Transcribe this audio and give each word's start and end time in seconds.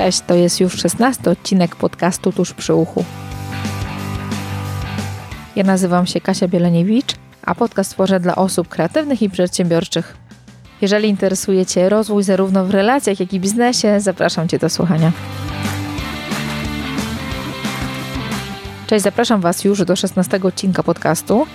Cześć, 0.00 0.20
to 0.26 0.34
jest 0.34 0.60
już 0.60 0.78
16 0.78 1.30
odcinek 1.30 1.76
podcastu 1.76 2.32
Tuż 2.32 2.54
przy 2.54 2.74
uchu. 2.74 3.04
Ja 5.56 5.64
nazywam 5.64 6.06
się 6.06 6.20
Kasia 6.20 6.48
Bieleniewicz, 6.48 7.14
a 7.42 7.54
podcast 7.54 7.90
tworzę 7.90 8.20
dla 8.20 8.36
osób 8.36 8.68
kreatywnych 8.68 9.22
i 9.22 9.30
przedsiębiorczych. 9.30 10.16
Jeżeli 10.80 11.08
interesuje 11.08 11.66
Cię 11.66 11.88
rozwój 11.88 12.22
zarówno 12.22 12.64
w 12.64 12.70
relacjach, 12.70 13.20
jak 13.20 13.32
i 13.32 13.40
biznesie, 13.40 14.00
zapraszam 14.00 14.48
Cię 14.48 14.58
do 14.58 14.68
słuchania. 14.68 15.12
Cześć, 18.86 19.02
zapraszam 19.04 19.40
Was 19.40 19.64
już 19.64 19.84
do 19.84 19.96
16 19.96 20.40
odcinka 20.42 20.82
podcastu. 20.82 21.46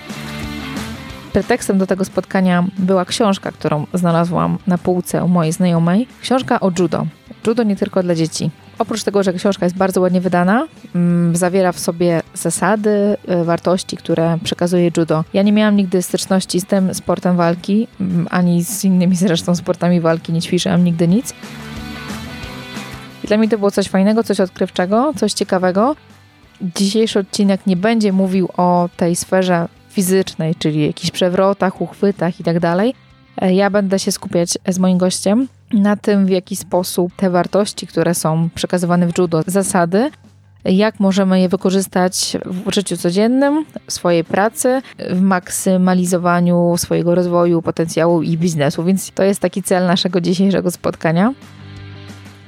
Pretekstem 1.36 1.78
do 1.78 1.88
tego 1.88 2.06
spotkania 2.06 2.64
była 2.78 3.06
książka, 3.06 3.52
którą 3.52 3.88
znalazłam 3.94 4.58
na 4.68 4.78
półce 4.78 5.24
u 5.24 5.28
mojej 5.28 5.54
znajomej. 5.54 6.08
Książka 6.22 6.60
o 6.60 6.72
judo. 6.80 7.06
Judo 7.48 7.64
nie 7.64 7.76
tylko 7.76 8.04
dla 8.04 8.16
dzieci. 8.16 8.52
Oprócz 8.80 9.04
tego, 9.04 9.24
że 9.24 9.34
książka 9.34 9.66
jest 9.66 9.76
bardzo 9.76 10.02
ładnie 10.02 10.22
wydana, 10.22 10.68
mm, 10.96 11.36
zawiera 11.36 11.72
w 11.72 11.80
sobie 11.80 12.22
zasady, 12.34 13.18
y, 13.42 13.44
wartości, 13.44 13.98
które 13.98 14.38
przekazuje 14.44 14.92
judo. 14.98 15.24
Ja 15.34 15.42
nie 15.42 15.52
miałam 15.52 15.76
nigdy 15.76 16.02
styczności 16.02 16.62
z 16.62 16.66
tym 16.66 16.94
sportem 16.94 17.38
walki, 17.38 17.88
mm, 18.00 18.28
ani 18.32 18.64
z 18.64 18.84
innymi 18.84 19.16
zresztą 19.16 19.56
sportami 19.56 20.02
walki, 20.02 20.34
nie 20.34 20.42
ćwiczyłam 20.42 20.84
nigdy 20.84 21.08
nic. 21.08 21.34
I 23.24 23.28
dla 23.28 23.38
mnie 23.38 23.50
to 23.50 23.58
było 23.58 23.72
coś 23.72 23.88
fajnego, 23.88 24.24
coś 24.24 24.40
odkrywczego, 24.40 25.14
coś 25.16 25.34
ciekawego. 25.34 25.96
Dzisiejszy 26.62 27.20
odcinek 27.20 27.68
nie 27.68 27.76
będzie 27.76 28.14
mówił 28.14 28.50
o 28.58 28.90
tej 28.98 29.16
sferze 29.16 29.68
fizycznej, 29.96 30.56
czyli 30.56 30.86
jakichś 30.86 31.12
przewrotach, 31.12 31.82
uchwytach 31.82 32.40
i 32.40 32.44
tak. 32.44 32.58
E, 33.42 33.54
ja 33.54 33.70
będę 33.70 34.00
się 34.00 34.12
skupiać 34.12 34.58
z 34.68 34.80
moim 34.80 34.98
gościem 34.98 35.48
na 35.74 35.96
tym, 35.96 36.26
w 36.26 36.30
jaki 36.30 36.56
sposób 36.56 37.14
te 37.16 37.30
wartości, 37.30 37.88
które 37.88 38.14
są 38.14 38.50
przekazywane 38.56 39.08
w 39.08 39.18
judo, 39.18 39.44
zasady, 39.48 40.12
jak 40.66 41.00
możemy 41.00 41.42
je 41.42 41.50
wykorzystać 41.50 42.38
w 42.46 42.74
życiu 42.74 42.98
codziennym, 42.98 43.66
w 43.88 43.94
swojej 43.94 44.24
pracy, 44.24 44.82
w 45.10 45.22
maksymalizowaniu 45.22 46.78
swojego 46.78 47.16
rozwoju, 47.16 47.62
potencjału 47.62 48.22
i 48.22 48.38
biznesu. 48.38 48.84
Więc 48.84 49.12
to 49.12 49.24
jest 49.24 49.40
taki 49.40 49.64
cel 49.64 49.88
naszego 49.88 50.22
dzisiejszego 50.22 50.72
spotkania. 50.72 51.34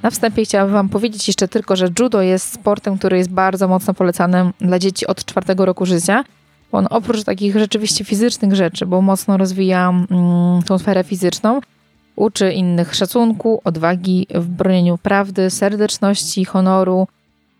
Na 0.03 0.11
wstępie 0.11 0.45
chciałabym 0.45 0.73
Wam 0.73 0.89
powiedzieć 0.89 1.27
jeszcze 1.27 1.47
tylko, 1.47 1.75
że 1.75 1.89
judo 1.99 2.21
jest 2.21 2.53
sportem, 2.53 2.97
który 2.97 3.17
jest 3.17 3.29
bardzo 3.29 3.67
mocno 3.67 3.93
polecany 3.93 4.51
dla 4.61 4.79
dzieci 4.79 5.07
od 5.07 5.25
czwartego 5.25 5.65
roku 5.65 5.85
życia. 5.85 6.23
On 6.71 6.87
oprócz 6.89 7.23
takich 7.23 7.57
rzeczywiście 7.57 8.05
fizycznych 8.05 8.55
rzeczy, 8.55 8.85
bo 8.85 9.01
mocno 9.01 9.37
rozwija 9.37 9.89
mm, 9.89 10.63
tą 10.63 10.77
sferę 10.77 11.03
fizyczną, 11.03 11.61
uczy 12.15 12.51
innych 12.51 12.95
szacunku, 12.95 13.61
odwagi 13.63 14.27
w 14.35 14.47
bronieniu 14.47 14.97
prawdy, 14.97 15.49
serdeczności, 15.49 16.45
honoru, 16.45 17.07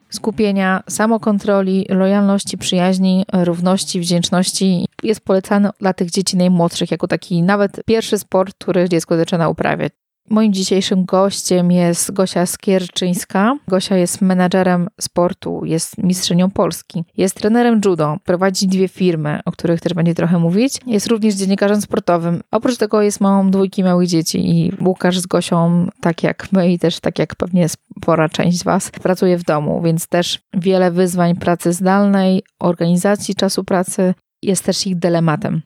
skupienia, 0.10 0.84
samokontroli, 0.90 1.86
lojalności, 1.90 2.58
przyjaźni, 2.58 3.26
równości, 3.34 4.00
wdzięczności. 4.00 4.86
Jest 5.04 5.22
polecany 5.22 5.70
dla 5.80 5.94
tych 5.94 6.12
dzieci 6.12 6.38
najmłodszych 6.38 6.92
jako 6.92 7.08
taki 7.08 7.44
nawet 7.44 7.82
pierwszy 7.86 8.18
sport, 8.18 8.56
który 8.60 8.90
dziecko 8.90 9.18
zaczyna 9.18 9.50
uprawiać. 9.50 9.94
Moim 10.30 10.54
dzisiejszym 10.54 11.06
gościem 11.06 11.72
jest 11.72 12.12
Gosia 12.12 12.46
Skierczyńska. 12.46 13.58
Gosia 13.68 13.98
jest 13.98 14.22
menadżerem 14.22 14.88
sportu, 15.02 15.62
jest 15.66 15.98
mistrzynią 15.98 16.52
Polski, 16.52 17.04
jest 17.18 17.36
trenerem 17.36 17.82
judo, 17.86 18.18
prowadzi 18.26 18.68
dwie 18.68 18.88
firmy, 18.88 19.40
o 19.46 19.52
których 19.52 19.82
też 19.82 19.94
będzie 19.94 20.16
trochę 20.16 20.40
mówić. 20.40 20.80
Jest 20.86 21.08
również 21.08 21.36
dziennikarzem 21.36 21.82
sportowym. 21.82 22.42
Oprócz 22.52 22.78
tego 22.78 23.02
jest 23.02 23.22
mamą 23.22 23.52
dwójki 23.52 23.84
małych 23.84 24.08
dzieci 24.08 24.50
i 24.50 24.72
Łukasz 24.82 25.20
z 25.20 25.28
Gosią, 25.28 25.88
tak 26.02 26.24
jak 26.24 26.52
my 26.52 26.72
i 26.72 26.80
też 26.80 27.00
tak 27.00 27.20
jak 27.20 27.36
pewnie 27.36 27.70
spora 27.70 28.30
część 28.30 28.64
Was, 28.64 28.92
pracuje 28.92 29.38
w 29.38 29.44
domu, 29.44 29.82
więc 29.82 30.08
też 30.08 30.40
wiele 30.54 30.92
wyzwań 30.92 31.36
pracy 31.36 31.74
zdalnej, 31.74 32.44
organizacji 32.60 33.36
czasu 33.36 33.64
pracy 33.64 34.14
jest 34.42 34.64
też 34.64 34.88
ich 34.88 34.96
dylematem. 35.00 35.62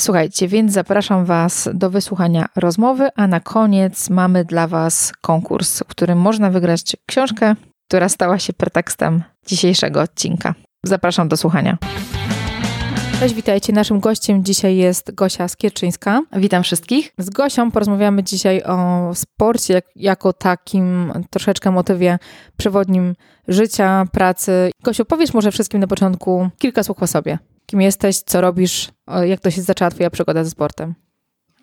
Słuchajcie, 0.00 0.48
więc 0.48 0.72
zapraszam 0.72 1.24
Was 1.24 1.68
do 1.74 1.90
wysłuchania 1.90 2.48
rozmowy, 2.56 3.08
a 3.16 3.26
na 3.26 3.40
koniec 3.40 4.10
mamy 4.10 4.44
dla 4.44 4.66
Was 4.66 5.12
konkurs, 5.20 5.78
w 5.78 5.84
którym 5.84 6.18
można 6.18 6.50
wygrać 6.50 6.96
książkę, 7.06 7.54
która 7.88 8.08
stała 8.08 8.38
się 8.38 8.52
pretekstem 8.52 9.22
dzisiejszego 9.46 10.00
odcinka. 10.00 10.54
Zapraszam 10.84 11.28
do 11.28 11.36
słuchania. 11.36 11.78
Cześć, 13.20 13.34
witajcie. 13.34 13.72
Naszym 13.72 14.00
gościem 14.00 14.44
dzisiaj 14.44 14.76
jest 14.76 15.14
Gosia 15.14 15.48
Skierczyńska. 15.48 16.22
Witam 16.32 16.62
wszystkich. 16.62 17.12
Z 17.18 17.30
Gosią 17.30 17.70
porozmawiamy 17.70 18.22
dzisiaj 18.22 18.62
o 18.62 19.10
sporcie 19.14 19.74
jak, 19.74 19.84
jako 19.96 20.32
takim 20.32 21.12
troszeczkę 21.30 21.70
motywie 21.70 22.18
przewodnim 22.56 23.14
życia, 23.48 24.04
pracy. 24.12 24.70
Gosiu, 24.82 25.04
powiesz 25.04 25.34
może 25.34 25.50
wszystkim 25.50 25.80
na 25.80 25.86
początku 25.86 26.48
kilka 26.58 26.82
słów 26.82 27.02
o 27.02 27.06
sobie. 27.06 27.38
Kim 27.70 27.80
jesteś, 27.80 28.18
co 28.18 28.40
robisz, 28.40 28.88
jak 29.24 29.40
to 29.40 29.50
się 29.50 29.62
zaczęła 29.62 29.90
Twoja 29.90 30.10
przygoda 30.10 30.44
ze 30.44 30.50
sportem? 30.50 30.94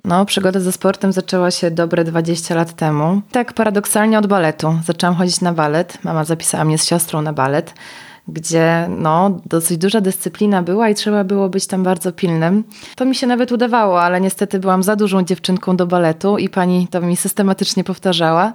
No, 0.04 0.26
przygoda 0.26 0.60
ze 0.60 0.72
sportem 0.72 1.12
zaczęła 1.12 1.52
się 1.52 1.72
dobre 1.72 2.04
20 2.04 2.56
lat 2.56 2.76
temu. 2.76 3.22
Tak 3.32 3.54
paradoksalnie 3.54 4.20
od 4.20 4.28
baletu. 4.28 4.76
Zaczęłam 4.86 5.16
chodzić 5.16 5.42
na 5.42 5.54
balet. 5.54 6.04
Mama 6.04 6.24
zapisała 6.24 6.66
mnie 6.66 6.78
z 6.78 6.86
siostrą 6.86 7.22
na 7.22 7.34
balet, 7.34 7.74
gdzie 8.28 8.88
no, 8.90 9.40
dosyć 9.46 9.78
duża 9.78 10.02
dyscyplina 10.02 10.64
była 10.64 10.90
i 10.90 10.96
trzeba 10.96 11.24
było 11.24 11.50
być 11.50 11.68
tam 11.68 11.84
bardzo 11.84 12.12
pilnym. 12.12 12.64
To 12.96 13.06
mi 13.06 13.16
się 13.16 13.28
nawet 13.28 13.52
udawało, 13.52 14.02
ale 14.02 14.22
niestety 14.22 14.60
byłam 14.60 14.84
za 14.84 14.96
dużą 14.96 15.24
dziewczynką 15.24 15.78
do 15.78 15.88
baletu 15.88 16.38
i 16.38 16.50
pani 16.50 16.88
to 16.88 17.02
mi 17.02 17.18
systematycznie 17.18 17.84
powtarzała. 17.84 18.54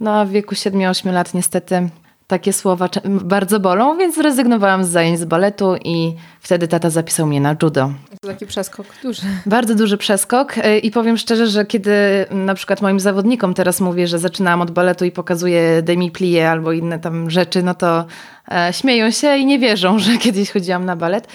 No 0.00 0.20
a 0.20 0.24
w 0.24 0.30
wieku 0.30 0.54
7-8 0.54 1.12
lat 1.12 1.34
niestety 1.34 1.88
takie 2.28 2.52
słowa 2.52 2.88
bardzo 3.04 3.60
bolą, 3.60 3.98
więc 3.98 4.14
zrezygnowałam 4.14 4.84
z 4.84 4.88
zajęć 4.88 5.18
z 5.18 5.24
baletu 5.24 5.76
i 5.84 6.14
wtedy 6.40 6.68
tata 6.68 6.90
zapisał 6.90 7.26
mnie 7.26 7.40
na 7.40 7.56
judo. 7.62 7.92
To 8.20 8.28
taki 8.28 8.46
przeskok 8.46 8.86
duży. 9.02 9.22
Bardzo 9.46 9.74
duży 9.74 9.96
przeskok 9.96 10.58
e, 10.58 10.78
i 10.78 10.90
powiem 10.90 11.16
szczerze, 11.16 11.46
że 11.46 11.66
kiedy 11.66 11.92
na 12.30 12.54
przykład 12.54 12.82
moim 12.82 13.00
zawodnikom 13.00 13.54
teraz 13.54 13.80
mówię, 13.80 14.06
że 14.06 14.18
zaczynałam 14.18 14.60
od 14.60 14.70
baletu 14.70 15.04
i 15.04 15.10
pokazuję 15.10 15.82
demi-plie 15.82 16.50
albo 16.50 16.72
inne 16.72 16.98
tam 16.98 17.30
rzeczy, 17.30 17.62
no 17.62 17.74
to 17.74 18.04
e, 18.52 18.72
śmieją 18.72 19.10
się 19.10 19.36
i 19.36 19.46
nie 19.46 19.58
wierzą, 19.58 19.98
że 20.04 20.16
kiedyś 20.16 20.50
chodziłam 20.50 20.84
na 20.84 20.96
balet 20.96 21.28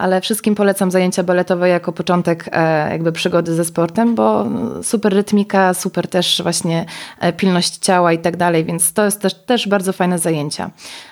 ale 0.00 0.20
wszystkim 0.20 0.54
polecam 0.54 0.90
zajęcia 0.90 1.22
baletowe 1.22 1.68
jako 1.68 1.92
początek 1.92 2.48
e, 2.52 2.90
jakby 2.90 3.12
przygody 3.12 3.54
ze 3.54 3.64
sportem, 3.64 4.14
bo 4.14 4.46
super 4.82 5.12
rytmika, 5.12 5.74
super 5.74 6.08
też 6.08 6.40
właśnie 6.42 6.86
e, 7.20 7.32
pilność 7.32 7.76
ciała 7.76 8.12
i 8.12 8.18
tak 8.18 8.36
dalej, 8.36 8.64
więc 8.64 8.92
to 8.92 9.04
jest 9.04 9.20
też, 9.20 9.34
też 9.34 9.68
bardzo 9.68 9.92
fajne 9.92 10.18
zajęcia. 10.18 10.70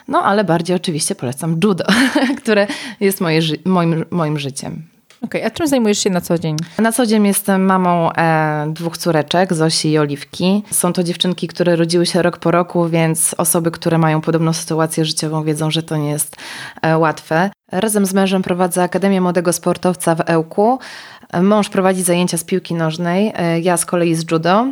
No 0.09 0.22
ale 0.22 0.44
bardziej 0.44 0.76
oczywiście 0.76 1.15
polecam 1.15 1.60
judo, 1.65 1.84
które 2.43 2.66
jest 3.00 3.21
moje, 3.21 3.41
moim, 3.65 4.04
moim 4.10 4.38
życiem. 4.38 4.98
Okej, 5.23 5.41
okay, 5.41 5.47
a 5.47 5.51
czym 5.51 5.67
zajmujesz 5.67 5.99
się 5.99 6.11
na 6.11 6.21
co 6.21 6.39
dzień? 6.39 6.56
Na 6.79 6.93
co 6.93 7.06
dzień 7.06 7.27
jestem 7.27 7.65
mamą 7.65 8.12
e, 8.12 8.67
dwóch 8.75 8.99
córeczek, 8.99 9.55
Zosi 9.55 9.91
i 9.91 9.99
Oliwki. 9.99 10.62
Są 10.71 10.93
to 10.93 11.03
dziewczynki, 11.03 11.49
które 11.49 11.77
rodziły 11.77 12.06
się 12.06 12.23
rok 12.23 12.39
po 12.39 12.51
roku, 12.51 12.89
więc 12.89 13.34
osoby, 13.39 13.71
które 13.71 13.99
mają 13.99 14.21
podobną 14.21 14.53
sytuację 14.53 15.05
życiową 15.05 15.45
wiedzą, 15.45 15.71
że 15.71 15.83
to 15.83 15.97
nie 15.97 16.11
jest 16.11 16.37
e, 16.83 16.99
łatwe. 16.99 17.51
Razem 17.73 18.06
z 18.06 18.15
mężem 18.15 18.43
prowadzę 18.43 18.83
Akademię 18.83 19.21
Młodego 19.21 19.53
Sportowca 19.53 20.15
w 20.15 20.21
Ełku. 20.27 20.79
Mąż 21.43 21.69
prowadzi 21.69 22.03
zajęcia 22.03 22.37
z 22.37 22.44
piłki 22.44 22.75
nożnej, 22.75 23.33
e, 23.37 23.61
ja 23.61 23.77
z 23.77 23.87
kolei 23.87 24.15
z 24.15 24.31
judo. 24.31 24.66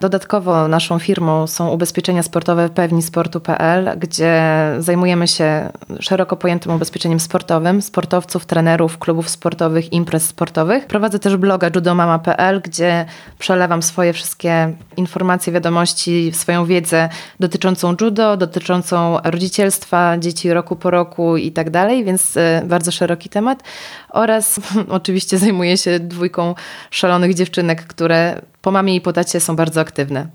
Dodatkowo 0.00 0.68
naszą 0.68 0.98
firmą 0.98 1.46
są 1.46 1.68
ubezpieczenia 1.68 2.22
sportowe 2.22 2.68
pewni 2.68 3.02
sportu.pl, 3.02 3.98
gdzie 3.98 4.42
zajmujemy 4.78 5.28
się 5.28 5.68
szeroko 6.00 6.36
pojętym 6.36 6.72
ubezpieczeniem 6.72 7.20
sportowym 7.20 7.82
sportowców, 7.82 8.46
trenerów, 8.46 8.98
klubów 8.98 9.28
sportowych, 9.28 9.92
imprez 9.92 10.26
sportowych. 10.26 10.86
Prowadzę 10.86 11.18
też 11.18 11.36
bloga 11.36 11.70
judomama.pl, 11.74 12.60
gdzie 12.60 13.06
przelewam 13.38 13.82
swoje 13.82 14.12
wszystkie 14.12 14.72
informacje, 14.96 15.52
wiadomości, 15.52 16.32
swoją 16.32 16.64
wiedzę 16.64 17.08
dotyczącą 17.40 17.96
judo, 18.00 18.36
dotyczącą 18.36 19.18
rodzicielstwa, 19.24 20.18
dzieci 20.18 20.52
roku 20.52 20.76
po 20.76 20.90
roku 20.90 21.36
i 21.36 21.52
tak 21.52 21.70
dalej, 21.70 22.04
więc 22.04 22.36
e, 22.36 22.62
bardzo 22.66 22.90
szeroki 22.92 23.28
temat. 23.28 23.62
Oraz 24.10 24.60
oczywiście 24.88 25.38
zajmuję 25.38 25.76
się 25.76 25.95
dwójką 26.00 26.54
szalonych 26.90 27.34
dziewczynek, 27.34 27.86
które 27.86 28.40
po 28.62 28.70
mamie 28.70 28.96
i 28.96 29.00
po 29.00 29.12
tacie 29.12 29.40
są 29.40 29.56
bardzo 29.56 29.80
aktywne. 29.80 30.26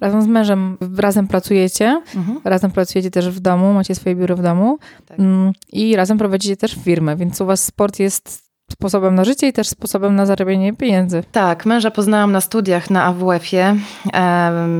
Razem 0.00 0.22
z 0.22 0.26
mężem 0.26 0.76
razem 0.96 1.28
pracujecie, 1.28 2.02
mhm. 2.16 2.40
razem 2.44 2.70
pracujecie 2.70 3.10
też 3.10 3.28
w 3.28 3.40
domu, 3.40 3.72
macie 3.72 3.94
swoje 3.94 4.16
biuro 4.16 4.36
w 4.36 4.42
domu 4.42 4.78
tak. 5.06 5.18
Mm, 5.18 5.52
i 5.72 5.96
razem 5.96 6.18
prowadzicie 6.18 6.56
też 6.56 6.76
firmę, 6.84 7.16
więc 7.16 7.40
u 7.40 7.46
was 7.46 7.64
sport 7.64 7.98
jest 7.98 8.45
sposobem 8.72 9.14
na 9.14 9.24
życie 9.24 9.48
i 9.48 9.52
też 9.52 9.68
sposobem 9.68 10.16
na 10.16 10.26
zarabianie 10.26 10.72
pieniędzy. 10.72 11.22
Tak, 11.32 11.66
męża 11.66 11.90
poznałam 11.90 12.32
na 12.32 12.40
studiach 12.40 12.90
na 12.90 13.04
AWF-ie. 13.04 13.76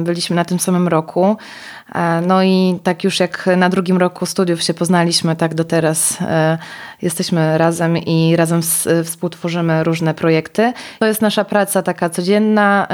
Byliśmy 0.04 0.36
na 0.36 0.44
tym 0.44 0.60
samym 0.60 0.88
roku. 0.88 1.36
E, 1.94 2.20
no 2.20 2.42
i 2.42 2.78
tak 2.82 3.04
już 3.04 3.20
jak 3.20 3.48
na 3.56 3.68
drugim 3.68 3.96
roku 3.96 4.26
studiów 4.26 4.62
się 4.62 4.74
poznaliśmy, 4.74 5.36
tak 5.36 5.54
do 5.54 5.64
teraz 5.64 6.18
e, 6.20 6.58
jesteśmy 7.02 7.58
razem 7.58 7.98
i 7.98 8.36
razem 8.36 8.60
współtworzymy 9.04 9.84
różne 9.84 10.14
projekty. 10.14 10.72
To 10.98 11.06
jest 11.06 11.22
nasza 11.22 11.44
praca 11.44 11.82
taka 11.82 12.10
codzienna. 12.10 12.88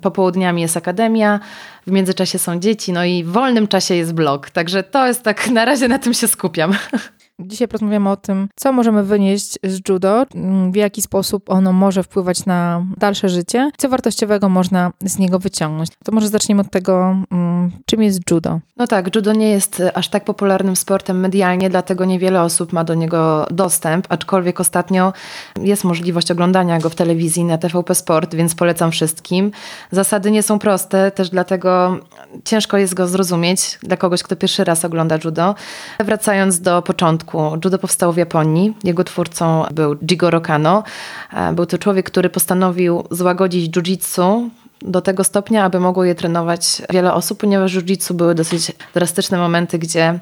Popołudniami 0.00 0.62
jest 0.62 0.76
akademia, 0.76 1.40
w 1.86 1.90
międzyczasie 1.90 2.38
są 2.38 2.60
dzieci, 2.60 2.92
no 2.92 3.04
i 3.04 3.24
w 3.24 3.32
wolnym 3.32 3.68
czasie 3.68 3.94
jest 3.94 4.14
blog. 4.14 4.50
Także 4.50 4.82
to 4.82 5.06
jest 5.06 5.22
tak, 5.22 5.50
na 5.50 5.64
razie 5.64 5.88
na 5.88 5.98
tym 5.98 6.14
się 6.14 6.28
skupiam. 6.28 6.72
Dzisiaj 7.40 7.68
porozmawiamy 7.68 8.10
o 8.10 8.16
tym, 8.16 8.48
co 8.56 8.72
możemy 8.72 9.04
wynieść 9.04 9.58
z 9.64 9.88
judo, 9.88 10.26
w 10.72 10.76
jaki 10.76 11.02
sposób 11.02 11.50
ono 11.50 11.72
może 11.72 12.02
wpływać 12.02 12.46
na 12.46 12.86
dalsze 12.96 13.28
życie, 13.28 13.70
co 13.78 13.88
wartościowego 13.88 14.48
można 14.48 14.92
z 15.00 15.18
niego 15.18 15.38
wyciągnąć. 15.38 15.88
To 16.04 16.12
może 16.12 16.28
zaczniemy 16.28 16.60
od 16.60 16.70
tego, 16.70 17.16
mm, 17.30 17.70
czym 17.86 18.02
jest 18.02 18.30
judo. 18.30 18.60
No 18.76 18.86
tak, 18.86 19.16
judo 19.16 19.32
nie 19.32 19.50
jest 19.50 19.82
aż 19.94 20.08
tak 20.08 20.24
popularnym 20.24 20.76
sportem 20.76 21.20
medialnie, 21.20 21.70
dlatego 21.70 22.04
niewiele 22.04 22.42
osób 22.42 22.72
ma 22.72 22.84
do 22.84 22.94
niego 22.94 23.46
dostęp, 23.50 24.06
aczkolwiek 24.08 24.60
ostatnio 24.60 25.12
jest 25.62 25.84
możliwość 25.84 26.30
oglądania 26.30 26.78
go 26.78 26.90
w 26.90 26.94
telewizji 26.94 27.44
na 27.44 27.58
TVP 27.58 27.94
Sport, 27.94 28.34
więc 28.34 28.54
polecam 28.54 28.90
wszystkim. 28.90 29.50
Zasady 29.90 30.30
nie 30.30 30.42
są 30.42 30.58
proste, 30.58 31.10
też 31.10 31.30
dlatego 31.30 31.98
ciężko 32.44 32.78
jest 32.78 32.94
go 32.94 33.06
zrozumieć 33.08 33.78
dla 33.82 33.96
kogoś, 33.96 34.22
kto 34.22 34.36
pierwszy 34.36 34.64
raz 34.64 34.84
ogląda 34.84 35.18
judo. 35.24 35.54
Wracając 36.00 36.60
do 36.60 36.82
początku, 36.82 37.31
początku. 37.32 37.66
Judo 37.66 37.78
powstało 37.78 38.12
w 38.12 38.16
Japonii. 38.16 38.74
Jego 38.84 39.04
twórcą 39.04 39.64
był 39.70 39.96
Jigoro 39.96 40.40
Kano. 40.40 40.82
E, 41.32 41.52
był 41.52 41.66
to 41.66 41.78
człowiek, 41.78 42.06
który 42.06 42.30
postanowił 42.30 43.04
złagodzić 43.10 43.76
jiu-jitsu 43.76 44.48
do 44.82 45.00
tego 45.00 45.24
stopnia, 45.24 45.64
aby 45.64 45.80
mogło 45.80 46.04
je 46.04 46.14
trenować 46.14 46.82
wiele 46.90 47.14
osób, 47.14 47.38
ponieważ 47.38 47.74
jiu-jitsu 47.74 48.14
były 48.14 48.34
dosyć 48.34 48.72
drastyczne 48.94 49.38
momenty, 49.38 49.78
gdzie 49.78 50.18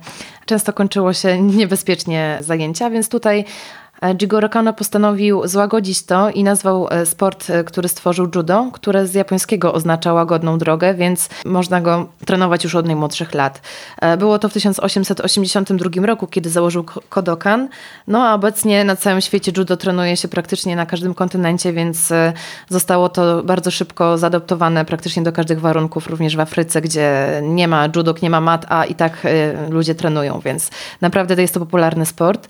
często 0.46 0.72
kończyło 0.72 1.12
się 1.12 1.42
niebezpiecznie 1.42 2.38
zajęcia, 2.40 2.90
więc 2.90 3.08
tutaj 3.08 3.44
Jigoro 4.14 4.48
Kano 4.48 4.72
postanowił 4.72 5.48
złagodzić 5.48 6.02
to 6.02 6.30
i 6.30 6.44
nazwał 6.44 6.88
e, 6.90 7.06
sport, 7.06 7.50
e, 7.50 7.64
który 7.64 7.88
stworzył 7.88 8.28
judo, 8.34 8.70
które 8.72 9.06
z 9.06 9.14
japońskiego 9.14 9.72
oznacza 9.72 10.12
łagodną 10.12 10.58
drogę, 10.58 10.94
więc 10.94 11.28
można 11.44 11.80
go 11.80 12.08
trenować 12.26 12.64
już 12.64 12.74
od 12.74 12.86
najmłodszych 12.86 13.34
lat. 13.34 13.60
E, 14.00 14.16
było 14.16 14.38
to 14.38 14.48
w 14.48 14.52
1882 14.52 16.06
roku, 16.06 16.26
kiedy 16.26 16.50
założył 16.50 16.84
Kodokan, 17.08 17.68
no 18.06 18.28
a 18.28 18.34
obecnie 18.34 18.84
na 18.84 18.96
całym 18.96 19.20
świecie 19.20 19.52
judo 19.56 19.76
trenuje 19.76 20.16
się 20.16 20.28
praktycznie 20.28 20.76
na 20.76 20.86
każdym 20.86 21.14
kontynencie, 21.14 21.72
więc 21.72 22.12
zostało 22.68 23.08
to 23.08 23.42
bardzo 23.42 23.70
szybko 23.70 24.18
zaadoptowane 24.18 24.84
praktycznie 24.84 25.22
do 25.22 25.32
każdych 25.32 25.60
warunków, 25.60 26.06
również 26.06 26.36
w 26.36 26.40
Afryce, 26.40 26.80
gdzie 26.80 27.40
nie 27.42 27.68
ma 27.68 27.88
judok, 27.96 28.22
nie 28.22 28.30
ma 28.30 28.40
mat, 28.40 28.66
a 28.68 28.84
i 28.84 28.94
tak 28.94 29.26
ludzie 29.70 29.94
trenują, 29.94 30.40
więc 30.44 30.70
naprawdę 31.00 31.42
jest 31.42 31.54
to 31.54 31.60
popularny 31.60 32.06
sport. 32.06 32.48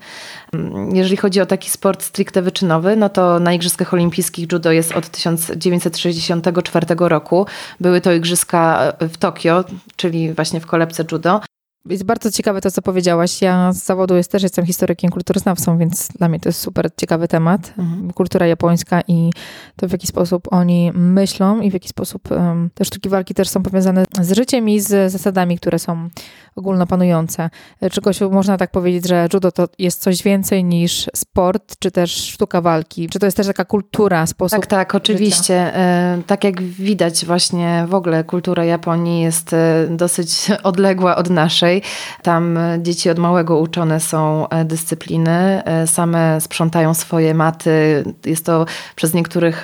Mm, 0.53 0.95
jeżeli 0.95 1.17
chodzi 1.17 1.41
o 1.41 1.45
taki 1.45 1.69
sport 1.69 2.03
stricte 2.03 2.41
wyczynowy, 2.41 2.95
no 2.95 3.09
to 3.09 3.39
na 3.39 3.53
Igrzyskach 3.53 3.93
Olimpijskich 3.93 4.51
judo 4.51 4.71
jest 4.71 4.91
od 4.91 5.09
1964 5.09 6.87
roku. 6.99 7.45
Były 7.79 8.01
to 8.01 8.13
igrzyska 8.13 8.93
w 8.99 9.17
Tokio, 9.17 9.63
czyli 9.95 10.33
właśnie 10.33 10.59
w 10.59 10.65
kolebce 10.65 11.05
judo. 11.11 11.41
Jest 11.85 12.03
bardzo 12.03 12.31
ciekawe 12.31 12.61
to, 12.61 12.71
co 12.71 12.81
powiedziałaś. 12.81 13.41
Ja 13.41 13.73
z 13.73 13.83
zawodu 13.83 14.15
jest, 14.15 14.31
też 14.31 14.43
jestem 14.43 14.65
historykiem, 14.65 15.11
kulturoznawcą, 15.11 15.77
więc 15.77 16.07
dla 16.07 16.29
mnie 16.29 16.39
to 16.39 16.49
jest 16.49 16.59
super 16.59 16.89
ciekawy 16.97 17.27
temat. 17.27 17.73
Mhm. 17.77 18.13
Kultura 18.13 18.47
japońska 18.47 19.01
i 19.07 19.29
to, 19.75 19.87
w 19.87 19.91
jaki 19.91 20.07
sposób 20.07 20.47
oni 20.51 20.91
myślą 20.93 21.61
i 21.61 21.69
w 21.69 21.73
jaki 21.73 21.89
sposób 21.89 22.31
um, 22.31 22.69
te 22.73 22.85
sztuki 22.85 23.09
walki 23.09 23.33
też 23.33 23.49
są 23.49 23.63
powiązane 23.63 24.05
z 24.21 24.35
życiem 24.37 24.69
i 24.69 24.79
z 24.79 25.11
zasadami, 25.11 25.57
które 25.57 25.79
są 25.79 26.09
ogólnopanujące. 26.55 27.49
Czegoś 27.91 28.21
można 28.21 28.57
tak 28.57 28.71
powiedzieć, 28.71 29.07
że 29.07 29.27
judo 29.33 29.51
to 29.51 29.67
jest 29.79 30.01
coś 30.01 30.23
więcej 30.23 30.63
niż 30.63 31.09
sport, 31.15 31.75
czy 31.79 31.91
też 31.91 32.11
sztuka 32.11 32.61
walki? 32.61 33.09
Czy 33.09 33.19
to 33.19 33.25
jest 33.25 33.37
też 33.37 33.47
taka 33.47 33.65
kultura, 33.65 34.27
sposób 34.27 34.59
Tak, 34.59 34.67
tak, 34.67 34.95
oczywiście. 34.95 35.65
Życia? 35.65 35.77
E, 35.77 36.21
tak 36.27 36.43
jak 36.43 36.61
widać 36.61 37.25
właśnie 37.25 37.85
w 37.87 37.93
ogóle 37.93 38.23
kultura 38.23 38.65
Japonii 38.65 39.21
jest 39.21 39.53
e, 39.53 39.87
dosyć 39.89 40.51
odległa 40.63 41.15
od 41.15 41.29
naszej. 41.29 41.81
Tam 42.23 42.59
dzieci 42.79 43.09
od 43.09 43.19
małego 43.19 43.59
uczone 43.59 43.99
są 43.99 44.49
e, 44.49 44.65
dyscypliny, 44.65 45.61
same 45.85 46.41
sprzątają 46.41 46.93
swoje 46.93 47.33
maty. 47.33 48.03
Jest 48.25 48.45
to 48.45 48.65
przez 48.95 49.13
niektórych 49.13 49.63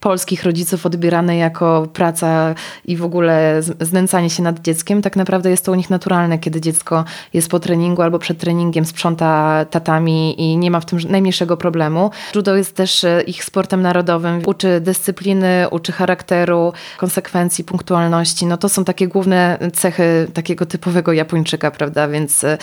polskich 0.00 0.44
rodziców 0.44 0.86
odbierane 0.86 1.36
jako 1.36 1.88
praca 1.92 2.54
i 2.84 2.96
w 2.96 3.04
ogóle 3.04 3.60
znęcanie 3.80 4.30
się 4.30 4.42
nad 4.42 4.60
dzieckiem. 4.60 5.02
Tak 5.02 5.16
naprawdę 5.16 5.50
jest 5.50 5.64
to 5.64 5.72
u 5.72 5.74
nich 5.74 5.90
naturalne 5.90 6.19
kiedy 6.40 6.60
dziecko 6.60 7.04
jest 7.34 7.48
po 7.48 7.60
treningu 7.60 8.02
albo 8.02 8.18
przed 8.18 8.38
treningiem, 8.38 8.84
sprząta 8.84 9.64
tatami 9.70 10.40
i 10.42 10.56
nie 10.56 10.70
ma 10.70 10.80
w 10.80 10.86
tym 10.86 10.98
najmniejszego 11.08 11.56
problemu. 11.56 12.10
Judo 12.34 12.56
jest 12.56 12.76
też 12.76 13.04
e, 13.04 13.22
ich 13.26 13.44
sportem 13.44 13.82
narodowym. 13.82 14.42
Uczy 14.46 14.80
dyscypliny, 14.80 15.66
uczy 15.70 15.92
charakteru, 15.92 16.72
konsekwencji, 16.98 17.64
punktualności. 17.64 18.46
No 18.46 18.56
to 18.56 18.68
są 18.68 18.84
takie 18.84 19.08
główne 19.08 19.58
cechy 19.72 20.28
takiego 20.34 20.66
typowego 20.66 21.12
Japończyka, 21.12 21.70
prawda? 21.70 22.08
Więc 22.08 22.44
e, 22.44 22.58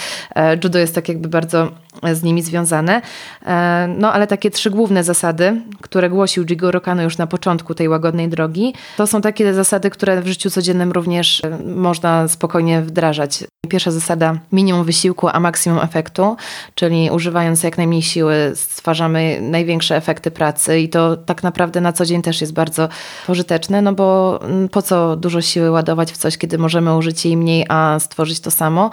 judo 0.64 0.80
jest 0.80 0.96
tak 0.96 1.10
jakby 1.10 1.30
bardzo 1.30 1.72
z 2.14 2.24
nimi 2.24 2.42
związane. 2.42 3.02
E, 3.46 3.88
no 3.98 4.14
ale 4.14 4.28
takie 4.28 4.52
trzy 4.52 4.70
główne 4.70 5.04
zasady, 5.04 5.62
które 5.82 6.10
głosił 6.10 6.46
Jigoro 6.46 6.82
Kano 6.82 7.04
już 7.04 7.18
na 7.18 7.28
początku 7.28 7.76
tej 7.76 7.90
łagodnej 7.90 8.30
drogi, 8.30 8.74
to 8.98 9.08
są 9.08 9.22
takie 9.22 9.54
zasady, 9.54 9.90
które 9.90 10.22
w 10.22 10.28
życiu 10.28 10.50
codziennym 10.50 10.92
również 10.92 11.42
można 11.76 12.28
spokojnie 12.28 12.82
wdrażać. 12.82 13.44
Pierwsza 13.70 13.92
zasada 13.92 14.38
minimum 14.52 14.84
wysiłku, 14.84 15.28
a 15.28 15.40
maksimum 15.40 15.80
efektu, 15.80 16.36
czyli 16.76 17.10
używając 17.12 17.64
jak 17.64 17.78
najmniej 17.78 18.02
siły 18.02 18.52
stwarzamy 18.56 19.40
największe 19.42 19.96
efekty 19.96 20.32
pracy 20.32 20.80
i 20.80 20.90
to 20.90 21.18
tak 21.18 21.44
naprawdę 21.44 21.82
na 21.82 21.94
co 21.94 22.06
dzień 22.06 22.22
też 22.22 22.42
jest 22.42 22.54
bardzo 22.54 22.90
pożyteczne, 23.28 23.82
no 23.82 23.94
bo 23.94 24.40
mm, 24.44 24.70
po 24.70 24.82
co 24.82 25.16
dużo 25.16 25.42
siły 25.42 25.72
ładować 25.72 26.12
w 26.12 26.18
coś, 26.18 26.38
kiedy 26.38 26.58
możemy 26.58 26.98
użyć 26.98 27.26
jej 27.26 27.38
mniej, 27.38 27.66
a 27.70 28.00
stworzyć 28.00 28.40
to 28.40 28.52
samo. 28.52 28.90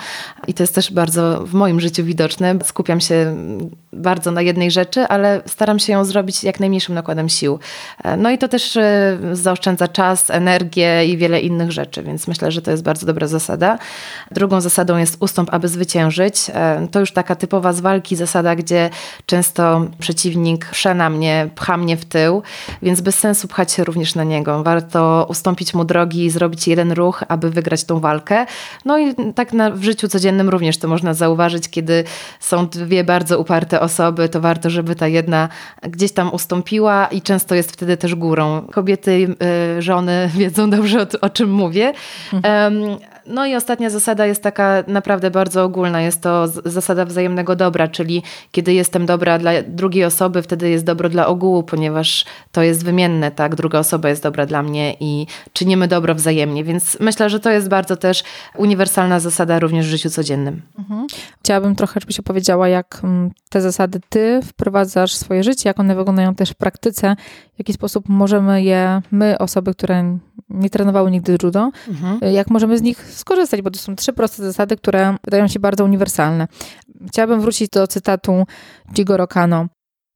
I 0.46 0.54
to 0.54 0.62
jest 0.62 0.74
też 0.74 0.92
bardzo 0.92 1.46
w 1.46 1.54
moim 1.54 1.80
życiu 1.80 2.04
widoczne. 2.04 2.54
Skupiam 2.64 2.93
się 3.00 3.36
bardzo 3.94 4.30
na 4.30 4.42
jednej 4.42 4.70
rzeczy, 4.70 5.00
ale 5.00 5.42
staram 5.46 5.78
się 5.78 5.92
ją 5.92 6.04
zrobić 6.04 6.44
jak 6.44 6.60
najmniejszym 6.60 6.94
nakładem 6.94 7.28
sił. 7.28 7.58
E, 8.04 8.16
no 8.16 8.30
i 8.30 8.38
to 8.38 8.48
też 8.48 8.76
e, 8.76 9.18
zaoszczędza 9.32 9.88
czas, 9.88 10.30
energię 10.30 11.06
i 11.06 11.16
wiele 11.16 11.40
innych 11.40 11.72
rzeczy, 11.72 12.02
więc 12.02 12.28
myślę, 12.28 12.52
że 12.52 12.62
to 12.62 12.70
jest 12.70 12.82
bardzo 12.82 13.06
dobra 13.06 13.26
zasada. 13.26 13.78
Drugą 14.30 14.60
zasadą 14.60 14.96
jest 14.96 15.16
ustąp, 15.20 15.54
aby 15.54 15.68
zwyciężyć. 15.68 16.50
E, 16.54 16.88
to 16.90 17.00
już 17.00 17.12
taka 17.12 17.34
typowa 17.34 17.72
z 17.72 17.80
walki 17.80 18.16
zasada, 18.16 18.56
gdzie 18.56 18.90
często 19.26 19.86
przeciwnik 19.98 20.66
prze 20.70 20.94
na 20.94 21.10
mnie, 21.10 21.48
pcha 21.54 21.76
mnie 21.76 21.96
w 21.96 22.04
tył, 22.04 22.42
więc 22.82 23.00
bez 23.00 23.18
sensu 23.18 23.48
pchać 23.48 23.72
się 23.72 23.84
również 23.84 24.14
na 24.14 24.24
niego. 24.24 24.62
Warto 24.62 25.26
ustąpić 25.28 25.74
mu 25.74 25.84
drogi 25.84 26.24
i 26.24 26.30
zrobić 26.30 26.68
jeden 26.68 26.92
ruch, 26.92 27.24
aby 27.28 27.50
wygrać 27.50 27.84
tą 27.84 28.00
walkę. 28.00 28.46
No 28.84 28.98
i 28.98 29.14
tak 29.34 29.52
na, 29.52 29.70
w 29.70 29.82
życiu 29.82 30.08
codziennym 30.08 30.48
również 30.48 30.78
to 30.78 30.88
można 30.88 31.14
zauważyć, 31.14 31.68
kiedy 31.68 32.04
są 32.40 32.68
dwie 32.84 33.04
bardzo 33.04 33.38
uparte 33.38 33.80
osoby, 33.80 34.28
to 34.28 34.40
warto, 34.40 34.70
żeby 34.70 34.94
ta 34.94 35.08
jedna 35.08 35.48
gdzieś 35.82 36.12
tam 36.12 36.34
ustąpiła 36.34 37.06
i 37.06 37.22
często 37.22 37.54
jest 37.54 37.72
wtedy 37.72 37.96
też 37.96 38.14
górą. 38.14 38.66
Kobiety, 38.72 39.36
y, 39.78 39.82
żony 39.82 40.30
wiedzą 40.34 40.70
dobrze 40.70 41.02
o, 41.02 41.06
o 41.20 41.30
czym 41.30 41.50
mówię. 41.50 41.92
Mhm. 42.32 43.13
No 43.26 43.46
i 43.46 43.54
ostatnia 43.54 43.90
zasada 43.90 44.26
jest 44.26 44.42
taka 44.42 44.84
naprawdę 44.86 45.30
bardzo 45.30 45.64
ogólna. 45.64 46.00
Jest 46.00 46.20
to 46.20 46.48
zasada 46.48 47.04
wzajemnego 47.04 47.56
dobra, 47.56 47.88
czyli 47.88 48.22
kiedy 48.52 48.72
jestem 48.72 49.06
dobra 49.06 49.38
dla 49.38 49.50
drugiej 49.68 50.04
osoby, 50.04 50.42
wtedy 50.42 50.70
jest 50.70 50.84
dobro 50.84 51.08
dla 51.08 51.26
ogółu, 51.26 51.62
ponieważ 51.62 52.24
to 52.52 52.62
jest 52.62 52.84
wymienne, 52.84 53.30
tak? 53.30 53.54
Druga 53.54 53.78
osoba 53.78 54.08
jest 54.08 54.22
dobra 54.22 54.46
dla 54.46 54.62
mnie 54.62 54.96
i 55.00 55.26
czynimy 55.52 55.88
dobro 55.88 56.14
wzajemnie, 56.14 56.64
więc 56.64 56.96
myślę, 57.00 57.30
że 57.30 57.40
to 57.40 57.50
jest 57.50 57.68
bardzo 57.68 57.96
też 57.96 58.22
uniwersalna 58.56 59.20
zasada 59.20 59.58
również 59.58 59.86
w 59.86 59.90
życiu 59.90 60.10
codziennym. 60.10 60.62
Mhm. 60.78 61.06
Chciałabym 61.40 61.74
trochę, 61.74 62.00
żebyś 62.00 62.20
opowiedziała, 62.20 62.68
jak 62.68 63.00
mm, 63.04 63.30
te 63.50 63.60
zasady 63.60 64.00
ty 64.08 64.40
wprowadzasz 64.42 65.14
w 65.14 65.18
swoje 65.18 65.44
życie, 65.44 65.68
jak 65.68 65.80
one 65.80 65.94
wyglądają 65.94 66.34
też 66.34 66.50
w 66.50 66.54
praktyce, 66.54 67.16
w 67.54 67.58
jaki 67.58 67.72
sposób 67.72 68.08
możemy 68.08 68.62
je, 68.62 69.02
my, 69.10 69.38
osoby, 69.38 69.74
które 69.74 70.18
nie 70.48 70.70
trenowały 70.70 71.10
nigdy 71.10 71.36
judo, 71.42 71.70
mhm. 71.88 72.34
jak 72.34 72.50
możemy 72.50 72.78
z 72.78 72.82
nich 72.82 73.10
skorzystać, 73.10 73.62
bo 73.62 73.70
to 73.70 73.78
są 73.78 73.96
trzy 73.96 74.12
proste 74.12 74.42
zasady, 74.42 74.76
które 74.76 75.16
wydają 75.24 75.48
się 75.48 75.60
bardzo 75.60 75.84
uniwersalne. 75.84 76.48
Chciałabym 77.08 77.40
wrócić 77.40 77.68
do 77.68 77.86
cytatu 77.86 78.46
Jigoro 78.94 79.26
Kano, 79.26 79.66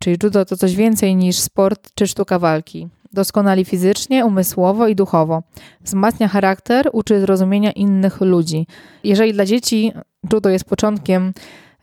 czyli 0.03 0.17
judo 0.23 0.45
to 0.45 0.57
coś 0.57 0.77
więcej 0.77 1.17
niż 1.17 1.39
sport 1.39 1.91
czy 1.95 2.07
sztuka 2.07 2.39
walki. 2.39 2.89
Doskonali 3.13 3.65
fizycznie, 3.65 4.27
umysłowo 4.27 4.89
i 4.89 4.95
duchowo. 4.95 5.43
Wzmacnia 5.81 6.29
charakter, 6.29 6.91
uczy 6.93 7.21
zrozumienia 7.21 7.73
innych 7.73 8.21
ludzi. 8.21 8.67
Jeżeli 9.05 9.33
dla 9.33 9.45
dzieci 9.45 9.93
judo 10.33 10.49
jest 10.49 10.65
początkiem 10.65 11.33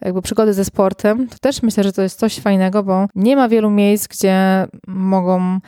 jakby 0.01 0.21
przygody 0.21 0.53
ze 0.53 0.65
sportem, 0.65 1.27
to 1.27 1.35
też 1.41 1.63
myślę, 1.63 1.83
że 1.83 1.93
to 1.93 2.01
jest 2.01 2.19
coś 2.19 2.39
fajnego, 2.39 2.83
bo 2.83 3.07
nie 3.15 3.35
ma 3.35 3.49
wielu 3.49 3.69
miejsc, 3.69 4.07
gdzie 4.07 4.67
mogą 4.87 5.59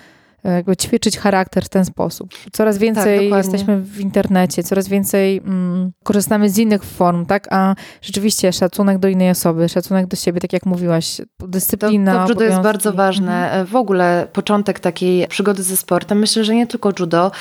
jakby 0.44 0.78
ćwiczyć 0.78 1.18
charakter 1.18 1.66
w 1.66 1.70
ten 1.70 1.86
sposób. 1.86 2.30
Coraz 2.52 2.78
więcej 2.78 3.30
tak, 3.30 3.38
jesteśmy 3.38 3.82
w 3.82 4.00
internecie, 4.00 4.64
coraz 4.64 4.88
więcej 4.88 5.38
mm, 5.38 5.92
korzystamy 6.04 6.50
z 6.50 6.58
innych 6.58 6.84
form, 6.84 7.26
tak? 7.26 7.48
A 7.52 7.76
rzeczywiście 8.02 8.54
szacunek 8.54 8.98
do 8.98 9.08
innej 9.08 9.30
osoby, 9.30 9.70
szacunek 9.70 10.08
do 10.08 10.16
siebie, 10.16 10.42
tak 10.42 10.54
jak 10.54 10.66
mówiłaś, 10.66 11.22
dyscyplina. 11.40 12.14
To, 12.14 12.24
to 12.24 12.30
judo 12.30 12.44
jest 12.44 12.60
bardzo 12.60 12.94
ważne. 12.94 13.46
Mhm. 13.46 13.66
W 13.66 13.76
ogóle 13.76 14.28
początek 14.34 14.80
takiej 14.80 15.28
przygody 15.28 15.64
ze 15.64 15.78
sportem, 15.78 16.20
myślę, 16.20 16.44
że 16.44 16.56
nie 16.56 16.68
tylko 16.68 16.92
judo, 17.00 17.32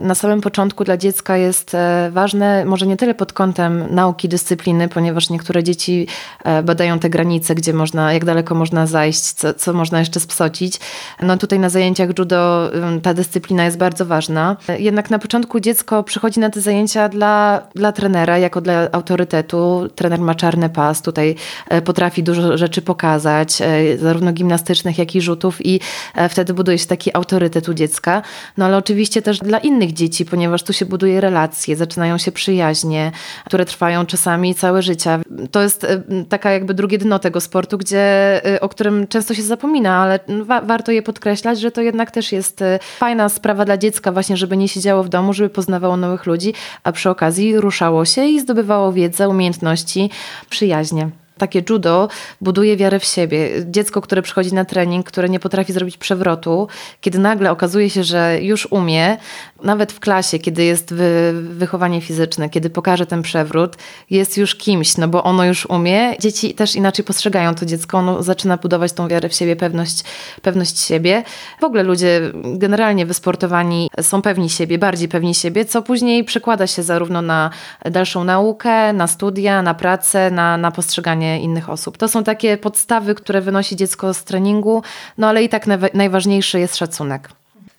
na 0.00 0.14
samym 0.14 0.40
początku 0.40 0.84
dla 0.84 0.96
dziecka 0.96 1.36
jest 1.36 1.74
e, 1.74 2.10
ważne, 2.12 2.64
może 2.64 2.86
nie 2.86 2.96
tyle 2.96 3.14
pod 3.14 3.32
kątem 3.32 3.94
nauki, 3.94 4.28
dyscypliny, 4.28 4.88
ponieważ 4.88 5.30
niektóre 5.30 5.62
dzieci 5.62 6.06
e, 6.44 6.62
badają 6.62 6.98
te 6.98 7.10
granice, 7.10 7.54
gdzie 7.54 7.72
można, 7.72 8.12
jak 8.12 8.24
daleko 8.24 8.54
można 8.54 8.86
zajść, 8.86 9.32
co, 9.32 9.54
co 9.54 9.72
można 9.72 9.98
jeszcze 9.98 10.20
spsocić. 10.20 10.80
No 11.22 11.36
tutaj 11.36 11.58
na 11.58 11.68
zajęciach 11.68 12.18
judo 12.18 12.55
ta 13.02 13.14
dyscyplina 13.14 13.64
jest 13.64 13.78
bardzo 13.78 14.06
ważna. 14.06 14.56
Jednak 14.78 15.10
na 15.10 15.18
początku 15.18 15.60
dziecko 15.60 16.02
przychodzi 16.02 16.40
na 16.40 16.50
te 16.50 16.60
zajęcia 16.60 17.08
dla, 17.08 17.62
dla 17.74 17.92
trenera, 17.92 18.38
jako 18.38 18.60
dla 18.60 18.90
autorytetu. 18.92 19.88
Trener 19.94 20.20
ma 20.20 20.34
czarny 20.34 20.70
pas, 20.70 21.02
tutaj 21.02 21.34
e, 21.68 21.82
potrafi 21.82 22.22
dużo 22.22 22.58
rzeczy 22.58 22.82
pokazać, 22.82 23.62
e, 23.62 23.98
zarówno 23.98 24.32
gimnastycznych, 24.32 24.98
jak 24.98 25.14
i 25.14 25.20
rzutów 25.20 25.66
i 25.66 25.80
e, 26.14 26.28
wtedy 26.28 26.54
buduje 26.54 26.78
się 26.78 26.86
taki 26.86 27.16
autorytet 27.16 27.68
u 27.68 27.74
dziecka. 27.74 28.22
No 28.56 28.64
ale 28.64 28.76
oczywiście 28.76 29.22
też 29.22 29.38
dla 29.38 29.58
innych 29.58 29.92
dzieci, 29.92 30.24
ponieważ 30.24 30.62
tu 30.62 30.72
się 30.72 30.86
buduje 30.86 31.20
relacje, 31.20 31.76
zaczynają 31.76 32.18
się 32.18 32.32
przyjaźnie, 32.32 33.12
które 33.44 33.64
trwają 33.64 34.06
czasami 34.06 34.54
całe 34.54 34.82
życie. 34.82 35.18
To 35.50 35.62
jest 35.62 35.86
taka 36.28 36.50
jakby 36.50 36.74
drugie 36.74 36.98
dno 36.98 37.18
tego 37.18 37.40
sportu, 37.40 37.78
gdzie, 37.78 38.40
o 38.60 38.68
którym 38.68 39.06
często 39.06 39.34
się 39.34 39.42
zapomina, 39.42 39.96
ale 39.96 40.20
wa 40.44 40.60
warto 40.60 40.92
je 40.92 41.02
podkreślać, 41.02 41.60
że 41.60 41.70
to 41.70 41.80
jednak 41.80 42.10
też 42.10 42.32
jest 42.32 42.35
jest 42.36 42.62
y, 42.62 42.78
fajna 42.98 43.28
sprawa 43.28 43.64
dla 43.64 43.76
dziecka 43.76 44.12
właśnie, 44.12 44.36
żeby 44.36 44.56
nie 44.56 44.68
siedziało 44.68 45.02
w 45.02 45.08
domu, 45.08 45.32
żeby 45.32 45.50
poznawało 45.50 45.96
nowych 45.96 46.26
ludzi, 46.26 46.54
a 46.84 46.92
przy 46.92 47.10
okazji 47.10 47.60
ruszało 47.60 48.04
się 48.04 48.24
i 48.24 48.40
zdobywało 48.40 48.92
wiedzę, 48.92 49.28
umiejętności, 49.28 50.10
przyjaźnie. 50.50 51.10
Takie 51.38 51.62
judo 51.70 52.08
buduje 52.40 52.76
wiarę 52.76 52.98
w 53.00 53.04
siebie. 53.04 53.50
Dziecko, 53.64 54.00
które 54.00 54.22
przychodzi 54.22 54.54
na 54.54 54.64
trening, 54.64 55.06
które 55.06 55.28
nie 55.28 55.40
potrafi 55.40 55.72
zrobić 55.72 55.96
przewrotu, 55.96 56.68
kiedy 57.00 57.18
nagle 57.18 57.50
okazuje 57.50 57.90
się, 57.90 58.04
że 58.04 58.38
już 58.42 58.68
umie, 58.70 59.16
nawet 59.62 59.92
w 59.92 60.00
klasie, 60.00 60.38
kiedy 60.38 60.64
jest 60.64 60.94
wy, 60.94 61.32
wychowanie 61.34 62.00
fizyczne, 62.00 62.50
kiedy 62.50 62.70
pokaże 62.70 63.06
ten 63.06 63.22
przewrót, 63.22 63.76
jest 64.10 64.36
już 64.36 64.54
kimś, 64.54 64.96
no 64.96 65.08
bo 65.08 65.24
ono 65.24 65.44
już 65.44 65.66
umie. 65.66 66.16
Dzieci 66.20 66.54
też 66.54 66.74
inaczej 66.74 67.04
postrzegają 67.04 67.54
to 67.54 67.66
dziecko, 67.66 67.98
ono 67.98 68.22
zaczyna 68.22 68.56
budować 68.56 68.92
tą 68.92 69.08
wiarę 69.08 69.28
w 69.28 69.34
siebie, 69.34 69.56
pewność, 69.56 70.04
pewność 70.42 70.80
siebie. 70.80 71.22
W 71.60 71.64
ogóle 71.64 71.82
ludzie 71.82 72.20
generalnie 72.44 73.06
wysportowani 73.06 73.90
są 74.00 74.22
pewni 74.22 74.50
siebie, 74.50 74.78
bardziej 74.78 75.08
pewni 75.08 75.34
siebie, 75.34 75.64
co 75.64 75.82
później 75.82 76.24
przekłada 76.24 76.66
się 76.66 76.82
zarówno 76.82 77.22
na 77.22 77.50
dalszą 77.84 78.24
naukę, 78.24 78.92
na 78.92 79.06
studia, 79.06 79.62
na 79.62 79.74
pracę, 79.74 80.30
na, 80.30 80.56
na 80.56 80.70
postrzeganie 80.70 81.40
innych 81.40 81.70
osób. 81.70 81.96
To 81.96 82.08
są 82.08 82.24
takie 82.24 82.56
podstawy, 82.56 83.14
które 83.14 83.40
wynosi 83.40 83.76
dziecko 83.76 84.14
z 84.14 84.24
treningu, 84.24 84.82
no 85.18 85.28
ale 85.28 85.42
i 85.42 85.48
tak 85.48 85.66
najważniejszy 85.94 86.60
jest 86.60 86.76
szacunek 86.76 87.28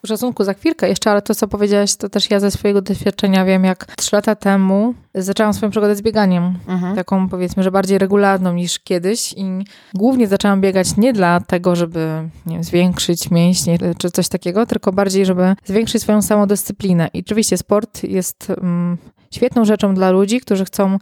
szacunku 0.08 0.44
za 0.44 0.54
chwilkę 0.54 0.90
jeszcze, 0.90 1.12
ale 1.12 1.22
to, 1.22 1.36
co 1.36 1.48
powiedziałaś, 1.48 1.96
to 1.96 2.10
też 2.10 2.30
ja 2.30 2.40
ze 2.40 2.52
swojego 2.52 2.82
doświadczenia 2.82 3.46
wiem, 3.46 3.64
jak 3.64 3.86
trzy 3.86 4.16
lata 4.16 4.36
temu 4.36 4.94
zaczęłam 5.16 5.54
swoją 5.54 5.72
przygodę 5.72 5.96
z 5.96 6.02
bieganiem. 6.02 6.54
Mhm. 6.68 6.96
Taką 6.96 7.30
powiedzmy, 7.30 7.64
że 7.64 7.72
bardziej 7.72 7.98
regularną 7.98 8.54
niż 8.54 8.80
kiedyś 8.80 9.34
i 9.34 9.46
głównie 9.94 10.28
zaczęłam 10.28 10.62
biegać 10.62 10.98
nie 10.98 11.14
dlatego, 11.14 11.76
żeby 11.76 12.30
nie 12.46 12.56
wiem, 12.56 12.64
zwiększyć 12.64 13.32
mięśnie 13.32 13.78
czy 13.98 14.12
coś 14.12 14.28
takiego, 14.30 14.66
tylko 14.66 14.94
bardziej, 14.94 15.26
żeby 15.26 15.56
zwiększyć 15.66 16.02
swoją 16.02 16.22
samodyscyplinę. 16.22 17.10
I 17.14 17.20
oczywiście 17.20 17.58
sport 17.58 18.04
jest 18.04 18.50
mm, 18.50 18.98
świetną 19.32 19.66
rzeczą 19.66 19.94
dla 19.94 20.12
ludzi, 20.12 20.42
którzy 20.42 20.66
chcą 20.66 20.98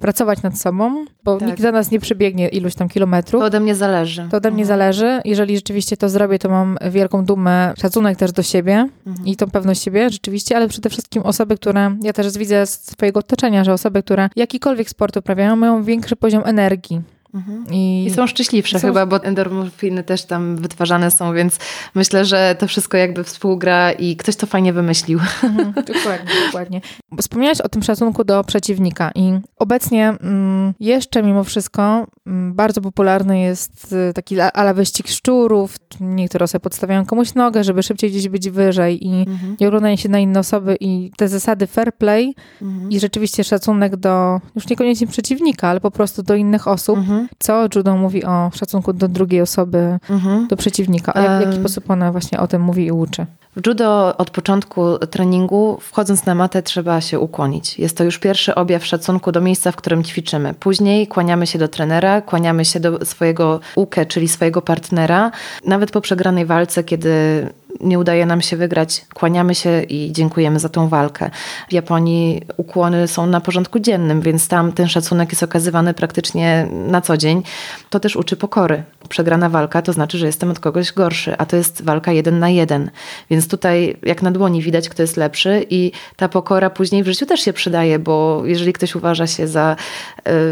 pracować 0.00 0.42
nad 0.42 0.58
sobą, 0.58 1.04
bo 1.24 1.36
tak. 1.36 1.48
nikt 1.48 1.60
za 1.60 1.72
nas 1.72 1.90
nie 1.90 2.00
przebiegnie 2.00 2.48
iluś 2.48 2.74
tam 2.74 2.88
kilometrów. 2.88 3.40
To 3.40 3.46
ode 3.46 3.60
mnie 3.60 3.74
zależy. 3.74 4.28
To 4.30 4.36
ode 4.36 4.50
mnie 4.50 4.62
mhm. 4.62 4.78
zależy. 4.78 5.20
Jeżeli 5.24 5.56
rzeczywiście 5.56 5.96
to 5.96 6.08
zrobię, 6.08 6.38
to 6.38 6.48
mam 6.48 6.78
wielką 6.90 7.24
dumę, 7.24 7.74
szacunek 7.78 8.18
też 8.18 8.32
do 8.32 8.42
siebie 8.42 8.88
mhm. 9.06 9.26
i 9.26 9.36
tą 9.36 9.50
pewność 9.50 9.82
siebie 9.82 10.10
rzeczywiście, 10.10 10.56
ale 10.56 10.68
przede 10.68 10.90
wszystkim 10.90 11.22
osoby, 11.22 11.56
które, 11.56 11.96
ja 12.02 12.12
też 12.12 12.38
widzę 12.38 12.66
z 12.66 12.84
swojego 12.84 13.20
otoczenia, 13.20 13.64
że 13.64 13.72
osoby, 13.72 14.02
które 14.02 14.28
jakikolwiek 14.36 14.90
sport 14.90 15.16
uprawiają, 15.16 15.56
mają 15.56 15.84
większy 15.84 16.16
poziom 16.16 16.42
energii. 16.46 17.02
Mhm. 17.34 17.64
I, 17.70 18.04
I, 18.08 18.10
są 18.10 18.26
szczęśliwsze 18.26 18.80
są... 18.80 18.88
chyba, 18.88 19.06
bo 19.06 19.24
endorfiny 19.24 20.02
też 20.02 20.24
tam 20.24 20.56
wytwarzane 20.56 21.10
są, 21.10 21.34
więc 21.34 21.58
myślę, 21.94 22.24
że 22.24 22.56
to 22.58 22.66
wszystko 22.66 22.96
jakby 22.96 23.24
współgra 23.24 23.92
i 23.92 24.16
ktoś 24.16 24.36
to 24.36 24.46
fajnie 24.46 24.72
wymyślił. 24.72 25.20
Mhm, 25.42 25.72
dokładnie, 25.94 26.32
dokładnie. 26.46 26.80
Wspomniałeś 27.18 27.60
o 27.60 27.68
tym 27.68 27.82
szacunku 27.82 28.24
do 28.24 28.44
przeciwnika 28.44 29.10
i 29.14 29.32
obecnie 29.56 30.08
mm, 30.08 30.74
jeszcze 30.80 31.22
mimo 31.22 31.44
wszystko 31.44 32.06
mm, 32.26 32.54
bardzo 32.54 32.80
popularny 32.80 33.40
jest 33.40 33.92
y, 33.92 34.12
taki 34.12 34.40
ala 34.40 34.74
wyścig 34.74 35.08
szczurów. 35.08 35.76
Niektóre 36.00 36.44
osoby 36.44 36.62
podstawiają 36.62 37.06
komuś 37.06 37.34
nogę, 37.34 37.64
żeby 37.64 37.82
szybciej 37.82 38.10
gdzieś 38.10 38.28
być 38.28 38.50
wyżej 38.50 39.06
i 39.06 39.20
mhm. 39.28 39.56
nie 39.60 39.68
oglądają 39.68 39.96
się 39.96 40.08
na 40.08 40.18
inne 40.18 40.40
osoby 40.40 40.76
i 40.80 41.10
te 41.16 41.28
zasady 41.28 41.66
fair 41.66 41.94
play 41.94 42.34
mhm. 42.62 42.90
i 42.90 43.00
rzeczywiście 43.00 43.44
szacunek 43.44 43.96
do 43.96 44.40
już 44.54 44.68
niekoniecznie 44.68 45.06
przeciwnika, 45.06 45.68
ale 45.68 45.80
po 45.80 45.90
prostu 45.90 46.22
do 46.22 46.34
innych 46.34 46.68
osób 46.68 46.98
mhm 46.98 47.28
co 47.38 47.66
judo 47.74 47.96
mówi 47.96 48.24
o 48.24 48.50
szacunku 48.54 48.92
do 48.92 49.08
drugiej 49.08 49.40
osoby, 49.40 49.98
mhm. 50.10 50.46
do 50.48 50.56
przeciwnika? 50.56 51.14
A 51.14 51.20
jak, 51.20 51.42
w 51.42 51.46
jaki 51.46 51.60
sposób 51.60 51.90
ona 51.90 52.12
właśnie 52.12 52.40
o 52.40 52.46
tym 52.46 52.62
mówi 52.62 52.86
i 52.86 52.92
uczy? 52.92 53.26
W 53.56 53.66
judo 53.66 54.16
od 54.16 54.30
początku 54.30 54.98
treningu, 54.98 55.78
wchodząc 55.80 56.26
na 56.26 56.34
matę, 56.34 56.62
trzeba 56.62 57.00
się 57.00 57.20
ukłonić. 57.20 57.78
Jest 57.78 57.96
to 57.96 58.04
już 58.04 58.18
pierwszy 58.18 58.54
objaw 58.54 58.86
szacunku 58.86 59.32
do 59.32 59.40
miejsca, 59.40 59.72
w 59.72 59.76
którym 59.76 60.04
ćwiczymy. 60.04 60.54
Później 60.54 61.06
kłaniamy 61.06 61.46
się 61.46 61.58
do 61.58 61.68
trenera, 61.68 62.22
kłaniamy 62.22 62.64
się 62.64 62.80
do 62.80 63.04
swojego 63.04 63.60
uke, 63.76 64.06
czyli 64.06 64.28
swojego 64.28 64.62
partnera. 64.62 65.30
Nawet 65.64 65.90
po 65.90 66.00
przegranej 66.00 66.46
walce, 66.46 66.84
kiedy 66.84 67.48
nie 67.80 67.98
udaje 67.98 68.26
nam 68.26 68.40
się 68.40 68.56
wygrać, 68.56 69.04
kłaniamy 69.14 69.54
się 69.54 69.82
i 69.82 70.12
dziękujemy 70.12 70.58
za 70.58 70.68
tą 70.68 70.88
walkę. 70.88 71.30
W 71.68 71.72
Japonii 71.72 72.42
ukłony 72.56 73.08
są 73.08 73.26
na 73.26 73.40
porządku 73.40 73.78
dziennym, 73.78 74.20
więc 74.20 74.48
tam 74.48 74.72
ten 74.72 74.88
szacunek 74.88 75.32
jest 75.32 75.42
okazywany 75.42 75.94
praktycznie 75.94 76.68
na 76.72 77.00
co 77.00 77.16
dzień. 77.16 77.42
To 77.90 78.00
też 78.00 78.16
uczy 78.16 78.36
pokory. 78.36 78.82
Przegrana 79.08 79.48
walka 79.48 79.82
to 79.82 79.92
znaczy, 79.92 80.18
że 80.18 80.26
jestem 80.26 80.50
od 80.50 80.60
kogoś 80.60 80.92
gorszy, 80.92 81.36
a 81.38 81.46
to 81.46 81.56
jest 81.56 81.82
walka 81.82 82.12
jeden 82.12 82.38
na 82.38 82.48
jeden. 82.48 82.90
Więc 83.30 83.48
tutaj 83.48 83.96
jak 84.02 84.22
na 84.22 84.30
dłoni 84.30 84.62
widać, 84.62 84.88
kto 84.88 85.02
jest 85.02 85.16
lepszy 85.16 85.66
i 85.70 85.92
ta 86.16 86.28
pokora 86.28 86.70
później 86.70 87.02
w 87.02 87.06
życiu 87.06 87.26
też 87.26 87.40
się 87.40 87.52
przydaje, 87.52 87.98
bo 87.98 88.42
jeżeli 88.44 88.72
ktoś 88.72 88.94
uważa 88.94 89.26
się 89.26 89.46
za 89.46 89.76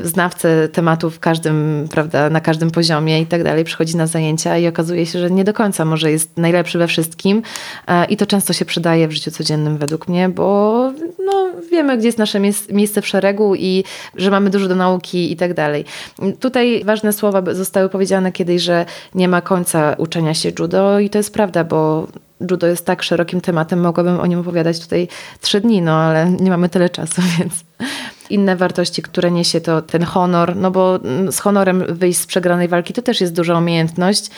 y, 0.05 0.09
znawcę 0.09 0.69
tematu 0.69 1.11
w 1.11 1.21
każdym, 1.21 1.89
prawda, 1.91 2.31
na 2.31 2.41
każdym 2.41 2.71
poziomie 2.71 3.21
i 3.21 3.27
tak 3.27 3.45
dalej, 3.45 3.65
przychodzi 3.65 3.97
na 3.97 4.07
zajęcia 4.07 4.59
i 4.59 4.67
okazuje 4.67 5.07
się, 5.07 5.19
że 5.19 5.31
nie 5.31 5.45
do 5.45 5.53
końca 5.53 5.85
może 5.85 6.11
jest 6.11 6.37
najlepszy 6.37 6.79
we 6.79 6.87
wszystkim, 6.87 7.12
wszystkim 7.13 7.43
e, 7.89 8.05
i 8.05 8.17
to 8.17 8.27
często 8.27 8.53
się 8.53 8.65
przydaje 8.65 9.09
w 9.09 9.13
życiu 9.13 9.31
codziennym 9.31 9.79
według 9.79 10.09
mnie, 10.09 10.29
bo 10.29 10.93
no, 11.25 11.51
wiemy, 11.71 11.99
gdzie 11.99 12.09
jest 12.09 12.19
nasze 12.19 12.41
miejsce 12.71 13.03
w 13.03 13.07
szeregu 13.07 13.55
i 13.55 13.85
że 14.17 14.31
mamy 14.31 14.51
dużo 14.51 14.69
do 14.69 14.75
nauki 14.75 15.33
i 15.33 15.37
tak 15.37 15.55
dalej. 15.55 15.85
Tutaj 16.41 16.85
ważne 16.85 17.13
słowa 17.13 17.55
zostały 17.55 17.89
powiedziane 17.89 18.33
kiedyś, 18.33 18.63
że 18.63 18.87
nie 19.15 19.29
ma 19.29 19.41
końca 19.41 19.95
uczenia 19.99 20.35
się 20.35 20.53
judo 20.59 20.99
i 20.99 21.11
to 21.11 21.19
jest 21.19 21.35
prawda, 21.35 21.65
bo 21.65 22.09
judo 22.51 22.67
jest 22.67 22.87
tak 22.87 23.03
szerokim 23.03 23.41
tematem, 23.41 23.81
mogłabym 23.81 24.21
o 24.21 24.27
nim 24.27 24.39
opowiadać 24.39 24.81
tutaj 24.81 25.09
trzy 25.41 25.61
dni, 25.61 25.83
no 25.83 25.93
ale 25.93 26.31
nie 26.31 26.51
mamy 26.51 26.69
tyle 26.69 26.91
czasu, 26.91 27.23
więc 27.39 27.65
inne 28.33 28.57
wartości, 28.57 29.03
które 29.03 29.31
niesie 29.31 29.61
to 29.61 29.83
ten 29.83 30.03
honor, 30.03 30.57
no 30.57 30.71
bo 30.71 30.97
mm, 30.97 31.33
z 31.33 31.39
honorem 31.39 31.85
wyjść 31.89 32.19
z 32.19 32.27
przegranej 32.27 32.69
walki 32.69 32.93
to 32.93 33.03
też 33.03 33.21
jest 33.21 33.35
duża 33.35 33.59
umiejętność. 33.59 34.31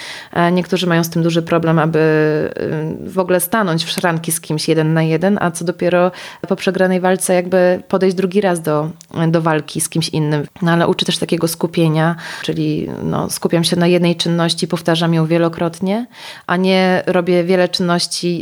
Niektórzy 0.53 0.87
mają 0.87 1.05
z 1.05 1.11
tym 1.11 1.23
duży 1.23 1.43
problem, 1.43 1.79
aby 1.79 1.99
y, 3.07 3.11
w 3.11 3.19
ogóle 3.19 3.41
stanąć 3.41 3.85
w 3.85 3.91
szranki 3.91 4.33
z 4.33 4.41
kimś 4.41 4.69
jeden 4.69 4.95
na 4.95 5.03
jeden, 5.03 5.39
a 5.41 5.51
co 5.51 5.65
dopiero 5.65 6.13
po 6.49 6.57
przegranej 6.57 7.01
walce 7.01 7.35
jakby 7.35 7.83
podejść 7.89 8.17
drugi 8.17 8.41
raz 8.41 8.61
do, 8.61 8.91
do 9.29 9.43
walki 9.43 9.81
z 9.81 9.89
kimś 9.89 10.09
innym. 10.09 10.47
No 10.63 10.73
ale 10.73 10.89
uczy 10.89 11.05
też 11.05 11.19
takiego 11.19 11.49
skupienia, 11.49 12.17
czyli 12.43 12.89
no, 13.03 13.31
skupiam 13.31 13.65
się 13.65 13.77
na 13.77 13.87
jednej 13.87 14.17
czynności, 14.17 14.69
powtarzam 14.69 15.15
ją 15.15 15.27
wielokrotnie, 15.27 16.07
a 16.47 16.57
nie 16.57 17.03
robię 17.07 17.45
wiele 17.45 17.69
czynności 17.69 17.94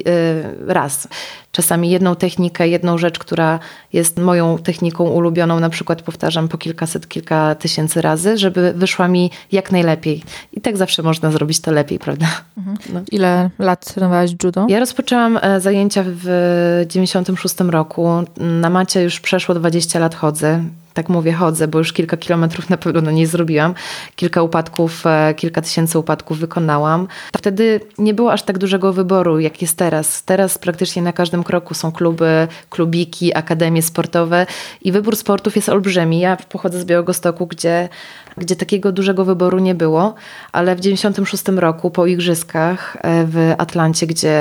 y, 0.06 0.44
raz 0.66 1.08
czasami 1.52 1.90
jedną 1.90 2.16
technikę, 2.16 2.68
jedną 2.68 2.98
rzecz, 2.98 3.18
która 3.18 3.58
jest 3.92 4.18
moją 4.18 4.58
techniką 4.58 5.04
ulubioną, 5.04 5.60
na 5.60 5.70
przykład 5.70 6.02
powtarzam 6.02 6.48
po 6.48 6.58
kilkaset, 6.58 7.08
kilka 7.08 7.54
tysięcy 7.54 8.02
razy, 8.02 8.38
żeby 8.38 8.72
wyszła 8.72 9.08
mi 9.08 9.30
jak 9.52 9.72
najlepiej. 9.72 10.22
I 10.52 10.60
tak 10.60 10.76
zawsze 10.76 11.02
można 11.02 11.30
zrobić 11.30 11.60
to 11.60 11.72
lepiej, 11.72 11.98
prawda? 11.98 12.26
Mhm. 12.58 12.76
No. 12.92 13.00
Ile 13.10 13.50
lat 13.58 13.94
trenowałaś 13.94 14.30
judo? 14.44 14.66
Ja 14.68 14.80
rozpoczęłam 14.80 15.38
e, 15.42 15.60
zajęcia 15.60 16.04
w 16.06 16.84
96 16.88 17.54
roku. 17.60 18.08
Na 18.36 18.70
macie 18.70 19.02
już 19.02 19.20
przeszło 19.20 19.54
20 19.54 19.98
lat 19.98 20.14
chodzę 20.14 20.64
tak 20.94 21.08
mówię, 21.08 21.32
chodzę, 21.32 21.68
bo 21.68 21.78
już 21.78 21.92
kilka 21.92 22.16
kilometrów 22.16 22.70
na 22.70 22.76
pewno 22.76 23.10
nie 23.10 23.26
zrobiłam. 23.26 23.74
Kilka 24.16 24.42
upadków, 24.42 25.06
e, 25.06 25.34
kilka 25.34 25.62
tysięcy 25.62 25.98
upadków 25.98 26.38
wykonałam. 26.38 27.08
Wtedy 27.36 27.80
nie 27.98 28.14
było 28.14 28.32
aż 28.32 28.42
tak 28.42 28.58
dużego 28.58 28.92
wyboru, 28.92 29.40
jak 29.40 29.62
jest 29.62 29.76
teraz. 29.76 30.22
Teraz 30.22 30.58
praktycznie 30.58 31.02
na 31.02 31.12
każdym 31.12 31.44
kroku 31.44 31.74
są 31.74 31.92
kluby, 31.92 32.48
klubiki, 32.70 33.34
akademie 33.34 33.82
sportowe 33.82 34.46
i 34.82 34.92
wybór 34.92 35.16
sportów 35.16 35.56
jest 35.56 35.68
olbrzymi. 35.68 36.20
Ja 36.20 36.36
pochodzę 36.36 36.80
z 36.80 36.84
Białegostoku, 36.84 37.46
gdzie, 37.46 37.88
gdzie 38.36 38.56
takiego 38.56 38.92
dużego 38.92 39.24
wyboru 39.24 39.58
nie 39.58 39.74
było, 39.74 40.14
ale 40.52 40.76
w 40.76 40.80
96 40.80 41.44
roku 41.56 41.90
po 41.90 42.06
igrzyskach 42.06 42.96
e, 43.00 43.24
w 43.24 43.54
Atlancie, 43.58 44.06
gdzie 44.06 44.32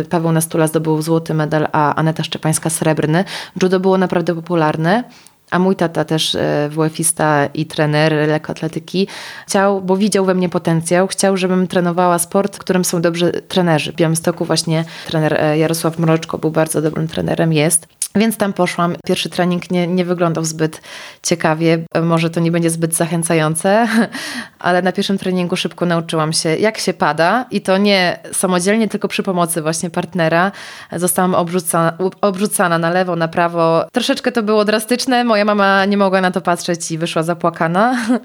e, 0.00 0.04
Paweł 0.04 0.32
Nastula 0.32 0.66
zdobył 0.66 1.02
złoty 1.02 1.34
medal, 1.34 1.68
a 1.72 1.94
Aneta 1.94 2.24
Szczepańska 2.24 2.70
srebrny, 2.70 3.24
judo 3.62 3.80
było 3.80 3.98
naprawdę 3.98 4.34
popularne. 4.34 5.04
A 5.50 5.58
mój 5.58 5.76
tata 5.76 6.04
też 6.04 6.34
e, 6.34 6.68
WF-ista 6.70 7.48
i 7.54 7.66
trener 7.66 8.12
lekkoatletyki 8.12 9.08
chciał, 9.46 9.80
bo 9.80 9.96
widział 9.96 10.24
we 10.24 10.34
mnie 10.34 10.48
potencjał, 10.48 11.06
chciał, 11.06 11.36
żebym 11.36 11.66
trenowała 11.66 12.18
sport, 12.18 12.58
którym 12.58 12.84
są 12.84 13.02
dobrzy 13.02 13.32
trenerzy. 13.48 13.92
W 13.92 13.96
Białymstoku 13.96 14.44
właśnie 14.44 14.84
trener 15.06 15.34
e, 15.34 15.58
Jarosław 15.58 15.98
Mroczko 15.98 16.38
był 16.38 16.50
bardzo 16.50 16.82
dobrym 16.82 17.08
trenerem, 17.08 17.52
jest. 17.52 17.98
Więc 18.14 18.36
tam 18.36 18.52
poszłam. 18.52 18.96
Pierwszy 19.06 19.28
trening 19.28 19.70
nie, 19.70 19.86
nie 19.86 20.04
wyglądał 20.04 20.44
zbyt 20.44 20.80
ciekawie. 21.22 21.84
Może 22.02 22.30
to 22.30 22.40
nie 22.40 22.50
będzie 22.50 22.70
zbyt 22.70 22.94
zachęcające, 22.94 23.88
ale 24.58 24.82
na 24.82 24.92
pierwszym 24.92 25.18
treningu 25.18 25.56
szybko 25.56 25.86
nauczyłam 25.86 26.32
się, 26.32 26.56
jak 26.56 26.78
się 26.78 26.92
pada 26.92 27.46
i 27.50 27.60
to 27.60 27.78
nie 27.78 28.18
samodzielnie, 28.32 28.88
tylko 28.88 29.08
przy 29.08 29.22
pomocy 29.22 29.62
właśnie 29.62 29.90
partnera. 29.90 30.52
Zostałam 30.92 31.34
obrzucana, 31.34 31.92
obrzucana 32.20 32.78
na 32.78 32.90
lewo, 32.90 33.16
na 33.16 33.28
prawo. 33.28 33.84
Troszeczkę 33.92 34.32
to 34.32 34.42
było 34.42 34.64
drastyczne. 34.64 35.24
Mama 35.44 35.84
nie 35.84 35.96
mogła 35.96 36.20
na 36.20 36.30
to 36.30 36.40
patrzeć 36.40 36.90
i 36.90 36.98
wyszła 36.98 37.22
zapłakana. 37.22 37.96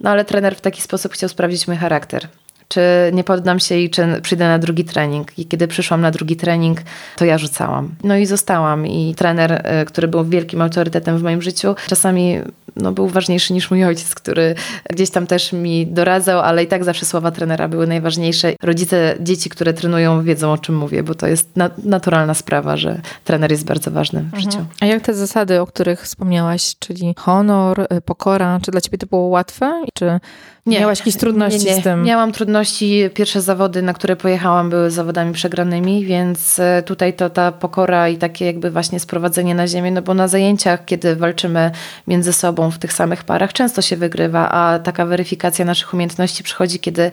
No 0.00 0.10
ale 0.10 0.24
trener 0.24 0.56
w 0.56 0.60
taki 0.60 0.82
sposób 0.82 1.12
chciał 1.12 1.28
sprawdzić 1.28 1.68
mój 1.68 1.76
charakter 1.76 2.28
czy 2.68 2.80
nie 3.12 3.24
poddam 3.24 3.60
się 3.60 3.76
i 3.76 3.90
czy 3.90 4.20
przyjdę 4.22 4.48
na 4.48 4.58
drugi 4.58 4.84
trening. 4.84 5.38
I 5.38 5.46
kiedy 5.46 5.68
przyszłam 5.68 6.00
na 6.00 6.10
drugi 6.10 6.36
trening, 6.36 6.78
to 7.16 7.24
ja 7.24 7.38
rzucałam. 7.38 7.94
No 8.04 8.16
i 8.16 8.26
zostałam. 8.26 8.86
I 8.86 9.14
trener, 9.14 9.60
e, 9.64 9.84
który 9.84 10.08
był 10.08 10.24
wielkim 10.24 10.62
autorytetem 10.62 11.18
w 11.18 11.22
moim 11.22 11.42
życiu, 11.42 11.74
czasami 11.88 12.40
no, 12.76 12.92
był 12.92 13.08
ważniejszy 13.08 13.52
niż 13.52 13.70
mój 13.70 13.84
ojciec, 13.84 14.14
który 14.14 14.54
gdzieś 14.90 15.10
tam 15.10 15.26
też 15.26 15.52
mi 15.52 15.86
doradzał, 15.86 16.40
ale 16.40 16.64
i 16.64 16.66
tak 16.66 16.84
zawsze 16.84 17.06
słowa 17.06 17.30
trenera 17.30 17.68
były 17.68 17.86
najważniejsze. 17.86 18.52
Rodzice 18.62 19.16
dzieci, 19.20 19.50
które 19.50 19.72
trenują, 19.72 20.22
wiedzą 20.22 20.52
o 20.52 20.58
czym 20.58 20.76
mówię, 20.76 21.02
bo 21.02 21.14
to 21.14 21.26
jest 21.26 21.56
na 21.56 21.70
naturalna 21.84 22.34
sprawa, 22.34 22.76
że 22.76 23.00
trener 23.24 23.50
jest 23.50 23.64
bardzo 23.64 23.90
ważny 23.90 24.20
w 24.20 24.24
mhm. 24.24 24.42
życiu. 24.42 24.64
A 24.80 24.86
jak 24.86 25.02
te 25.02 25.14
zasady, 25.14 25.60
o 25.60 25.66
których 25.66 26.02
wspomniałaś, 26.02 26.74
czyli 26.78 27.14
honor, 27.18 27.80
y, 27.80 28.00
pokora, 28.00 28.60
czy 28.62 28.70
dla 28.70 28.80
ciebie 28.80 28.98
to 28.98 29.06
było 29.06 29.22
łatwe? 29.22 29.84
Czy 29.94 30.20
nie, 30.66 30.80
miałaś 30.80 30.98
jakieś 30.98 31.16
trudności 31.16 31.64
nie, 31.64 31.74
nie. 31.74 31.80
z 31.80 31.84
tym? 31.84 32.02
Miałam 32.02 32.32
trudności. 32.32 33.10
Pierwsze 33.14 33.40
zawody, 33.40 33.82
na 33.82 33.94
które 33.94 34.16
pojechałam, 34.16 34.70
były 34.70 34.90
zawodami 34.90 35.32
przegranymi, 35.32 36.04
więc 36.04 36.58
e, 36.58 36.82
tutaj 36.86 37.12
to 37.12 37.30
ta 37.30 37.52
pokora 37.52 38.08
i 38.08 38.16
takie 38.16 38.46
jakby 38.46 38.70
właśnie 38.70 39.00
sprowadzenie 39.00 39.54
na 39.54 39.66
ziemię, 39.66 39.90
no 39.90 40.02
bo 40.02 40.14
na 40.14 40.28
zajęciach, 40.28 40.84
kiedy 40.84 41.16
walczymy 41.16 41.70
między 42.06 42.32
sobą 42.32 42.63
w 42.70 42.78
tych 42.78 42.92
samych 42.92 43.24
parach, 43.24 43.52
często 43.52 43.82
się 43.82 43.96
wygrywa, 43.96 44.48
a 44.50 44.78
taka 44.78 45.06
weryfikacja 45.06 45.64
naszych 45.64 45.94
umiejętności 45.94 46.42
przychodzi, 46.42 46.80
kiedy 46.80 47.10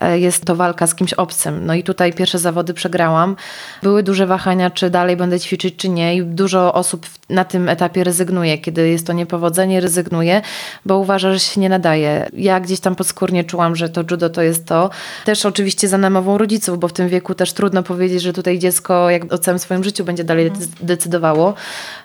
e, 0.00 0.18
jest 0.18 0.44
to 0.44 0.56
walka 0.56 0.86
z 0.86 0.94
kimś 0.94 1.12
obcym. 1.12 1.66
No 1.66 1.74
i 1.74 1.82
tutaj 1.82 2.12
pierwsze 2.12 2.38
zawody 2.38 2.74
przegrałam. 2.74 3.36
Były 3.82 4.02
duże 4.02 4.26
wahania, 4.26 4.70
czy 4.70 4.90
dalej 4.90 5.16
będę 5.16 5.40
ćwiczyć, 5.40 5.76
czy 5.76 5.88
nie 5.88 6.16
i 6.16 6.22
dużo 6.22 6.74
osób 6.74 7.06
na 7.30 7.44
tym 7.44 7.68
etapie 7.68 8.04
rezygnuje. 8.04 8.58
Kiedy 8.58 8.88
jest 8.88 9.06
to 9.06 9.12
niepowodzenie, 9.12 9.80
rezygnuje, 9.80 10.42
bo 10.86 10.98
uważa, 10.98 11.32
że 11.32 11.40
się 11.40 11.60
nie 11.60 11.68
nadaje. 11.68 12.28
Ja 12.32 12.60
gdzieś 12.60 12.80
tam 12.80 12.90
tam 12.90 12.96
podskórnie 12.96 13.44
czułam, 13.44 13.76
że 13.76 13.88
to 13.88 14.00
judo 14.10 14.30
to 14.30 14.42
jest 14.42 14.66
to. 14.66 14.90
Też 15.24 15.46
oczywiście 15.46 15.88
za 15.88 15.98
namową 15.98 16.38
rodziców, 16.38 16.78
bo 16.78 16.88
w 16.88 16.92
tym 16.92 17.08
wieku 17.08 17.34
też 17.34 17.52
trudno 17.52 17.82
powiedzieć, 17.82 18.22
że 18.22 18.32
tutaj 18.32 18.58
dziecko 18.58 19.10
jak 19.10 19.32
o 19.32 19.38
całym 19.38 19.58
swoim 19.58 19.84
życiu 19.84 20.04
będzie 20.04 20.24
dalej 20.24 20.46
mhm. 20.46 20.70
decydowało, 20.82 21.54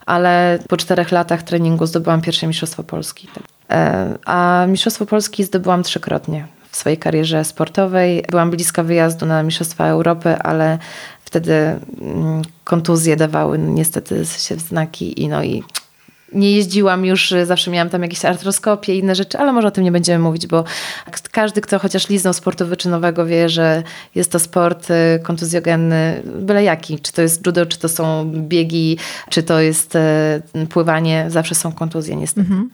ale 0.06 0.60
po 0.70 0.78
czterech 0.78 1.12
latach 1.12 1.44
treningu 1.44 1.86
zdobyłam 1.86 2.22
pierwsze 2.22 2.48
Mistrzostwo 2.48 2.84
Polski. 2.84 3.28
E, 3.70 4.18
a 4.26 4.66
Mistrzostwo 4.68 5.06
Polski 5.06 5.44
zdobyłam 5.44 5.84
trzykrotnie 5.84 6.48
w 6.72 6.78
swojej 6.78 6.98
karierze 6.98 7.46
sportowej. 7.46 8.26
Byłam 8.32 8.52
bliska 8.52 8.84
wyjazdu 8.84 9.26
na 9.26 9.44
Mistrzostwa 9.44 9.88
Europy, 9.88 10.36
ale 10.38 10.78
wtedy 11.26 11.54
mm, 11.54 12.42
kontuzje 12.64 13.16
dawały 13.16 13.60
niestety 13.60 14.26
się 14.26 14.56
znaki 14.56 15.22
i 15.22 15.28
no 15.28 15.44
i 15.44 15.64
nie 16.34 16.52
jeździłam 16.52 17.06
już, 17.06 17.32
y, 17.32 17.46
zawsze 17.46 17.72
miałam 17.72 17.90
tam 17.90 18.02
jakieś 18.02 18.26
artroskopie 18.26 18.96
i 18.96 19.00
inne 19.00 19.16
rzeczy, 19.16 19.38
ale 19.38 19.54
może 19.54 19.68
o 19.68 19.72
tym 19.72 19.84
nie 19.84 19.92
będziemy 19.92 20.20
mówić, 20.20 20.48
bo 20.48 20.64
każdy, 21.32 21.62
kto 21.62 21.80
chociaż 21.80 22.10
liznął 22.10 22.34
sportu 22.34 22.66
wyczynowego 22.66 23.26
wie, 23.26 23.50
że 23.50 23.84
jest 24.16 24.32
to 24.32 24.40
sport 24.40 24.92
y, 24.92 25.20
kontuzjogenny, 25.24 26.22
byle 26.26 26.64
jaki. 26.64 27.00
Czy 27.00 27.14
to 27.14 27.22
jest 27.22 27.46
judo, 27.46 27.66
czy 27.66 27.80
to 27.80 27.90
są 27.90 28.32
biegi, 28.32 28.98
czy 29.30 29.44
to 29.44 29.60
jest 29.60 29.96
y, 29.96 30.68
pływanie, 30.70 31.26
zawsze 31.28 31.56
są 31.56 31.72
kontuzje 31.72 32.16
niestety. 32.16 32.48
Mhm. 32.48 32.70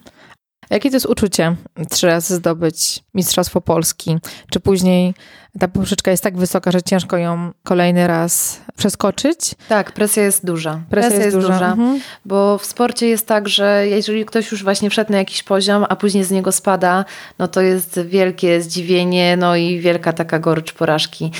Jakie 0.70 0.90
to 0.90 0.96
jest 0.96 1.06
uczucie 1.06 1.56
trzy 1.90 2.06
razy 2.06 2.34
zdobyć 2.34 3.00
Mistrzostwo 3.14 3.60
Polski? 3.60 4.18
Czy 4.50 4.60
później 4.60 5.14
ta 5.58 5.68
poprzeczka 5.68 6.10
jest 6.10 6.22
tak 6.22 6.36
wysoka, 6.36 6.72
że 6.72 6.82
ciężko 6.82 7.16
ją 7.16 7.52
kolejny 7.62 8.06
raz 8.06 8.60
przeskoczyć? 8.76 9.54
Tak, 9.68 9.92
presja 9.92 10.22
jest 10.22 10.46
duża. 10.46 10.80
Presja, 10.90 11.10
presja 11.10 11.24
jest, 11.24 11.36
jest, 11.36 11.48
duża, 11.48 11.72
mhm. 11.72 12.00
bo 12.24 12.58
w 12.58 12.66
sporcie 12.66 13.08
jest 13.08 13.26
tak, 13.26 13.48
że 13.48 13.84
jeżeli 13.88 14.24
ktoś 14.24 14.52
już 14.52 14.64
właśnie 14.64 14.90
wszedł 14.90 15.12
na 15.12 15.18
jakiś 15.18 15.42
poziom, 15.42 15.86
a 15.88 15.96
później 15.96 16.24
z 16.24 16.30
niego 16.30 16.52
spada, 16.52 17.04
no 17.38 17.48
to 17.48 17.60
jest 17.60 18.00
wielkie 18.00 18.62
zdziwienie, 18.62 19.36
no 19.36 19.56
i 19.56 19.80
wielka 19.80 20.12
taka 20.12 20.38
gorycz 20.38 20.72
porażki. 20.72 21.30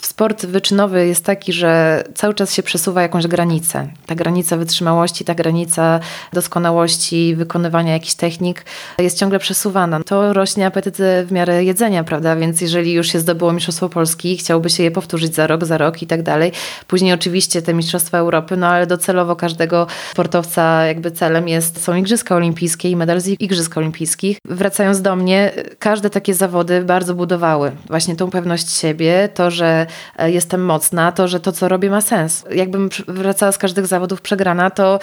Sport 0.00 0.46
wyczynowy 0.46 1.06
jest 1.06 1.24
taki, 1.24 1.52
że 1.52 2.04
cały 2.14 2.34
czas 2.34 2.54
się 2.54 2.62
przesuwa 2.62 3.02
jakąś 3.02 3.26
granicę. 3.26 3.88
Ta 4.06 4.14
granica 4.14 4.56
wytrzymałości, 4.56 5.24
ta 5.24 5.34
granica 5.34 6.00
doskonałości, 6.32 7.34
wykonywania 7.36 7.92
jakichś 7.92 8.14
technik 8.14 8.64
jest 8.98 9.18
ciągle 9.18 9.38
przesuwana. 9.38 10.00
To 10.04 10.32
rośnie 10.32 10.66
apetyt 10.66 10.98
w 11.26 11.32
miarę 11.32 11.64
jedzenia, 11.64 12.04
prawda? 12.04 12.36
Więc 12.36 12.60
jeżeli 12.60 12.92
już 12.92 13.08
się 13.08 13.20
zdobyło 13.32 13.52
Mistrzostwo 13.52 13.88
Polski, 13.88 14.36
chciałby 14.36 14.70
się 14.70 14.82
je 14.82 14.90
powtórzyć 14.90 15.34
za 15.34 15.46
rok, 15.46 15.64
za 15.64 15.78
rok 15.78 16.02
i 16.02 16.06
tak 16.06 16.22
dalej. 16.22 16.52
Później 16.86 17.12
oczywiście 17.12 17.62
te 17.62 17.74
Mistrzostwa 17.74 18.18
Europy, 18.18 18.56
no 18.56 18.66
ale 18.66 18.86
docelowo 18.86 19.36
każdego 19.36 19.86
sportowca 20.10 20.86
jakby 20.86 21.10
celem 21.10 21.48
jest, 21.48 21.84
są 21.84 21.94
Igrzyska 21.94 22.36
Olimpijskie 22.36 22.90
i 22.90 22.96
medal 22.96 23.20
z 23.20 23.28
Igrzysk 23.28 23.76
Olimpijskich. 23.76 24.38
Wracając 24.44 25.02
do 25.02 25.16
mnie, 25.16 25.52
każde 25.78 26.10
takie 26.10 26.34
zawody 26.34 26.84
bardzo 26.84 27.14
budowały 27.14 27.72
właśnie 27.86 28.16
tą 28.16 28.30
pewność 28.30 28.70
siebie, 28.70 29.28
to, 29.34 29.50
że 29.50 29.86
e, 30.16 30.30
jestem 30.30 30.64
mocna, 30.64 31.12
to, 31.12 31.28
że 31.28 31.40
to, 31.40 31.52
co 31.52 31.68
robię 31.68 31.90
ma 31.90 32.00
sens. 32.00 32.44
Jakbym 32.54 32.88
wracała 33.08 33.52
z 33.52 33.58
każdych 33.58 33.86
zawodów 33.86 34.20
przegrana, 34.20 34.70
to 34.70 34.98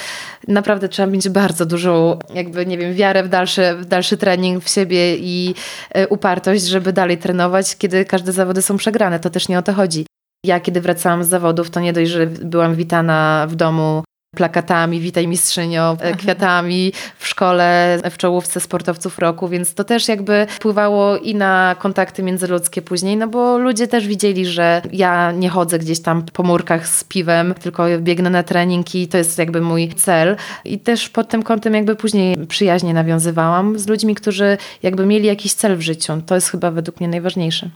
naprawdę 0.48 0.90
trzeba 0.90 1.08
mieć 1.08 1.30
bardzo 1.30 1.66
dużą 1.66 2.20
jakby, 2.34 2.66
nie 2.66 2.78
wiem, 2.78 2.94
wiarę 2.94 3.24
w 3.24 3.30
dalszy, 3.30 3.76
w 3.76 3.86
dalszy 3.86 4.18
trening 4.18 4.64
w 4.64 4.70
siebie 4.70 5.16
i 5.18 5.56
e, 5.92 6.08
upartość, 6.08 6.64
żeby 6.64 6.94
dalej 6.94 7.18
trenować, 7.18 7.78
kiedy 7.78 8.06
każde 8.20 8.32
zawody 8.32 8.62
są 8.62 8.78
przegrane. 8.78 9.20
To 9.20 9.30
też 9.30 9.50
nie 9.50 9.60
o 9.60 9.62
to 9.62 9.74
chodzi. 9.74 10.06
Ja, 10.46 10.60
kiedy 10.60 10.82
wracałam 10.82 11.24
z 11.24 11.30
zawodów, 11.30 11.70
to 11.70 11.80
nie 11.80 11.94
dość, 11.94 12.12
że 12.12 12.28
byłam 12.28 12.76
witana 12.76 13.48
w 13.50 13.56
domu 13.56 14.04
plakatami, 14.36 15.00
witaj 15.00 15.28
mistrzynio, 15.28 15.98
e, 16.00 16.16
kwiatami 16.16 16.94
w 17.20 17.28
szkole, 17.28 18.00
w 18.12 18.18
czołówce 18.18 18.60
sportowców 18.60 19.20
roku, 19.20 19.48
więc 19.48 19.74
to 19.74 19.84
też 19.84 20.08
jakby 20.08 20.48
wpływało 20.50 21.18
i 21.18 21.36
na 21.36 21.76
kontakty 21.80 22.24
międzyludzkie 22.24 22.82
później, 22.82 23.18
no 23.18 23.28
bo 23.28 23.58
ludzie 23.58 23.88
też 23.88 24.08
widzieli, 24.08 24.46
że 24.46 24.82
ja 24.92 25.32
nie 25.32 25.50
chodzę 25.50 25.80
gdzieś 25.80 26.00
tam 26.02 26.24
po 26.34 26.44
murkach 26.44 26.88
z 26.88 27.04
piwem, 27.04 27.54
tylko 27.54 27.86
biegnę 28.00 28.30
na 28.30 28.44
trening 28.44 28.96
i 28.96 29.08
to 29.08 29.18
jest 29.18 29.38
jakby 29.38 29.62
mój 29.62 29.90
cel. 29.90 30.36
I 30.66 30.80
też 30.80 31.10
pod 31.10 31.30
tym 31.30 31.44
kątem 31.44 31.74
jakby 31.74 31.96
później 31.96 32.48
przyjaźnie 32.48 32.94
nawiązywałam 32.94 33.80
z 33.80 33.88
ludźmi, 33.88 34.16
którzy 34.16 34.58
jakby 34.84 35.06
mieli 35.06 35.28
jakiś 35.28 35.54
cel 35.54 35.78
w 35.78 35.82
życiu. 35.82 36.22
To 36.26 36.36
jest 36.36 36.50
chyba 36.50 36.72
według 36.72 37.00
mnie 37.00 37.10
najważniejsze. 37.10 37.70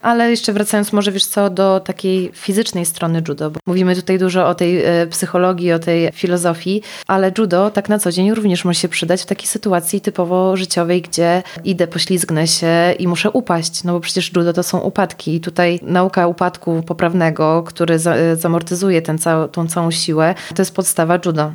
Ale 0.00 0.30
jeszcze 0.30 0.52
wracając 0.52 0.92
może 0.92 1.12
wiesz 1.12 1.24
co, 1.24 1.50
do 1.50 1.80
takiej 1.80 2.30
fizycznej 2.34 2.86
strony 2.86 3.22
judo, 3.28 3.50
bo 3.50 3.60
mówimy 3.66 3.96
tutaj 3.96 4.18
dużo 4.18 4.48
o 4.48 4.54
tej 4.54 4.84
e, 4.84 5.06
psychologii, 5.06 5.72
o 5.72 5.78
tej 5.78 6.12
filozofii, 6.12 6.82
ale 7.06 7.32
judo 7.38 7.70
tak 7.70 7.88
na 7.88 7.98
co 7.98 8.12
dzień 8.12 8.34
również 8.34 8.64
może 8.64 8.80
się 8.80 8.88
przydać 8.88 9.22
w 9.22 9.26
takiej 9.26 9.46
sytuacji 9.46 10.00
typowo 10.00 10.56
życiowej, 10.56 11.02
gdzie 11.02 11.42
idę, 11.64 11.86
poślizgnę 11.86 12.46
się 12.46 12.92
i 12.98 13.08
muszę 13.08 13.30
upaść, 13.30 13.84
no 13.84 13.92
bo 13.92 14.00
przecież 14.00 14.32
judo 14.36 14.52
to 14.52 14.62
są 14.62 14.78
upadki 14.78 15.34
i 15.34 15.40
tutaj 15.40 15.80
nauka 15.82 16.26
upadku 16.26 16.82
poprawnego, 16.86 17.62
który 17.62 17.94
e, 17.94 18.36
zamortyzuje 18.36 19.02
ten 19.02 19.18
cał, 19.18 19.48
tą 19.48 19.68
całą 19.68 19.90
siłę, 19.90 20.34
to 20.54 20.62
jest 20.62 20.74
podstawa 20.74 21.18
judo. 21.26 21.52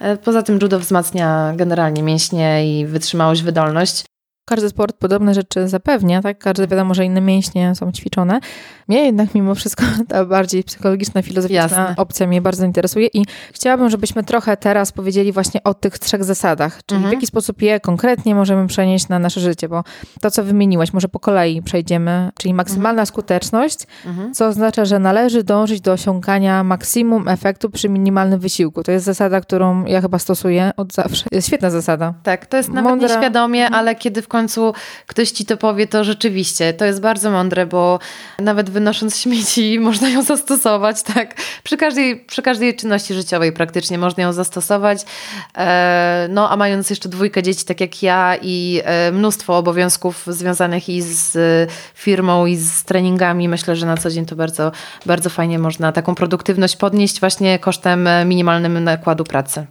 E, 0.00 0.16
poza 0.16 0.42
tym 0.42 0.58
judo 0.62 0.78
wzmacnia 0.78 1.52
generalnie 1.56 2.02
mięśnie 2.02 2.80
i 2.80 2.86
wytrzymałość, 2.86 3.42
wydolność. 3.42 4.04
Każdy 4.48 4.68
sport 4.68 4.96
podobne 4.96 5.34
rzeczy 5.34 5.68
zapewnia, 5.68 6.22
tak? 6.22 6.38
Każdy 6.38 6.66
wiadomo, 6.66 6.94
że 6.94 7.04
inne 7.04 7.20
mięśnie 7.20 7.74
są 7.74 7.92
ćwiczone. 7.92 8.40
Mnie 8.88 9.04
jednak 9.06 9.34
mimo 9.34 9.54
wszystko 9.54 9.84
ta 10.08 10.24
bardziej 10.24 10.64
psychologiczna, 10.64 11.22
filozoficzna 11.22 11.62
Jasne. 11.62 11.94
opcja 11.96 12.26
mnie 12.26 12.40
bardzo 12.42 12.64
interesuje 12.64 13.06
i 13.14 13.24
chciałabym, 13.52 13.90
żebyśmy 13.90 14.24
trochę 14.24 14.56
teraz 14.56 14.92
powiedzieli 14.92 15.32
właśnie 15.32 15.62
o 15.64 15.74
tych 15.74 15.98
trzech 15.98 16.24
zasadach, 16.24 16.78
czyli 16.86 16.96
Mhm. 16.96 17.10
w 17.10 17.14
jaki 17.14 17.26
sposób 17.26 17.62
je 17.62 17.80
konkretnie 17.80 18.34
możemy 18.34 18.66
przenieść 18.66 19.08
na 19.08 19.18
nasze 19.18 19.40
życie, 19.40 19.68
bo 19.68 19.84
to, 20.20 20.30
co 20.30 20.44
wymieniłaś, 20.44 20.92
może 20.92 21.08
po 21.08 21.20
kolei 21.20 21.62
przejdziemy, 21.62 22.30
czyli 22.38 22.54
maksymalna 22.54 23.06
skuteczność, 23.06 23.78
Mhm. 24.06 24.34
co 24.34 24.46
oznacza, 24.46 24.84
że 24.84 24.98
należy 24.98 25.44
dążyć 25.44 25.80
do 25.80 25.92
osiągania 25.92 26.64
maksimum 26.64 27.28
efektu 27.28 27.70
przy 27.70 27.88
minimalnym 27.88 28.40
wysiłku. 28.40 28.82
To 28.82 28.92
jest 28.92 29.04
zasada, 29.04 29.40
którą 29.40 29.84
ja 29.84 30.00
chyba 30.00 30.18
stosuję 30.18 30.70
od 30.76 30.92
zawsze. 30.92 31.24
Jest 31.32 31.46
świetna 31.48 31.70
zasada. 31.70 32.14
Tak, 32.22 32.46
to 32.46 32.56
jest 32.56 32.68
nawet 32.68 32.90
Mądra. 32.90 33.08
nieświadomie, 33.08 33.70
ale 33.70 33.94
kiedy 33.94 34.22
w 34.22 34.28
końcu 34.28 34.72
ktoś 35.06 35.30
ci 35.30 35.46
to 35.46 35.56
powie, 35.56 35.86
to 35.86 36.04
rzeczywiście 36.04 36.72
to 36.72 36.84
jest 36.84 37.00
bardzo 37.00 37.30
mądre, 37.30 37.66
bo 37.66 37.98
nawet 38.38 38.70
wynosząc 38.78 39.18
śmieci 39.18 39.78
można 39.88 40.08
ją 40.08 40.22
zastosować, 40.22 41.02
tak? 41.02 41.34
Przy 41.62 41.76
każdej, 41.76 42.16
przy 42.16 42.42
każdej 42.42 42.76
czynności 42.76 43.14
życiowej 43.14 43.52
praktycznie 43.52 43.98
można 43.98 44.22
ją 44.22 44.32
zastosować. 44.32 45.04
E, 45.56 46.26
no, 46.30 46.50
a 46.50 46.56
mając 46.56 46.90
jeszcze 46.90 47.08
dwójkę 47.08 47.42
dzieci, 47.42 47.64
tak 47.64 47.80
jak 47.80 48.02
ja 48.02 48.36
i 48.42 48.80
e, 48.84 49.12
mnóstwo 49.12 49.58
obowiązków 49.58 50.26
związanych 50.26 50.88
i 50.88 51.02
z 51.02 51.38
firmą, 51.94 52.46
i 52.46 52.56
z 52.56 52.84
treningami, 52.84 53.48
myślę, 53.48 53.76
że 53.76 53.86
na 53.86 53.96
co 53.96 54.10
dzień 54.10 54.26
to 54.26 54.36
bardzo, 54.36 54.72
bardzo 55.06 55.30
fajnie 55.30 55.58
można 55.58 55.92
taką 55.92 56.14
produktywność 56.14 56.76
podnieść 56.76 57.20
właśnie 57.20 57.58
kosztem 57.58 58.08
minimalnym 58.24 58.84
nakładu 58.84 59.24
pracy. 59.24 59.66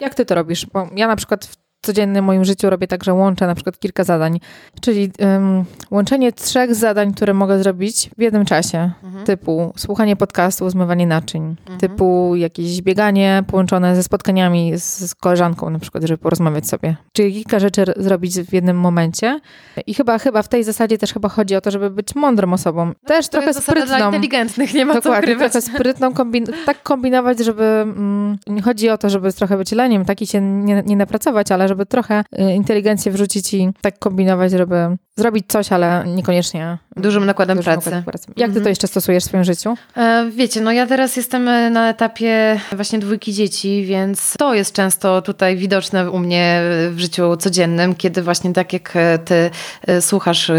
Jak 0.00 0.14
ty 0.14 0.24
to 0.24 0.34
robisz? 0.34 0.66
Bo 0.66 0.88
ja 0.96 1.08
na 1.08 1.16
przykład 1.16 1.48
codziennym 1.82 2.24
moim 2.24 2.44
życiu 2.44 2.70
robię 2.70 2.86
tak, 2.86 3.04
że 3.04 3.14
łączę 3.14 3.46
na 3.46 3.54
przykład 3.54 3.78
kilka 3.78 4.04
zadań, 4.04 4.40
czyli 4.80 5.10
ym, 5.36 5.64
łączenie 5.90 6.32
trzech 6.32 6.74
zadań, 6.74 7.14
które 7.14 7.34
mogę 7.34 7.58
zrobić 7.62 8.10
w 8.18 8.22
jednym 8.22 8.44
czasie, 8.44 8.90
typu 9.24 9.72
słuchanie 9.76 10.16
podcastu, 10.16 10.70
zmywanie 10.70 11.06
naczyń, 11.06 11.56
typu 11.78 12.36
jakieś 12.36 12.82
bieganie 12.82 13.42
połączone 13.46 13.96
ze 13.96 14.02
spotkaniami 14.02 14.78
z, 14.78 14.84
z 15.10 15.14
koleżanką 15.14 15.70
na 15.70 15.78
przykład, 15.78 16.04
żeby 16.04 16.18
porozmawiać 16.18 16.68
sobie. 16.68 16.96
Czyli 17.12 17.32
kilka 17.34 17.58
rzeczy 17.58 17.84
zrobić 17.96 18.34
w 18.40 18.52
jednym 18.52 18.76
momencie 18.80 19.40
i 19.86 19.94
chyba, 19.94 20.18
chyba 20.18 20.42
w 20.42 20.48
tej 20.48 20.64
zasadzie 20.64 20.98
też 20.98 21.12
chyba 21.12 21.28
chodzi 21.28 21.56
o 21.56 21.60
to, 21.60 21.70
żeby 21.70 21.90
być 21.90 22.14
mądrą 22.14 22.52
osobą. 22.52 22.92
też 23.06 23.26
To 23.26 23.32
trochę 23.32 23.52
zasada 23.52 23.80
dla 23.80 23.86
sprytną. 23.86 24.06
inteligentnych, 24.06 24.74
nie 24.74 24.86
ma 24.86 24.94
co 24.94 25.00
Dokładnie, 25.00 25.20
ukrywać. 25.32 25.52
trochę 25.52 25.66
sprytną, 25.68 26.10
kombin- 26.10 26.52
tak 26.66 26.82
kombinować, 26.82 27.38
żeby 27.38 27.64
mm, 27.64 28.38
nie 28.46 28.62
chodzi 28.62 28.90
o 28.90 28.98
to, 28.98 29.10
żeby 29.10 29.32
trochę 29.32 29.56
być 29.56 29.72
leniem, 29.72 30.04
tak 30.04 30.22
i 30.22 30.26
się 30.26 30.40
nie, 30.40 30.82
nie 30.86 30.96
napracować, 30.96 31.52
ale 31.52 31.68
żeby 31.70 31.86
trochę 31.86 32.24
y, 32.40 32.52
inteligencję 32.52 33.12
wrzucić 33.12 33.54
i 33.54 33.72
tak 33.80 33.98
kombinować, 33.98 34.52
żeby 34.52 34.96
zrobić 35.16 35.44
coś, 35.48 35.72
ale 35.72 36.04
niekoniecznie 36.06 36.78
Dużym 36.96 37.26
nakładem 37.26 37.56
dużym 37.56 37.72
pracy. 37.72 37.90
nakładem 37.90 38.04
pracy. 38.04 38.26
Jak 38.28 38.36
ty 38.36 38.44
Mhm. 38.44 38.62
to 38.62 38.68
jeszcze 38.68 38.86
stosujesz 38.86 39.24
w 39.24 39.26
swoim 39.26 39.44
życiu? 39.44 39.76
E, 39.96 40.30
Wiecie, 40.30 40.60
no 40.60 40.72
ja 40.72 40.86
teraz 40.86 41.16
jestem 41.16 41.48
e, 41.48 41.70
na 41.70 41.88
etapie 41.90 42.60
właśnie 42.72 42.98
dwójki 42.98 43.32
dzieci, 43.32 43.84
więc 43.86 44.34
to 44.38 44.54
jest 44.54 44.74
często 44.74 45.22
tutaj 45.22 45.56
widoczne 45.56 46.10
u 46.10 46.18
mnie 46.18 46.60
w 46.90 46.98
życiu 46.98 47.36
codziennym, 47.36 47.94
kiedy 47.94 48.22
właśnie 48.22 48.52
tak 48.52 48.72
jak 48.72 48.96
e, 48.96 49.18
ty 49.18 49.50
e, 49.86 50.02
słuchasz 50.02 50.50
e, 50.50 50.54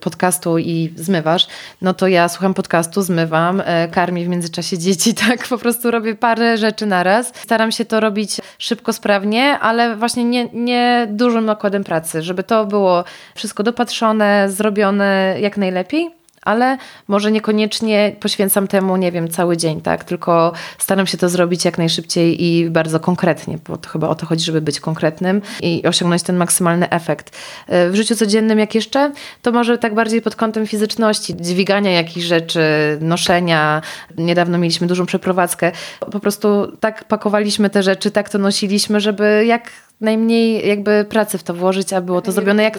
podcastu 0.00 0.58
i 0.58 0.92
zmywasz, 0.96 1.46
no 1.82 1.94
to 1.94 2.08
ja 2.08 2.28
słucham 2.28 2.54
podcastu, 2.54 3.02
zmywam, 3.02 3.62
e, 3.64 3.88
karmię 3.88 4.24
w 4.24 4.28
międzyczasie 4.28 4.78
dzieci, 4.78 5.14
tak 5.28 5.48
po 5.48 5.58
prostu 5.58 5.90
robię 5.90 6.14
parę 6.14 6.56
rzeczy 6.58 6.86
naraz. 6.86 7.32
Staram 7.42 7.72
się 7.72 7.84
to 7.84 8.00
robić 8.00 8.36
szybko, 8.58 8.92
sprawnie, 8.92 9.58
ale 9.58 9.96
właśnie 9.96 10.24
nie, 10.24 10.48
nie 10.52 11.06
dużym 11.10 11.44
nakładem 11.44 11.84
pracy, 11.84 12.22
żeby 12.22 12.42
to 12.42 12.66
było 12.66 13.04
wszystko 13.34 13.62
dopatrzone, 13.62 14.50
zrobione 14.50 15.36
jak 15.40 15.55
najlepiej 15.56 16.10
ale 16.46 16.78
może 17.08 17.32
niekoniecznie 17.32 18.16
poświęcam 18.20 18.68
temu, 18.68 18.96
nie 18.96 19.12
wiem, 19.12 19.28
cały 19.28 19.56
dzień, 19.56 19.80
tak? 19.80 20.04
Tylko 20.04 20.52
staram 20.78 21.06
się 21.06 21.18
to 21.18 21.28
zrobić 21.28 21.64
jak 21.64 21.78
najszybciej 21.78 22.44
i 22.44 22.70
bardzo 22.70 23.00
konkretnie, 23.00 23.58
bo 23.68 23.76
to 23.76 23.88
chyba 23.88 24.08
o 24.08 24.14
to 24.14 24.26
chodzi, 24.26 24.44
żeby 24.44 24.60
być 24.60 24.80
konkretnym 24.80 25.42
i 25.62 25.82
osiągnąć 25.86 26.22
ten 26.22 26.36
maksymalny 26.36 26.90
efekt. 26.90 27.38
E, 27.68 27.90
W 27.90 27.96
życiu 27.96 28.16
codziennym, 28.16 28.58
jak 28.58 28.74
jeszcze, 28.74 29.12
to 29.42 29.52
może 29.52 29.78
tak 29.78 29.94
bardziej 29.94 30.22
pod 30.22 30.36
kątem 30.36 30.66
fizyczności, 30.66 31.36
dźwigania 31.36 31.90
jakichś 31.90 32.26
rzeczy, 32.26 32.60
noszenia. 33.00 33.82
Niedawno 34.18 34.58
mieliśmy 34.58 34.86
dużą 34.86 35.06
przeprowadzkę. 35.06 35.72
Po 36.12 36.20
prostu 36.20 36.76
tak 36.80 37.04
pakowaliśmy 37.04 37.70
te 37.70 37.82
rzeczy, 37.82 38.10
tak 38.10 38.28
to 38.28 38.38
nosiliśmy, 38.38 39.00
żeby 39.00 39.44
jak 39.46 39.70
najmniej 40.00 40.68
jakby 40.68 41.04
pracy 41.08 41.38
w 41.38 41.42
to 41.42 41.54
włożyć, 41.54 41.92
a 41.92 42.00
było 42.00 42.20
to 42.22 42.32
zrobione 42.32 42.62
jak, 42.62 42.78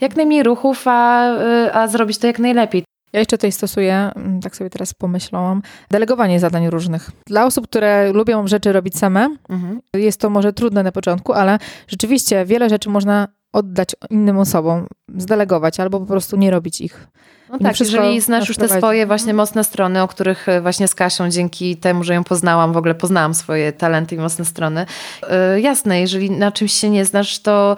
jak 0.00 0.16
najmniej 0.16 0.42
ruchów, 0.42 0.82
a, 0.86 1.30
y, 1.66 1.72
a 1.74 1.88
zrobić 1.88 2.18
to 2.18 2.26
jak 2.26 2.38
najlepiej. 2.38 2.84
Ja 3.12 3.20
jeszcze 3.20 3.38
tutaj 3.38 3.52
stosuję, 3.52 4.10
mm, 4.16 4.40
tak 4.40 4.56
sobie 4.56 4.70
teraz 4.70 4.94
pomyślałam, 4.94 5.62
delegowanie 5.90 6.40
zadań 6.40 6.70
różnych. 6.70 7.10
Dla 7.26 7.44
osób, 7.46 7.68
które 7.68 8.12
lubią 8.12 8.46
rzeczy 8.46 8.72
robić 8.72 8.98
same, 8.98 9.36
Mhm. 9.48 9.80
jest 9.94 10.20
to 10.20 10.30
może 10.30 10.52
trudne 10.52 10.82
na 10.82 10.92
początku, 10.92 11.32
ale 11.32 11.58
rzeczywiście 11.88 12.44
wiele 12.44 12.68
rzeczy 12.68 12.90
można 12.90 13.28
oddać 13.52 13.96
innym 14.10 14.38
osobom, 14.38 14.86
zdelegować 15.16 15.80
albo 15.80 16.00
po 16.00 16.06
prostu 16.06 16.36
nie 16.36 16.50
robić 16.50 16.80
ich. 16.80 17.08
No 17.50 17.58
tak, 17.58 17.80
jeżeli 17.80 18.20
znasz 18.20 18.48
już 18.48 18.56
te 18.56 18.62
swoje 18.78 19.06
właśnie 19.06 19.34
mocne 19.34 19.64
strony, 19.64 20.02
o 20.02 20.08
których 20.08 20.48
e, 20.48 20.60
właśnie 20.60 20.88
z 20.88 20.94
Kasią 20.94 21.30
dzięki 21.30 21.76
temu, 21.76 22.04
że 22.04 22.14
ją 22.14 22.24
poznałam, 22.24 22.72
w 22.72 22.76
ogóle 22.76 22.94
poznałam 22.94 23.34
swoje 23.34 23.72
talenty 23.72 24.14
i 24.14 24.18
mocne 24.18 24.44
strony. 24.44 24.86
Yy, 25.52 25.60
jasne, 25.60 26.00
jeżeli 26.00 26.30
na 26.30 26.52
czymś 26.52 26.72
się 26.72 26.90
nie 26.90 27.04
znasz, 27.04 27.38
to 27.38 27.76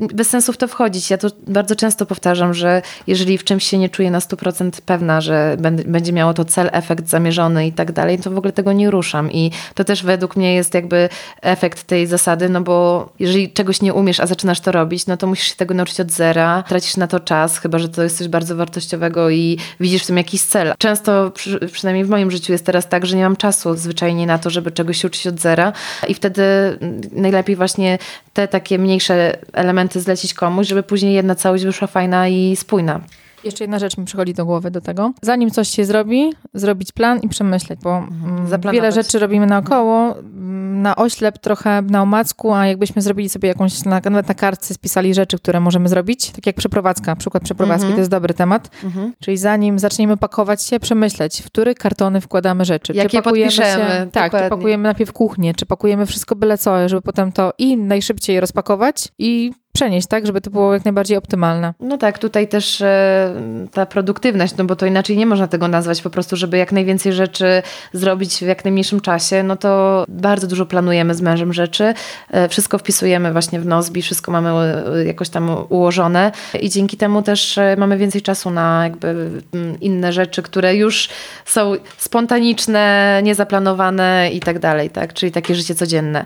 bez 0.00 0.28
sensu 0.28 0.52
w 0.52 0.56
to 0.56 0.68
wchodzić. 0.68 1.10
Ja 1.10 1.18
to 1.18 1.28
bardzo 1.46 1.76
często 1.76 2.06
powtarzam, 2.06 2.54
że 2.54 2.82
jeżeli 3.06 3.38
w 3.38 3.44
czymś 3.44 3.64
się 3.64 3.78
nie 3.78 3.88
czuję 3.88 4.10
na 4.10 4.18
100% 4.18 4.70
pewna, 4.86 5.20
że 5.20 5.56
będ- 5.60 5.84
będzie 5.84 6.12
miało 6.12 6.34
to 6.34 6.44
cel, 6.44 6.70
efekt 6.72 7.08
zamierzony 7.08 7.66
i 7.66 7.72
tak 7.72 7.92
dalej, 7.92 8.18
to 8.18 8.30
w 8.30 8.38
ogóle 8.38 8.52
tego 8.52 8.72
nie 8.72 8.90
ruszam. 8.90 9.32
I 9.32 9.50
to 9.74 9.84
też 9.84 10.02
według 10.02 10.36
mnie 10.36 10.54
jest 10.54 10.74
jakby 10.74 11.08
efekt 11.42 11.82
tej 11.82 12.06
zasady, 12.06 12.48
no 12.48 12.60
bo 12.60 13.08
jeżeli 13.18 13.52
czegoś 13.52 13.82
nie 13.82 13.94
umiesz, 13.94 14.20
a 14.20 14.26
zaczynasz 14.26 14.60
to 14.60 14.72
robić, 14.72 15.06
no 15.06 15.16
to 15.16 15.26
musisz 15.26 15.48
się 15.48 15.56
tego 15.56 15.74
nauczyć 15.74 16.00
od 16.00 16.10
zera, 16.10 16.64
tracisz 16.68 16.96
na 16.96 17.06
to 17.06 17.20
czas, 17.20 17.58
chyba 17.58 17.78
że 17.78 17.88
to 17.88 18.02
jest 18.02 18.18
coś 18.18 18.28
bardzo 18.28 18.56
wartościowego 18.56 19.05
i 19.30 19.58
widzisz 19.80 20.02
w 20.02 20.06
tym 20.06 20.16
jakiś 20.16 20.42
cel. 20.42 20.74
Często, 20.78 21.30
przy, 21.30 21.58
przynajmniej 21.72 22.04
w 22.04 22.08
moim 22.08 22.30
życiu 22.30 22.52
jest 22.52 22.66
teraz 22.66 22.88
tak, 22.88 23.06
że 23.06 23.16
nie 23.16 23.22
mam 23.22 23.36
czasu 23.36 23.74
zwyczajnie 23.74 24.26
na 24.26 24.38
to, 24.38 24.50
żeby 24.50 24.70
czegoś 24.70 25.00
się 25.00 25.08
uczyć 25.08 25.26
od 25.26 25.40
zera 25.40 25.72
i 26.08 26.14
wtedy 26.14 26.42
mm, 26.42 27.00
najlepiej 27.12 27.56
właśnie 27.56 27.98
te 28.32 28.48
takie 28.48 28.78
mniejsze 28.78 29.38
elementy 29.52 30.00
zlecić 30.00 30.34
komuś, 30.34 30.66
żeby 30.66 30.82
później 30.82 31.14
jedna 31.14 31.34
całość 31.34 31.64
wyszła 31.64 31.88
fajna 31.88 32.28
i 32.28 32.56
spójna. 32.56 33.00
Jeszcze 33.46 33.64
jedna 33.64 33.78
rzecz 33.78 33.98
mi 33.98 34.04
przychodzi 34.04 34.34
do 34.34 34.44
głowy 34.46 34.70
do 34.70 34.80
tego. 34.80 35.12
Zanim 35.22 35.50
coś 35.50 35.68
się 35.68 35.84
zrobi, 35.84 36.32
zrobić 36.54 36.92
plan 36.92 37.18
i 37.20 37.28
przemyśleć, 37.28 37.80
bo 37.82 37.96
mm, 37.98 38.48
Zaplanować. 38.48 38.74
wiele 38.74 38.92
rzeczy 38.92 39.18
robimy 39.18 39.46
naokoło, 39.46 40.18
mm, 40.18 40.82
na 40.82 40.96
oślep, 40.96 41.38
trochę 41.38 41.82
na 41.82 42.02
omacku, 42.02 42.52
a 42.54 42.66
jakbyśmy 42.66 43.02
zrobili 43.02 43.28
sobie 43.28 43.48
jakąś, 43.48 43.84
na, 43.84 44.00
nawet 44.04 44.28
na 44.28 44.34
kartce 44.34 44.74
spisali 44.74 45.14
rzeczy, 45.14 45.38
które 45.38 45.60
możemy 45.60 45.88
zrobić, 45.88 46.30
tak 46.30 46.46
jak 46.46 46.56
przeprowadzka, 46.56 47.16
przykład 47.16 47.42
przeprowadzki, 47.42 47.84
Mhm. 47.84 47.94
to 47.94 48.00
jest 48.00 48.10
dobry 48.10 48.34
temat. 48.34 48.70
Mhm. 48.84 49.12
Czyli 49.20 49.36
zanim 49.36 49.78
zaczniemy 49.78 50.16
pakować 50.16 50.64
się, 50.64 50.80
przemyśleć, 50.80 51.42
w 51.42 51.46
które 51.46 51.74
kartony 51.74 52.20
wkładamy 52.20 52.64
rzeczy. 52.64 52.92
Jakie 52.92 53.22
pakujemy 53.22 53.50
podpiszemy, 53.50 53.84
się, 53.84 54.10
Tak, 54.12 54.32
czy 54.32 54.48
pakujemy 54.50 54.82
najpierw 54.82 55.12
kuchnię, 55.12 55.54
czy 55.54 55.66
pakujemy 55.66 56.06
wszystko 56.06 56.36
byle 56.36 56.58
co, 56.58 56.88
żeby 56.88 57.02
potem 57.02 57.32
to 57.32 57.52
i 57.58 57.76
najszybciej 57.76 58.40
rozpakować 58.40 59.08
i 59.18 59.52
przenieść, 59.76 60.06
tak, 60.08 60.26
żeby 60.26 60.40
to 60.40 60.50
było 60.50 60.74
jak 60.74 60.84
najbardziej 60.84 61.16
optymalne. 61.16 61.74
No 61.80 61.98
tak, 61.98 62.18
tutaj 62.18 62.48
też 62.48 62.80
e, 62.80 63.34
ta 63.72 63.86
produktywność, 63.86 64.56
no 64.56 64.64
bo 64.64 64.76
to 64.76 64.86
inaczej 64.86 65.16
nie 65.16 65.26
można 65.26 65.48
tego 65.48 65.68
nazwać, 65.68 66.02
po 66.02 66.10
prostu, 66.10 66.36
żeby 66.36 66.56
jak 66.56 66.72
najwięcej 66.72 67.12
rzeczy 67.12 67.62
zrobić 67.92 68.38
w 68.38 68.42
jak 68.42 68.64
najmniejszym 68.64 69.00
czasie, 69.00 69.42
no 69.42 69.56
to 69.56 70.04
bardzo 70.08 70.46
dużo 70.46 70.66
planujemy 70.66 71.14
z 71.14 71.20
mężem 71.20 71.52
rzeczy, 71.52 71.94
e, 72.30 72.48
wszystko 72.48 72.78
wpisujemy 72.78 73.32
właśnie 73.32 73.60
w 73.60 73.66
Nozbi, 73.66 74.02
wszystko 74.02 74.32
mamy 74.32 74.50
e, 74.50 75.04
jakoś 75.04 75.28
tam 75.28 75.56
ułożone 75.68 76.32
i 76.60 76.70
dzięki 76.70 76.96
temu 76.96 77.22
też 77.22 77.58
mamy 77.76 77.96
więcej 77.96 78.22
czasu 78.22 78.50
na 78.50 78.84
jakby 78.84 79.08
mm, 79.08 79.80
inne 79.80 80.12
rzeczy, 80.12 80.42
które 80.42 80.76
już 80.76 81.08
są 81.44 81.72
spontaniczne, 81.98 83.20
niezaplanowane 83.22 84.30
i 84.32 84.40
tak 84.40 84.58
dalej, 84.58 84.90
tak, 84.90 85.12
czyli 85.12 85.32
takie 85.32 85.54
życie 85.54 85.74
codzienne. 85.74 86.24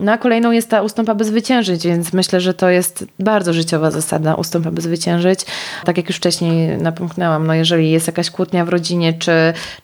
No 0.00 0.12
a 0.12 0.18
kolejną 0.18 0.50
jest 0.50 0.70
ta 0.70 0.82
ustąp, 0.82 1.08
aby 1.08 1.24
zwyciężyć, 1.24 1.86
więc 1.86 2.12
myślę, 2.12 2.40
że 2.40 2.54
to 2.54 2.68
jest 2.68 3.04
bardzo 3.18 3.52
życiowa 3.52 3.90
zasada, 3.90 4.34
ustąp, 4.34 4.66
aby 4.66 4.80
zwyciężyć. 4.80 5.40
Tak 5.84 5.96
jak 5.96 6.08
już 6.08 6.16
wcześniej 6.16 6.78
napomknęłam, 6.78 7.46
no 7.46 7.54
jeżeli 7.54 7.90
jest 7.90 8.06
jakaś 8.06 8.30
kłótnia 8.30 8.64
w 8.64 8.68
rodzinie, 8.68 9.12
czy, 9.12 9.32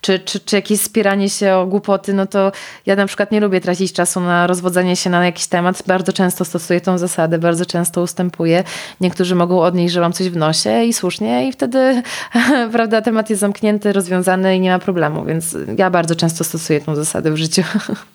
czy, 0.00 0.18
czy, 0.18 0.40
czy 0.40 0.56
jakieś 0.56 0.80
spieranie 0.80 1.28
się 1.28 1.54
o 1.54 1.66
głupoty, 1.66 2.14
no 2.14 2.26
to 2.26 2.52
ja 2.86 2.96
na 2.96 3.06
przykład 3.06 3.32
nie 3.32 3.40
lubię 3.40 3.60
tracić 3.60 3.92
czasu 3.92 4.20
na 4.20 4.46
rozwodzenie 4.46 4.96
się 4.96 5.10
na 5.10 5.26
jakiś 5.26 5.46
temat. 5.46 5.82
Bardzo 5.86 6.12
często 6.12 6.44
stosuję 6.44 6.80
tą 6.80 6.98
zasadę, 6.98 7.38
bardzo 7.38 7.66
często 7.66 8.02
ustępuję. 8.02 8.64
Niektórzy 9.00 9.34
mogą 9.34 9.60
odnieść, 9.60 9.94
że 9.94 10.00
mam 10.00 10.12
coś 10.12 10.28
w 10.28 10.36
nosie 10.36 10.84
i 10.84 10.92
słusznie 10.92 11.48
i 11.48 11.52
wtedy, 11.52 12.02
prawda, 12.72 13.02
temat 13.02 13.30
jest 13.30 13.40
zamknięty, 13.40 13.92
rozwiązany 13.92 14.56
i 14.56 14.60
nie 14.60 14.70
ma 14.70 14.78
problemu, 14.78 15.24
więc 15.24 15.56
ja 15.78 15.90
bardzo 15.90 16.14
często 16.14 16.44
stosuję 16.44 16.80
tą 16.80 16.94
zasadę 16.94 17.30
w 17.30 17.36
życiu. 17.36 17.62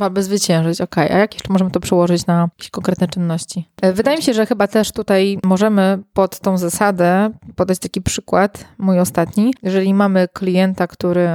Aby 0.00 0.22
zwyciężyć, 0.22 0.80
okej. 0.80 1.04
Okay. 1.04 1.16
A 1.16 1.20
jak 1.20 1.34
jeszcze 1.34 1.52
możemy 1.52 1.70
to 1.70 1.80
przełożyć 1.80 2.26
na 2.26 2.48
jakieś 2.58 2.70
konkretne 2.70 3.08
czynności? 3.08 3.68
E, 3.82 3.92
wydaje 3.92 4.16
mi 4.16 4.22
się, 4.22 4.34
że 4.34 4.46
chyba 4.46 4.66
też 4.66 4.92
tutaj 4.92 5.38
możemy 5.44 5.98
pod 6.12 6.40
tą 6.40 6.58
zasadę 6.58 7.30
podać 7.56 7.78
taki 7.78 8.02
przykład, 8.02 8.64
mój 8.78 9.00
ostatni. 9.00 9.54
Jeżeli 9.62 9.94
mamy 9.94 10.28
klienta, 10.32 10.86
który 10.86 11.28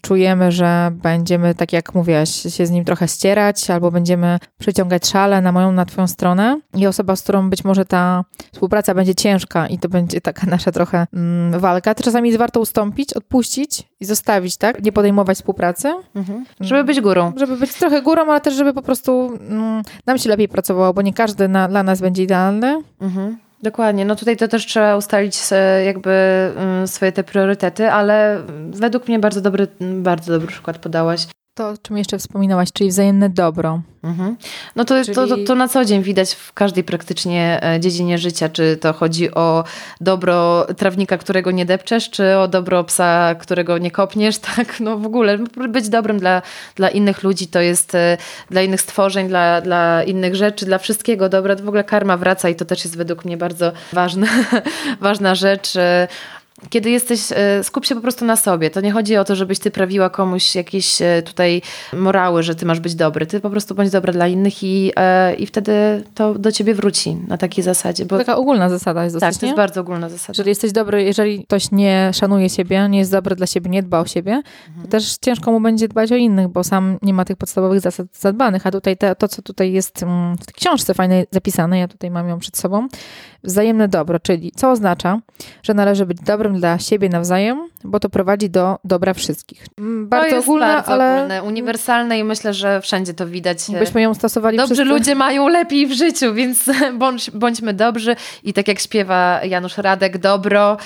czujemy, 0.00 0.52
że 0.52 0.90
będziemy, 0.92 1.54
tak 1.54 1.72
jak 1.72 1.94
mówiłaś, 1.94 2.30
się 2.30 2.66
z 2.66 2.70
nim 2.70 2.84
trochę 2.84 3.08
ścierać, 3.08 3.70
albo 3.70 3.90
będziemy 3.90 4.38
przyciągać 4.58 5.06
szale 5.06 5.40
na 5.40 5.52
moją, 5.52 5.72
na 5.72 5.84
twoją 5.84 6.06
stronę 6.06 6.60
i 6.74 6.86
osoba, 6.86 7.16
z 7.16 7.22
którą 7.22 7.50
być 7.50 7.64
może 7.64 7.84
ta 7.84 8.24
współpraca 8.52 8.94
będzie 8.94 9.14
ciężka 9.14 9.66
i 9.66 9.78
to 9.78 9.88
będzie 9.88 10.20
taka 10.20 10.46
nasza 10.46 10.72
trochę 10.72 11.06
mm, 11.12 11.60
walka, 11.60 11.94
to 11.94 12.02
czasami 12.02 12.28
jest 12.28 12.38
warto 12.38 12.60
ustąpić, 12.60 13.14
odpuścić 13.14 13.88
i 14.00 14.04
zostawić, 14.04 14.56
tak? 14.56 14.82
Nie 14.84 14.92
podejmować 14.92 15.36
współpracy. 15.36 15.94
Mhm. 16.14 16.44
Żeby 16.60 16.84
być 16.84 17.00
górą. 17.00 17.32
Żeby 17.36 17.56
być 17.62 17.74
trochę 17.74 18.02
górą, 18.02 18.30
ale 18.30 18.40
też 18.40 18.54
żeby 18.54 18.74
po 18.74 18.82
prostu 18.82 19.38
mm, 19.48 19.82
nam 20.06 20.18
się 20.18 20.28
lepiej 20.28 20.48
pracowało, 20.48 20.94
bo 20.94 21.02
nie 21.02 21.12
każdy 21.12 21.48
na, 21.48 21.68
dla 21.68 21.82
nas 21.82 22.00
będzie 22.00 22.22
idealny. 22.22 22.82
Mhm. 23.00 23.38
Dokładnie. 23.62 24.04
No 24.04 24.16
tutaj 24.16 24.36
to 24.36 24.48
też 24.48 24.66
trzeba 24.66 24.96
ustalić 24.96 25.38
jakby 25.86 26.10
mm, 26.56 26.88
swoje 26.88 27.12
te 27.12 27.24
priorytety, 27.24 27.90
ale 27.90 28.42
według 28.70 29.08
mnie 29.08 29.18
bardzo 29.18 29.40
dobry, 29.40 29.66
bardzo 29.80 30.32
dobry 30.32 30.48
przykład 30.48 30.78
podałaś. 30.78 31.26
To, 31.54 31.68
o 31.68 31.78
czym 31.82 31.98
jeszcze 31.98 32.18
wspominałaś, 32.18 32.72
czyli 32.72 32.90
wzajemne 32.90 33.28
dobro. 33.28 33.82
Mhm. 34.02 34.36
No 34.76 34.84
to, 34.84 35.04
czyli... 35.04 35.14
to, 35.14 35.26
to, 35.26 35.36
to, 35.46 35.54
na 35.54 35.68
co 35.68 35.84
dzień 35.84 36.02
widać 36.02 36.34
w 36.34 36.52
każdej 36.52 36.84
praktycznie 36.84 37.60
e, 37.64 37.80
dziedzinie 37.80 38.18
życia, 38.18 38.48
czy 38.48 38.76
to 38.76 38.92
chodzi 38.92 39.34
o 39.34 39.64
dobro 40.00 40.66
trawnika, 40.76 41.18
którego 41.18 41.50
nie 41.50 41.66
depczesz, 41.66 42.10
czy 42.10 42.38
o 42.38 42.48
dobro 42.48 42.84
psa, 42.84 43.34
którego 43.34 43.78
nie 43.78 43.90
kopniesz, 43.90 44.38
tak? 44.56 44.80
No 44.80 44.98
w 44.98 45.06
ogóle 45.06 45.38
być 45.68 45.88
dobrym 45.88 46.18
dla, 46.18 46.42
dla 46.76 46.88
innych 46.88 47.22
ludzi 47.22 47.46
to 47.46 47.60
jest 47.60 47.94
e, 47.94 48.16
dla 48.50 48.62
innych 48.62 48.80
stworzeń, 48.80 49.28
dla, 49.28 49.60
dla 49.60 50.02
innych 50.02 50.34
rzeczy, 50.34 50.66
dla 50.66 50.78
wszystkiego 50.78 51.28
dobra. 51.28 51.56
W 51.56 51.68
ogóle 51.68 51.84
karma 51.84 52.16
wraca 52.16 52.48
i 52.48 52.54
to 52.54 52.64
też 52.64 52.84
jest 52.84 52.96
według 52.96 53.24
mnie 53.24 53.36
bardzo 53.36 53.72
ważna, 53.92 54.26
ważna 55.00 55.34
rzecz 55.34 55.76
e, 55.76 56.08
kiedy 56.70 56.90
jesteś, 56.90 57.20
e, 57.32 57.64
skup 57.64 57.86
się 57.86 57.94
po 57.94 58.00
prostu 58.00 58.24
na 58.24 58.36
sobie. 58.36 58.70
To 58.70 58.80
nie 58.80 58.92
chodzi 58.92 59.16
o 59.16 59.24
to, 59.24 59.36
żebyś 59.36 59.58
ty 59.58 59.70
prawiła 59.70 60.10
komuś 60.10 60.54
jakieś 60.54 61.02
e, 61.02 61.22
tutaj 61.22 61.62
morały, 61.92 62.42
że 62.42 62.54
ty 62.54 62.66
masz 62.66 62.80
być 62.80 62.94
dobry. 62.94 63.26
Ty 63.26 63.40
po 63.40 63.50
prostu 63.50 63.74
bądź 63.74 63.90
dobra 63.90 64.12
dla 64.12 64.28
innych 64.28 64.62
i, 64.62 64.92
e, 64.96 65.34
i 65.34 65.46
wtedy 65.46 65.72
to 66.14 66.34
do 66.34 66.52
ciebie 66.52 66.74
wróci 66.74 67.14
na 67.28 67.38
takiej 67.38 67.64
zasadzie. 67.64 68.04
Bo... 68.04 68.18
Taka 68.18 68.36
ogólna 68.36 68.68
zasada 68.68 69.04
jest 69.04 69.16
dosyć, 69.16 69.34
Tak, 69.34 69.40
to 69.40 69.46
jest 69.46 69.56
bardzo 69.56 69.80
ogólna 69.80 70.08
zasada. 70.08 70.32
Jeżeli 70.32 70.48
jesteś 70.48 70.72
dobry, 70.72 71.02
jeżeli 71.02 71.44
ktoś 71.44 71.70
nie 71.72 72.10
szanuje 72.14 72.50
siebie, 72.50 72.88
nie 72.88 72.98
jest 72.98 73.12
dobry 73.12 73.36
dla 73.36 73.46
siebie, 73.46 73.70
nie 73.70 73.82
dba 73.82 74.00
o 74.00 74.06
siebie, 74.06 74.32
mhm. 74.68 74.84
to 74.84 74.88
też 74.90 75.16
ciężko 75.20 75.52
mu 75.52 75.60
będzie 75.60 75.88
dbać 75.88 76.12
o 76.12 76.16
innych, 76.16 76.48
bo 76.48 76.64
sam 76.64 76.98
nie 77.02 77.14
ma 77.14 77.24
tych 77.24 77.36
podstawowych 77.36 77.80
zasad 77.80 78.06
zadbanych. 78.12 78.66
A 78.66 78.70
tutaj 78.70 78.96
te, 78.96 79.16
to, 79.16 79.28
co 79.28 79.42
tutaj 79.42 79.72
jest 79.72 80.02
mm, 80.02 80.36
w 80.36 80.46
tej 80.46 80.54
książce 80.54 80.94
fajnej 80.94 81.26
zapisane, 81.30 81.78
ja 81.78 81.88
tutaj 81.88 82.10
mam 82.10 82.28
ją 82.28 82.38
przed 82.38 82.56
sobą, 82.56 82.88
wzajemne 83.44 83.88
dobro, 83.88 84.20
czyli 84.20 84.52
co 84.56 84.70
oznacza, 84.70 85.20
że 85.62 85.74
należy 85.74 86.06
być 86.06 86.18
dobrym 86.20 86.58
dla 86.58 86.78
siebie 86.78 87.08
nawzajem, 87.08 87.68
bo 87.84 88.00
to 88.00 88.08
prowadzi 88.08 88.50
do 88.50 88.78
dobra 88.84 89.14
wszystkich. 89.14 89.66
Mm, 89.78 90.08
bardzo 90.08 90.28
to 90.28 90.36
jest 90.36 90.48
ogólne, 90.48 90.66
bardzo 90.66 90.92
ale 90.92 91.16
ogólne, 91.16 91.42
uniwersalne 91.42 92.18
i 92.18 92.24
myślę, 92.24 92.54
że 92.54 92.80
wszędzie 92.80 93.14
to 93.14 93.26
widać. 93.26 93.58
Byśmy 93.78 94.02
ją 94.02 94.14
stosowali 94.14 94.56
Dobrzy 94.56 94.74
wszyscy. 94.74 94.92
ludzie 94.92 95.14
mają 95.14 95.48
lepiej 95.48 95.86
w 95.86 95.92
życiu, 95.92 96.34
więc 96.34 96.70
bądź, 96.98 97.30
bądźmy 97.30 97.74
dobrzy 97.74 98.16
i 98.44 98.52
tak 98.52 98.68
jak 98.68 98.78
śpiewa 98.78 99.40
Janusz 99.44 99.78
Radek, 99.78 100.18
dobro 100.18 100.76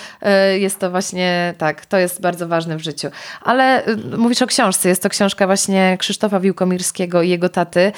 y, 0.53 0.59
jest 0.59 0.79
to 0.79 0.90
właśnie 0.90 1.55
tak, 1.59 1.87
to 1.87 1.99
jest 1.99 2.21
bardzo 2.21 2.49
ważne 2.49 2.77
w 2.77 2.81
życiu. 2.81 3.09
Ale 3.42 3.88
y, 3.88 3.97
mówisz 4.19 4.42
o 4.42 4.47
książce, 4.47 4.88
jest 4.88 5.03
to 5.03 5.09
książka 5.09 5.47
właśnie 5.47 5.97
Krzysztofa 5.99 6.40
Wiłkomirskiego 6.40 7.23
i 7.23 7.29
jego 7.29 7.49
taty. 7.49 7.92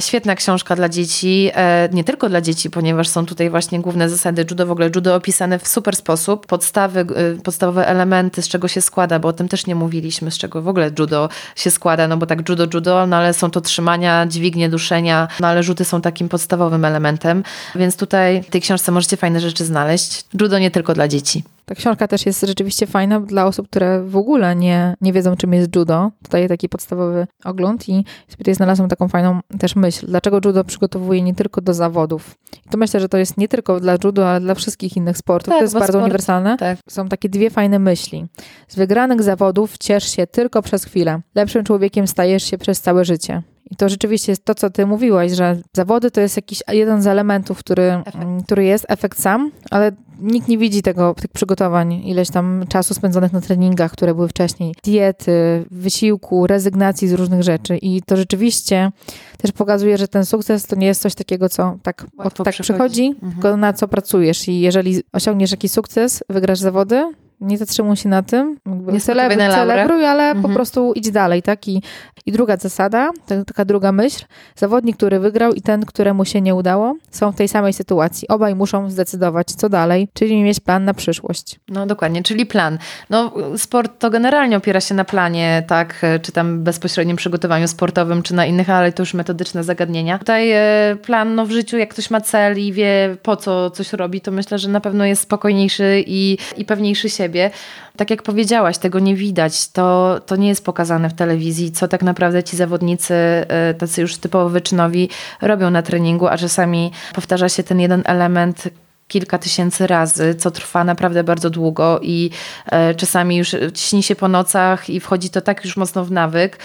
Świetna 0.00 0.34
książka 0.34 0.76
dla 0.76 0.88
dzieci, 0.88 1.50
e, 1.54 1.88
nie 1.92 2.04
tylko 2.04 2.28
dla 2.28 2.40
dzieci, 2.40 2.70
ponieważ 2.70 3.08
są 3.08 3.26
tutaj 3.26 3.50
właśnie 3.50 3.80
główne 3.80 3.93
główne 3.94 4.08
zasady 4.10 4.46
judo, 4.50 4.66
w 4.66 4.70
ogóle 4.70 4.90
judo 4.94 5.14
opisane 5.14 5.58
w 5.58 5.68
super 5.68 5.96
sposób, 5.96 6.46
podstawy, 6.46 7.00
y, 7.00 7.42
podstawowe 7.42 7.86
elementy, 7.86 8.42
z 8.42 8.48
czego 8.48 8.68
się 8.68 8.80
składa, 8.80 9.18
bo 9.18 9.28
o 9.28 9.32
tym 9.32 9.48
też 9.48 9.66
nie 9.66 9.74
mówiliśmy, 9.74 10.30
z 10.30 10.38
czego 10.38 10.62
w 10.62 10.68
ogóle 10.68 10.90
judo 10.98 11.28
się 11.56 11.70
składa, 11.70 12.08
no 12.08 12.16
bo 12.16 12.26
tak 12.26 12.48
judo, 12.48 12.66
judo, 12.74 13.06
no 13.06 13.16
ale 13.16 13.34
są 13.34 13.50
to 13.50 13.60
trzymania, 13.60 14.26
dźwignie, 14.26 14.68
duszenia, 14.68 15.28
no 15.40 15.48
ale 15.48 15.62
rzuty 15.62 15.84
są 15.84 16.00
takim 16.00 16.28
podstawowym 16.28 16.84
elementem, 16.84 17.42
więc 17.74 17.96
tutaj 17.96 18.42
w 18.42 18.50
tej 18.50 18.60
książce 18.60 18.92
możecie 18.92 19.16
fajne 19.16 19.40
rzeczy 19.40 19.64
znaleźć. 19.64 20.24
Judo 20.40 20.58
nie 20.58 20.70
tylko 20.70 20.94
dla 20.94 21.08
dzieci. 21.08 21.53
Ta 21.64 21.74
książka 21.74 22.08
też 22.08 22.26
jest 22.26 22.40
rzeczywiście 22.40 22.86
fajna 22.86 23.20
dla 23.20 23.46
osób, 23.46 23.68
które 23.68 24.02
w 24.02 24.16
ogóle 24.16 24.56
nie, 24.56 24.94
nie 25.00 25.12
wiedzą, 25.12 25.36
czym 25.36 25.52
jest 25.52 25.76
judo. 25.76 26.10
Tutaj 26.22 26.48
taki 26.48 26.68
podstawowy 26.68 27.26
ogląd 27.44 27.88
i 27.88 28.04
tutaj 28.38 28.54
znalazłam 28.54 28.88
taką 28.88 29.08
fajną 29.08 29.40
też 29.58 29.76
myśl. 29.76 30.06
Dlaczego 30.06 30.40
judo 30.44 30.64
przygotowuje 30.64 31.22
nie 31.22 31.34
tylko 31.34 31.60
do 31.60 31.74
zawodów? 31.74 32.34
I 32.66 32.68
to 32.68 32.78
myślę, 32.78 33.00
że 33.00 33.08
to 33.08 33.18
jest 33.18 33.36
nie 33.36 33.48
tylko 33.48 33.80
dla 33.80 33.96
judo, 34.04 34.28
ale 34.28 34.40
dla 34.40 34.54
wszystkich 34.54 34.96
innych 34.96 35.18
sportów. 35.18 35.48
Tak, 35.48 35.58
to 35.58 35.64
jest 35.64 35.74
bardzo 35.74 35.92
sport, 35.92 36.02
uniwersalne. 36.02 36.56
Tak. 36.56 36.78
Są 36.88 37.08
takie 37.08 37.28
dwie 37.28 37.50
fajne 37.50 37.78
myśli. 37.78 38.26
Z 38.68 38.76
wygranych 38.76 39.22
zawodów 39.22 39.78
ciesz 39.78 40.16
się 40.16 40.26
tylko 40.26 40.62
przez 40.62 40.84
chwilę. 40.84 41.20
Lepszym 41.34 41.64
człowiekiem 41.64 42.06
stajesz 42.06 42.42
się 42.42 42.58
przez 42.58 42.80
całe 42.80 43.04
życie. 43.04 43.42
I 43.70 43.76
to 43.76 43.88
rzeczywiście 43.88 44.32
jest 44.32 44.44
to, 44.44 44.54
co 44.54 44.70
ty 44.70 44.86
mówiłaś, 44.86 45.32
że 45.32 45.56
zawody 45.72 46.10
to 46.10 46.20
jest 46.20 46.36
jakiś 46.36 46.62
jeden 46.68 47.02
z 47.02 47.06
elementów, 47.06 47.58
który, 47.58 48.02
który 48.44 48.64
jest, 48.64 48.86
efekt 48.88 49.20
sam, 49.20 49.50
ale 49.70 49.92
nikt 50.20 50.48
nie 50.48 50.58
widzi 50.58 50.82
tego, 50.82 51.14
tych 51.14 51.30
przygotowań, 51.30 51.92
ileś 51.92 52.30
tam 52.30 52.64
czasu 52.68 52.94
spędzonych 52.94 53.32
na 53.32 53.40
treningach, 53.40 53.92
które 53.92 54.14
były 54.14 54.28
wcześniej, 54.28 54.74
diety, 54.84 55.64
wysiłku, 55.70 56.46
rezygnacji 56.46 57.08
z 57.08 57.12
różnych 57.12 57.42
rzeczy. 57.42 57.76
I 57.76 58.02
to 58.02 58.16
rzeczywiście 58.16 58.92
też 59.38 59.52
pokazuje, 59.52 59.98
że 59.98 60.08
ten 60.08 60.24
sukces 60.24 60.66
to 60.66 60.76
nie 60.76 60.86
jest 60.86 61.02
coś 61.02 61.14
takiego, 61.14 61.48
co 61.48 61.78
tak, 61.82 62.06
od, 62.18 62.34
tak 62.34 62.54
przychodzi, 62.54 63.06
mhm. 63.06 63.32
tylko 63.32 63.56
na 63.56 63.72
co 63.72 63.88
pracujesz. 63.88 64.48
I 64.48 64.60
jeżeli 64.60 65.02
osiągniesz 65.12 65.50
jakiś 65.50 65.70
sukces, 65.72 66.24
wygrasz 66.28 66.58
zawody, 66.58 67.12
nie 67.40 67.58
zatrzymuj 67.58 67.96
się 67.96 68.08
na 68.08 68.22
tym, 68.22 68.56
nie 68.66 69.00
celebruj, 69.00 69.38
celebruj 69.38 70.04
ale 70.04 70.24
mhm. 70.24 70.42
po 70.42 70.48
prostu 70.48 70.92
idź 70.92 71.10
dalej, 71.10 71.42
tak? 71.42 71.68
I, 71.68 71.82
I 72.26 72.32
druga 72.32 72.56
zasada, 72.56 73.10
taka 73.46 73.64
druga 73.64 73.92
myśl, 73.92 74.24
zawodnik, 74.56 74.96
który 74.96 75.20
wygrał 75.20 75.52
i 75.52 75.62
ten, 75.62 75.86
któremu 75.86 76.24
się 76.24 76.40
nie 76.40 76.54
udało, 76.54 76.94
są 77.10 77.32
w 77.32 77.36
tej 77.36 77.48
samej 77.48 77.72
sytuacji. 77.72 78.28
Obaj 78.28 78.54
muszą 78.54 78.90
zdecydować, 78.90 79.46
co 79.46 79.68
dalej, 79.68 80.08
czyli 80.12 80.42
mieć 80.42 80.60
plan 80.60 80.84
na 80.84 80.94
przyszłość. 80.94 81.60
No 81.68 81.86
dokładnie, 81.86 82.22
czyli 82.22 82.46
plan. 82.46 82.78
No 83.10 83.32
sport 83.56 83.98
to 83.98 84.10
generalnie 84.10 84.56
opiera 84.56 84.80
się 84.80 84.94
na 84.94 85.04
planie, 85.04 85.64
tak? 85.66 86.02
Czy 86.22 86.32
tam 86.32 86.62
bezpośrednim 86.62 87.16
przygotowaniu 87.16 87.68
sportowym, 87.68 88.22
czy 88.22 88.34
na 88.34 88.46
innych, 88.46 88.70
ale 88.70 88.92
to 88.92 89.02
już 89.02 89.14
metodyczne 89.14 89.64
zagadnienia. 89.64 90.18
Tutaj 90.18 90.50
e, 90.52 90.96
plan, 91.02 91.34
no 91.34 91.46
w 91.46 91.50
życiu, 91.50 91.78
jak 91.78 91.90
ktoś 91.90 92.10
ma 92.10 92.20
cel 92.20 92.58
i 92.58 92.72
wie, 92.72 93.16
po 93.22 93.36
co 93.36 93.70
coś 93.70 93.92
robi, 93.92 94.20
to 94.20 94.30
myślę, 94.30 94.58
że 94.58 94.68
na 94.68 94.80
pewno 94.80 95.04
jest 95.04 95.22
spokojniejszy 95.22 96.04
i, 96.06 96.38
i 96.56 96.64
pewniejszy 96.64 97.10
siebie 97.10 97.33
siebie. 97.34 97.50
Tak 97.96 98.10
jak 98.10 98.22
powiedziałaś, 98.22 98.78
tego 98.78 98.98
nie 98.98 99.14
widać. 99.14 99.68
To, 99.68 100.20
to 100.26 100.36
nie 100.36 100.48
jest 100.48 100.64
pokazane 100.64 101.10
w 101.10 101.14
telewizji, 101.14 101.72
co 101.72 101.88
tak 101.88 102.02
naprawdę 102.02 102.42
ci 102.42 102.56
zawodnicy, 102.56 103.14
e, 103.14 103.74
tacy 103.74 104.00
już 104.00 104.16
typowo 104.16 104.48
wyczynowi, 104.48 105.08
robią 105.42 105.70
na 105.70 105.82
treningu, 105.82 106.26
a 106.26 106.38
czasami 106.38 106.92
powtarza 107.14 107.48
się 107.48 107.62
ten 107.62 107.80
jeden 107.80 108.02
element, 108.06 108.68
kilka 109.08 109.38
tysięcy 109.38 109.86
razy, 109.86 110.34
co 110.34 110.50
trwa 110.50 110.84
naprawdę 110.84 111.24
bardzo 111.24 111.50
długo 111.50 112.00
i 112.02 112.30
e, 112.66 112.94
czasami 112.94 113.36
już 113.36 113.56
śni 113.74 114.02
się 114.02 114.16
po 114.16 114.28
nocach 114.28 114.90
i 114.90 115.00
wchodzi 115.00 115.30
to 115.30 115.40
tak 115.40 115.64
już 115.64 115.76
mocno 115.76 116.04
w 116.04 116.10
nawyk, 116.10 116.58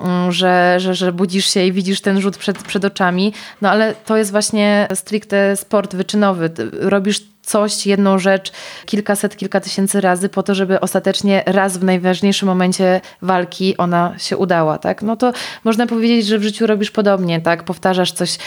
mm, 0.00 0.32
że, 0.32 0.76
że, 0.78 0.94
że 0.94 1.12
budzisz 1.12 1.46
się 1.54 1.64
i 1.66 1.72
widzisz 1.72 2.00
ten 2.00 2.20
rzut 2.20 2.36
przed, 2.36 2.62
przed 2.62 2.84
oczami. 2.84 3.32
No 3.60 3.70
ale 3.70 3.94
to 3.94 4.16
jest 4.16 4.30
właśnie 4.30 4.88
stricte 4.94 5.56
sport 5.56 5.94
wyczynowy. 5.94 6.50
Robisz 6.72 7.31
coś, 7.42 7.86
jedną 7.86 8.18
rzecz 8.18 8.52
kilkaset, 8.86 9.36
kilka 9.36 9.60
tysięcy 9.60 10.00
razy 10.00 10.28
po 10.28 10.42
to, 10.42 10.54
żeby 10.54 10.80
ostatecznie 10.80 11.42
raz 11.46 11.76
w 11.76 11.84
najważniejszym 11.84 12.48
momencie 12.48 13.00
walki 13.22 13.76
ona 13.76 14.14
się 14.18 14.36
udała, 14.36 14.78
tak? 14.78 15.02
No 15.02 15.16
to 15.16 15.32
można 15.64 15.86
powiedzieć, 15.86 16.26
że 16.26 16.38
w 16.38 16.42
życiu 16.42 16.66
robisz 16.66 16.90
podobnie, 16.90 17.40
tak? 17.40 17.64
Powtarzasz 17.64 18.12
coś 18.12 18.38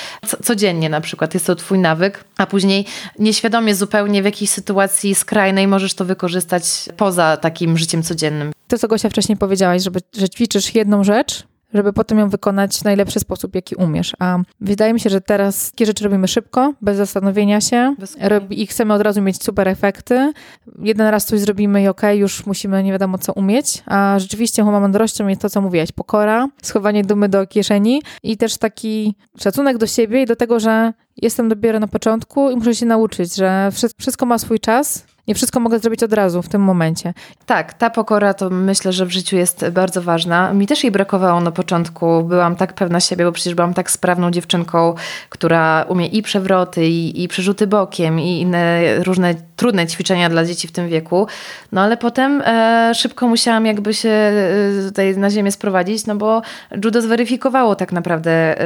codziennie 0.43 0.89
na 0.89 1.01
przykład, 1.01 1.33
jest 1.33 1.45
to 1.45 1.55
twój 1.55 1.79
nawyk, 1.79 2.23
a 2.37 2.45
później 2.45 2.85
nieświadomie 3.19 3.75
zupełnie 3.75 4.21
w 4.21 4.25
jakiejś 4.25 4.49
sytuacji 4.49 5.15
skrajnej 5.15 5.67
możesz 5.67 5.93
to 5.93 6.05
wykorzystać 6.05 6.63
poza 6.97 7.37
takim 7.37 7.77
życiem 7.77 8.03
codziennym. 8.03 8.51
To, 8.67 8.77
co 8.77 8.87
Gosia 8.87 9.09
wcześniej 9.09 9.37
powiedziałaś, 9.37 9.83
żeby, 9.83 9.99
że 10.17 10.29
ćwiczysz 10.29 10.75
jedną 10.75 11.03
rzecz, 11.03 11.43
żeby 11.75 11.93
potem 11.93 12.19
ją 12.19 12.29
wykonać 12.29 12.77
w 12.77 12.83
najlepszy 12.83 13.19
sposób, 13.19 13.55
jaki 13.55 13.75
umiesz. 13.75 14.13
A 14.19 14.37
wydaje 14.61 14.93
mi 14.93 14.99
się, 14.99 15.09
że 15.09 15.21
teraz 15.21 15.71
takie 15.71 15.85
rzeczy 15.85 16.03
robimy 16.03 16.27
szybko, 16.27 16.73
bez 16.81 16.97
zastanowienia 16.97 17.61
się 17.61 17.95
robi, 18.21 18.61
i 18.61 18.67
chcemy 18.67 18.93
od 18.93 19.01
razu 19.01 19.21
mieć 19.21 19.43
super 19.43 19.67
efekty. 19.67 20.33
Jeden 20.79 21.07
raz 21.07 21.25
coś 21.25 21.39
zrobimy 21.39 21.81
i 21.81 21.87
okej, 21.87 22.09
okay, 22.09 22.17
już 22.17 22.45
musimy 22.45 22.83
nie 22.83 22.91
wiadomo 22.91 23.17
co 23.17 23.33
umieć, 23.33 23.83
a 23.85 24.19
rzeczywiście 24.19 24.65
chyba 24.65 24.79
mądrością 24.79 25.27
jest 25.27 25.41
to, 25.41 25.49
co 25.49 25.61
mówiłaś, 25.61 25.91
pokora, 25.91 26.47
schowanie 26.61 27.03
dumy 27.03 27.29
do 27.29 27.47
kieszeni 27.47 28.01
i 28.23 28.37
też 28.37 28.57
taki 28.57 29.15
szacunek 29.39 29.77
do 29.77 29.87
siebie 29.87 30.21
i 30.21 30.25
do 30.25 30.35
tego, 30.35 30.59
że 30.59 30.93
jestem 31.17 31.49
dopiero 31.49 31.79
na 31.79 31.87
początku 31.87 32.51
i 32.51 32.55
muszę 32.55 32.75
się 32.75 32.85
nauczyć, 32.85 33.35
że 33.35 33.69
wszystko 33.97 34.25
ma 34.25 34.37
swój 34.37 34.59
czas 34.59 35.05
nie 35.27 35.35
wszystko 35.35 35.59
mogę 35.59 35.79
zrobić 35.79 36.03
od 36.03 36.13
razu, 36.13 36.41
w 36.41 36.49
tym 36.49 36.61
momencie. 36.61 37.13
Tak, 37.45 37.73
ta 37.73 37.89
pokora 37.89 38.33
to 38.33 38.49
myślę, 38.49 38.93
że 38.93 39.05
w 39.05 39.11
życiu 39.11 39.35
jest 39.35 39.69
bardzo 39.69 40.01
ważna. 40.01 40.53
Mi 40.53 40.67
też 40.67 40.83
jej 40.83 40.91
brakowało 40.91 41.41
na 41.41 41.51
początku. 41.51 42.23
Byłam 42.23 42.55
tak 42.55 42.73
pewna 42.73 42.99
siebie, 42.99 43.25
bo 43.25 43.31
przecież 43.31 43.55
byłam 43.55 43.73
tak 43.73 43.91
sprawną 43.91 44.31
dziewczynką, 44.31 44.95
która 45.29 45.85
umie 45.89 46.07
i 46.07 46.21
przewroty, 46.21 46.87
i, 46.87 47.23
i 47.23 47.27
przerzuty 47.27 47.67
bokiem, 47.67 48.19
i 48.19 48.41
inne 48.41 48.81
różne 49.03 49.35
trudne 49.55 49.87
ćwiczenia 49.87 50.29
dla 50.29 50.45
dzieci 50.45 50.67
w 50.67 50.71
tym 50.71 50.89
wieku. 50.89 51.27
No 51.71 51.81
ale 51.81 51.97
potem 51.97 52.41
e, 52.45 52.91
szybko 52.95 53.27
musiałam 53.27 53.65
jakby 53.65 53.93
się 53.93 54.09
e, 54.09 54.87
tutaj 54.87 55.17
na 55.17 55.29
ziemię 55.29 55.51
sprowadzić, 55.51 56.05
no 56.05 56.15
bo 56.15 56.41
judo 56.83 57.01
zweryfikowało 57.01 57.75
tak 57.75 57.91
naprawdę, 57.91 58.31
e, 58.61 58.65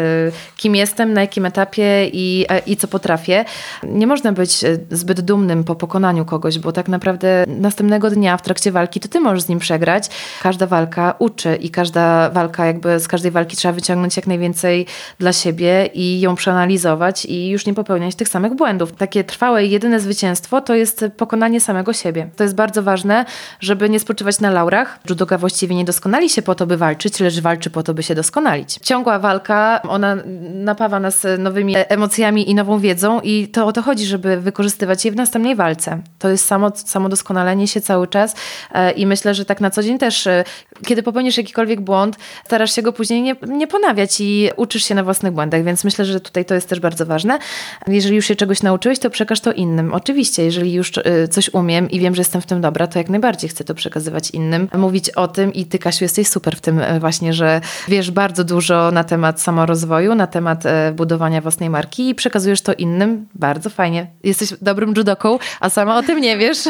kim 0.58 0.76
jestem, 0.76 1.14
na 1.14 1.22
jakim 1.22 1.46
etapie 1.46 2.10
i, 2.14 2.46
e, 2.50 2.60
i 2.60 2.78
co 2.78 2.88
potrafię. 2.88 3.46
Nie 3.84 4.08
można 4.08 4.32
być 4.32 4.64
e, 4.64 4.78
zbyt 4.92 5.22
dumnym 5.22 5.64
po 5.64 5.76
pokonaniu 5.76 6.26
kogoś, 6.26 6.49
bo 6.58 6.72
tak 6.72 6.88
naprawdę 6.88 7.46
następnego 7.48 8.10
dnia 8.10 8.38
w 8.38 8.42
trakcie 8.42 8.72
walki 8.72 9.00
to 9.00 9.08
ty 9.08 9.20
możesz 9.20 9.44
z 9.44 9.50
nim 9.50 9.60
przegrać. 9.60 10.10
Każda 10.42 10.68
walka 10.68 11.16
uczy 11.20 11.56
i 11.56 11.70
każda 11.70 12.30
walka, 12.30 12.66
jakby 12.66 13.00
z 13.00 13.08
każdej 13.08 13.32
walki 13.32 13.58
trzeba 13.58 13.74
wyciągnąć 13.74 14.16
jak 14.16 14.28
najwięcej 14.28 14.86
dla 15.20 15.34
siebie 15.34 15.90
i 15.94 16.20
ją 16.20 16.36
przeanalizować 16.36 17.26
i 17.26 17.50
już 17.50 17.66
nie 17.66 17.74
popełniać 17.74 18.16
tych 18.16 18.30
samych 18.30 18.54
błędów. 18.54 18.92
Takie 18.92 19.24
trwałe 19.24 19.66
i 19.66 19.70
jedyne 19.70 20.00
zwycięstwo 20.00 20.62
to 20.62 20.76
jest 20.76 21.06
pokonanie 21.18 21.62
samego 21.62 21.94
siebie. 21.94 22.30
To 22.36 22.44
jest 22.44 22.56
bardzo 22.56 22.84
ważne, 22.84 23.26
żeby 23.60 23.90
nie 23.90 24.00
spoczywać 24.00 24.40
na 24.40 24.52
laurach. 24.52 25.00
Judoka 25.10 25.38
właściwie 25.38 25.76
nie 25.76 25.86
doskonali 25.86 26.30
się 26.30 26.42
po 26.42 26.56
to, 26.56 26.66
by 26.66 26.78
walczyć, 26.78 27.20
lecz 27.20 27.40
walczy 27.40 27.70
po 27.70 27.84
to, 27.84 27.94
by 27.94 28.04
się 28.04 28.16
doskonalić. 28.16 28.80
Ciągła 28.84 29.20
walka, 29.20 29.82
ona 29.82 30.18
napawa 30.54 31.00
nas 31.00 31.28
nowymi 31.38 31.74
emocjami 31.76 32.50
i 32.50 32.56
nową 32.56 32.80
wiedzą 32.80 33.22
i 33.22 33.48
to 33.48 33.66
o 33.66 33.72
to 33.72 33.82
chodzi, 33.82 34.06
żeby 34.06 34.38
wykorzystywać 34.38 35.06
je 35.06 35.12
w 35.12 35.16
następnej 35.16 35.56
walce. 35.56 36.02
To 36.20 36.30
jest 36.30 36.39
samo, 36.42 36.72
samo 36.76 37.10
doskonalenie 37.10 37.68
się 37.68 37.82
cały 37.82 38.08
czas 38.08 38.36
e, 38.72 38.92
i 38.92 39.06
myślę, 39.06 39.34
że 39.34 39.46
tak 39.46 39.62
na 39.62 39.70
co 39.70 39.84
dzień 39.84 39.98
też, 39.98 40.28
e, 40.28 40.44
kiedy 40.86 41.04
popełnisz 41.04 41.38
jakikolwiek 41.38 41.82
błąd, 41.82 42.18
starasz 42.46 42.76
się 42.76 42.82
go 42.82 42.94
później 42.94 43.22
nie, 43.22 43.36
nie 43.48 43.68
ponawiać 43.68 44.22
i 44.22 44.50
uczysz 44.56 44.84
się 44.84 44.96
na 44.96 45.04
własnych 45.04 45.34
błędach, 45.34 45.64
więc 45.64 45.84
myślę, 45.84 46.06
że 46.06 46.20
tutaj 46.20 46.46
to 46.46 46.56
jest 46.56 46.70
też 46.70 46.80
bardzo 46.80 47.06
ważne. 47.06 47.40
Jeżeli 47.88 48.16
już 48.16 48.26
się 48.26 48.36
czegoś 48.36 48.64
nauczyłeś, 48.64 49.00
to 49.00 49.10
przekaż 49.10 49.42
to 49.42 49.54
innym. 49.54 49.94
Oczywiście, 49.94 50.44
jeżeli 50.44 50.74
już 50.74 50.98
y, 50.98 51.28
coś 51.32 51.54
umiem 51.54 51.92
i 51.92 52.00
wiem, 52.00 52.16
że 52.16 52.22
jestem 52.22 52.42
w 52.42 52.46
tym 52.46 52.62
dobra, 52.62 52.88
to 52.88 53.00
jak 53.00 53.10
najbardziej 53.10 53.50
chcę 53.50 53.64
to 53.64 53.76
przekazywać 53.76 54.32
innym, 54.32 54.70
mówić 54.78 55.10
o 55.10 55.28
tym 55.28 55.54
i 55.54 55.66
ty, 55.66 55.80
Kasiu, 55.80 56.06
jesteś 56.06 56.28
super 56.28 56.56
w 56.56 56.62
tym 56.62 56.82
właśnie, 57.00 57.34
że 57.34 57.62
wiesz 57.88 58.12
bardzo 58.12 58.44
dużo 58.44 58.92
na 58.92 59.04
temat 59.04 59.42
samorozwoju, 59.42 60.16
na 60.16 60.28
temat 60.28 60.64
budowania 60.94 61.42
własnej 61.42 61.70
marki 61.70 62.10
i 62.10 62.16
przekazujesz 62.16 62.62
to 62.62 62.74
innym. 62.74 63.28
Bardzo 63.36 63.70
fajnie. 63.70 64.08
Jesteś 64.24 64.54
dobrym 64.62 64.94
judoką, 64.98 65.40
a 65.60 65.70
sama 65.70 65.98
o 65.98 66.04
tym 66.04 66.22
nie 66.22 66.29
wiesz. 66.38 66.60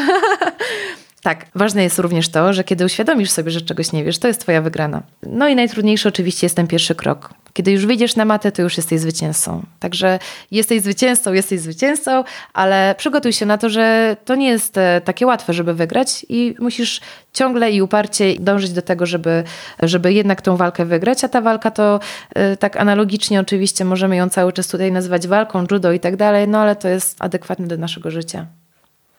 Tak, 1.22 1.46
ważne 1.54 1.82
jest 1.82 1.98
również 1.98 2.28
to, 2.28 2.52
że 2.52 2.64
kiedy 2.64 2.84
uświadomisz 2.84 3.30
sobie, 3.30 3.50
że 3.50 3.60
czegoś 3.60 3.92
nie 3.92 4.04
wiesz, 4.04 4.18
to 4.18 4.28
jest 4.28 4.40
twoja 4.40 4.62
wygrana. 4.62 5.02
No 5.22 5.48
i 5.48 5.56
najtrudniejszy 5.56 6.08
oczywiście 6.08 6.44
jest 6.44 6.56
ten 6.56 6.66
pierwszy 6.66 6.94
krok. 6.94 7.34
Kiedy 7.52 7.72
już 7.72 7.86
wyjdziesz 7.86 8.16
na 8.16 8.24
matę, 8.24 8.52
to 8.52 8.62
już 8.62 8.76
jesteś 8.76 9.00
zwycięzcą. 9.00 9.62
Także 9.80 10.18
jesteś 10.50 10.82
zwycięzcą, 10.82 11.32
jesteś 11.32 11.60
zwycięzcą, 11.60 12.24
ale 12.54 12.94
przygotuj 12.98 13.32
się 13.32 13.46
na 13.46 13.58
to, 13.58 13.70
że 13.70 14.16
to 14.24 14.34
nie 14.34 14.48
jest 14.48 14.78
e, 14.78 15.00
takie 15.04 15.26
łatwe, 15.26 15.52
żeby 15.52 15.74
wygrać 15.74 16.26
i 16.28 16.54
musisz 16.58 17.00
ciągle 17.32 17.70
i 17.70 17.82
uparcie 17.82 18.34
dążyć 18.38 18.72
do 18.72 18.82
tego, 18.82 19.06
żeby, 19.06 19.44
żeby 19.82 20.12
jednak 20.12 20.42
tą 20.42 20.56
walkę 20.56 20.84
wygrać, 20.84 21.24
a 21.24 21.28
ta 21.28 21.40
walka 21.40 21.70
to 21.70 22.00
e, 22.34 22.56
tak 22.56 22.76
analogicznie 22.76 23.40
oczywiście 23.40 23.84
możemy 23.84 24.16
ją 24.16 24.28
cały 24.28 24.52
czas 24.52 24.68
tutaj 24.68 24.92
nazywać 24.92 25.28
walką, 25.28 25.66
judo 25.70 25.92
i 25.92 26.00
tak 26.00 26.16
dalej, 26.16 26.48
no 26.48 26.58
ale 26.58 26.76
to 26.76 26.88
jest 26.88 27.16
adekwatne 27.22 27.66
do 27.66 27.76
naszego 27.76 28.10
życia. 28.10 28.46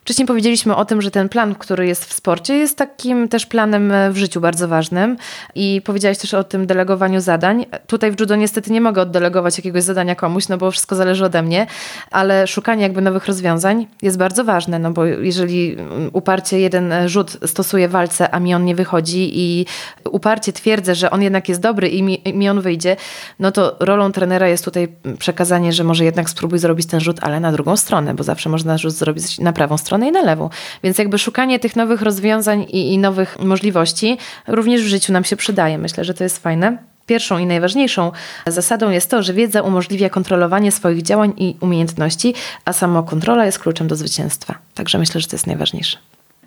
Wcześniej 0.01 0.27
powiedzieliśmy 0.27 0.75
o 0.75 0.85
tym, 0.85 1.01
że 1.01 1.11
ten 1.11 1.29
plan, 1.29 1.55
który 1.55 1.87
jest 1.87 2.05
w 2.05 2.13
sporcie, 2.13 2.53
jest 2.53 2.77
takim 2.77 3.27
też 3.27 3.45
planem 3.45 3.93
w 4.11 4.17
życiu 4.17 4.41
bardzo 4.41 4.67
ważnym. 4.67 5.17
I 5.55 5.81
powiedziałaś 5.85 6.17
też 6.17 6.33
o 6.33 6.43
tym 6.43 6.67
delegowaniu 6.67 7.21
zadań. 7.21 7.65
Tutaj 7.87 8.11
w 8.11 8.19
judo 8.19 8.35
niestety 8.35 8.71
nie 8.71 8.81
mogę 8.81 9.01
oddelegować 9.01 9.57
jakiegoś 9.57 9.83
zadania 9.83 10.15
komuś, 10.15 10.47
no 10.47 10.57
bo 10.57 10.71
wszystko 10.71 10.95
zależy 10.95 11.25
ode 11.25 11.41
mnie, 11.41 11.67
ale 12.11 12.47
szukanie 12.47 12.83
jakby 12.83 13.01
nowych 13.01 13.25
rozwiązań 13.25 13.87
jest 14.01 14.17
bardzo 14.17 14.43
ważne, 14.43 14.79
no 14.79 14.91
bo 14.91 15.05
jeżeli 15.05 15.77
uparcie 16.13 16.59
jeden 16.59 16.93
rzut 17.05 17.37
stosuje 17.45 17.89
walce, 17.89 18.35
a 18.35 18.39
mi 18.39 18.53
on 18.53 18.65
nie 18.65 18.75
wychodzi 18.75 19.31
i 19.39 19.65
uparcie 20.11 20.53
twierdzę, 20.53 20.95
że 20.95 21.11
on 21.11 21.21
jednak 21.21 21.49
jest 21.49 21.61
dobry 21.61 21.89
i 21.89 22.03
mi, 22.03 22.21
mi 22.33 22.49
on 22.49 22.61
wyjdzie, 22.61 22.95
no 23.39 23.51
to 23.51 23.75
rolą 23.79 24.11
trenera 24.11 24.47
jest 24.47 24.65
tutaj 24.65 24.87
przekazanie, 25.19 25.73
że 25.73 25.83
może 25.83 26.05
jednak 26.05 26.29
spróbuj 26.29 26.59
zrobić 26.59 26.87
ten 26.87 26.99
rzut, 26.99 27.17
ale 27.21 27.39
na 27.39 27.51
drugą 27.51 27.77
stronę, 27.77 28.13
bo 28.13 28.23
zawsze 28.23 28.49
można 28.49 28.77
rzut 28.77 28.93
zrobić 28.93 29.39
na 29.39 29.53
prawą 29.53 29.77
stronę 29.77 29.90
stronę 29.91 30.07
i 30.07 30.11
na 30.11 30.21
lewą. 30.21 30.49
Więc 30.83 30.97
jakby 30.97 31.17
szukanie 31.17 31.59
tych 31.59 31.75
nowych 31.75 32.01
rozwiązań 32.01 32.61
i, 32.61 32.93
i 32.93 32.97
nowych 32.97 33.39
możliwości 33.39 34.17
również 34.47 34.81
w 34.81 34.87
życiu 34.87 35.13
nam 35.13 35.23
się 35.23 35.35
przydaje. 35.35 35.77
Myślę, 35.77 36.03
że 36.03 36.13
to 36.13 36.23
jest 36.23 36.37
fajne. 36.37 36.77
Pierwszą 37.05 37.37
i 37.37 37.45
najważniejszą 37.45 38.11
zasadą 38.47 38.89
jest 38.89 39.09
to, 39.09 39.23
że 39.23 39.33
wiedza 39.33 39.61
umożliwia 39.61 40.09
kontrolowanie 40.09 40.71
swoich 40.71 41.01
działań 41.01 41.33
i 41.37 41.55
umiejętności, 41.59 42.33
a 42.65 42.73
samokontrola 42.73 43.45
jest 43.45 43.59
kluczem 43.59 43.87
do 43.87 43.95
zwycięstwa. 43.95 44.55
Także 44.75 44.97
myślę, 44.97 45.21
że 45.21 45.27
to 45.27 45.35
jest 45.35 45.47
najważniejsze. 45.47 45.97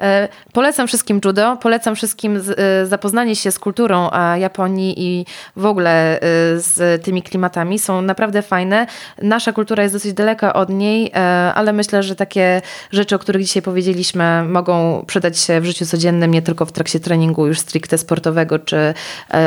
E, 0.01 0.29
polecam 0.53 0.87
wszystkim 0.87 1.21
judo, 1.25 1.57
polecam 1.57 1.97
wszystkim 1.97 2.37
e, 2.57 2.87
zapoznanie 2.87 3.37
się 3.37 3.51
z 3.51 3.59
kulturą 3.59 4.11
Japonii 4.39 4.95
i 4.97 5.27
w 5.57 5.67
ogóle 5.67 6.17
e, 6.17 6.21
z 6.57 7.05
tymi 7.05 7.23
klimatami. 7.23 7.79
Są 7.79 8.03
naprawdę 8.03 8.43
fajne. 8.43 8.87
Nasza 9.23 9.53
kultura 9.53 9.83
jest 9.83 9.95
dosyć 9.95 10.13
daleka 10.13 10.53
od 10.53 10.69
niej, 10.69 11.13
ale 11.55 11.73
myślę, 11.73 12.03
że 12.03 12.17
takie 12.17 12.63
rzeczy, 12.91 13.17
o 13.17 13.19
których 13.19 13.43
dzisiaj 13.43 13.63
powiedzieliśmy, 13.63 14.45
mogą 14.45 15.05
przydać 15.07 15.39
się 15.39 15.61
w 15.61 15.65
życiu 15.65 15.87
codziennym, 15.87 16.31
nie 16.31 16.43
tylko 16.43 16.67
w 16.67 16.73
trakcie 16.73 17.01
treningu 17.01 17.47
już 17.47 17.59
stricte 17.59 17.99
sportowego 17.99 18.59
czy 18.59 18.95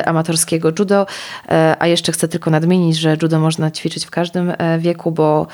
amatorskiego 0.05 0.71
judo. 0.79 1.05
A 1.79 1.87
jeszcze 1.87 2.11
chcę 2.11 2.27
tylko 2.27 2.49
nadmienić, 2.49 2.97
że 2.97 3.17
judo 3.21 3.39
można 3.39 3.71
ćwiczyć 3.71 4.05
w 4.05 4.09
każdym 4.09 4.53
wieku, 4.79 5.11
bo 5.11 5.47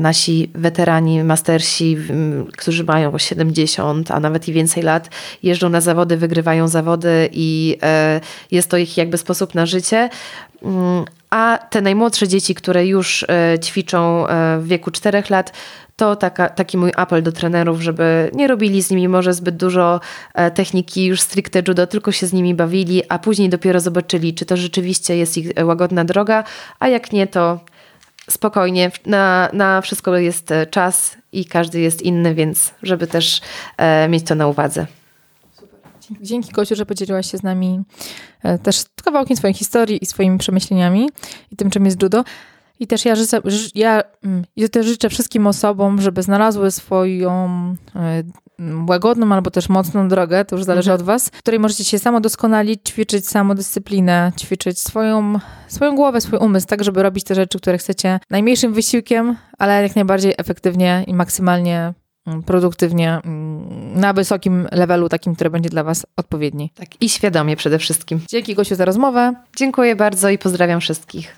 nasi 0.00 0.50
weterani, 0.54 1.24
mastersi, 1.24 1.96
którzy 2.56 2.84
mają 2.84 3.18
70, 3.18 4.10
a 4.10 4.20
nawet 4.20 4.48
i 4.48 4.52
więcej 4.52 4.82
lat, 4.82 5.10
jeżdżą 5.42 5.68
na 5.68 5.80
zawody, 5.80 6.16
wygrywają 6.16 6.68
zawody 6.68 7.28
i 7.32 7.78
e, 7.82 8.20
jest 8.50 8.70
to 8.70 8.76
ich 8.76 8.96
jakby 8.96 9.18
sposób 9.18 9.54
na 9.54 9.66
życie. 9.66 10.08
Mm, 10.62 11.04
a 11.30 11.58
te 11.70 11.80
najmłodsze 11.80 12.28
dzieci, 12.28 12.54
które 12.54 12.86
już 12.86 13.22
e, 13.22 13.58
ćwiczą 13.58 14.26
w 14.58 14.66
wieku 14.66 14.90
4 14.90 15.22
lat, 15.30 15.52
to 15.96 16.16
taka, 16.16 16.48
taki 16.48 16.78
mój 16.78 16.92
apel 16.96 17.22
do 17.22 17.32
trenerów, 17.32 17.80
żeby 17.80 18.30
nie 18.34 18.46
robili 18.48 18.82
z 18.82 18.90
nimi 18.90 19.08
może 19.08 19.34
zbyt 19.34 19.56
dużo 19.56 20.00
techniki 20.54 21.04
już 21.04 21.20
stricte 21.20 21.62
judo, 21.68 21.86
tylko 21.86 22.12
się 22.12 22.26
z 22.26 22.32
nimi 22.32 22.54
bawili, 22.54 23.02
a 23.08 23.18
później 23.18 23.48
dopiero 23.48 23.80
zobaczyli, 23.80 24.34
czy 24.34 24.46
to 24.46 24.56
rzeczywiście 24.56 25.16
jest 25.16 25.38
ich 25.38 25.50
łagodna 25.64 26.04
droga, 26.04 26.44
a 26.78 26.88
jak 26.88 27.12
nie, 27.12 27.26
to 27.26 27.60
spokojnie, 28.32 28.90
na, 29.06 29.48
na 29.52 29.80
wszystko 29.80 30.16
jest 30.16 30.50
e, 30.50 30.66
czas 30.66 31.16
i 31.32 31.44
każdy 31.44 31.80
jest 31.80 32.02
inny, 32.02 32.34
więc 32.34 32.74
żeby 32.82 33.06
też 33.06 33.40
e, 33.76 34.08
mieć 34.08 34.24
to 34.24 34.34
na 34.34 34.46
uwadze. 34.46 34.86
Dzięki 36.20 36.52
Kosiu, 36.52 36.74
że 36.74 36.86
podzieliłaś 36.86 37.30
się 37.30 37.38
z 37.38 37.42
nami 37.42 37.80
e, 38.42 38.58
też 38.58 38.84
kawałkiem 39.04 39.36
swojej 39.36 39.54
historii 39.54 39.98
i 40.02 40.06
swoimi 40.06 40.38
przemyśleniami 40.38 41.10
i 41.50 41.56
tym, 41.56 41.70
czym 41.70 41.84
jest 41.84 42.02
judo. 42.02 42.24
I 42.80 42.86
też 42.86 43.04
ja 43.04 43.14
życzę, 43.14 43.40
ja, 43.74 44.02
mm, 44.24 44.44
ja 44.56 44.68
też 44.68 44.86
życzę 44.86 45.08
wszystkim 45.08 45.46
osobom, 45.46 46.00
żeby 46.00 46.22
znalazły 46.22 46.70
swoją 46.70 47.48
e, 47.96 48.22
łagodną 48.88 49.34
albo 49.34 49.50
też 49.50 49.68
mocną 49.68 50.08
drogę, 50.08 50.44
to 50.44 50.56
już 50.56 50.64
zależy 50.64 50.90
mhm. 50.90 51.00
od 51.00 51.06
was, 51.06 51.28
w 51.28 51.38
której 51.38 51.60
możecie 51.60 51.84
się 51.84 51.98
samo 51.98 52.20
doskonalić, 52.20 52.80
ćwiczyć 52.88 53.28
samodyscyplinę, 53.28 54.32
ćwiczyć 54.40 54.80
swoją, 54.80 55.38
swoją 55.68 55.96
głowę, 55.96 56.20
swój 56.20 56.38
umysł, 56.38 56.66
tak 56.66 56.84
żeby 56.84 57.02
robić 57.02 57.24
te 57.24 57.34
rzeczy, 57.34 57.58
które 57.58 57.78
chcecie 57.78 58.20
najmniejszym 58.30 58.72
wysiłkiem, 58.72 59.36
ale 59.58 59.82
jak 59.82 59.96
najbardziej 59.96 60.34
efektywnie 60.38 61.04
i 61.06 61.14
maksymalnie 61.14 61.94
mm, 62.26 62.42
produktywnie, 62.42 63.20
mm, 63.24 64.00
na 64.00 64.12
wysokim 64.12 64.68
levelu, 64.72 65.08
takim, 65.08 65.34
który 65.34 65.50
będzie 65.50 65.70
dla 65.70 65.84
Was 65.84 66.06
odpowiedni. 66.16 66.70
Tak, 66.74 67.02
i 67.02 67.08
świadomie 67.08 67.56
przede 67.56 67.78
wszystkim. 67.78 68.20
Dzięki 68.28 68.54
Gosiu 68.54 68.74
za 68.74 68.84
rozmowę. 68.84 69.34
Dziękuję 69.56 69.96
bardzo 69.96 70.30
i 70.30 70.38
pozdrawiam 70.38 70.80
wszystkich. 70.80 71.36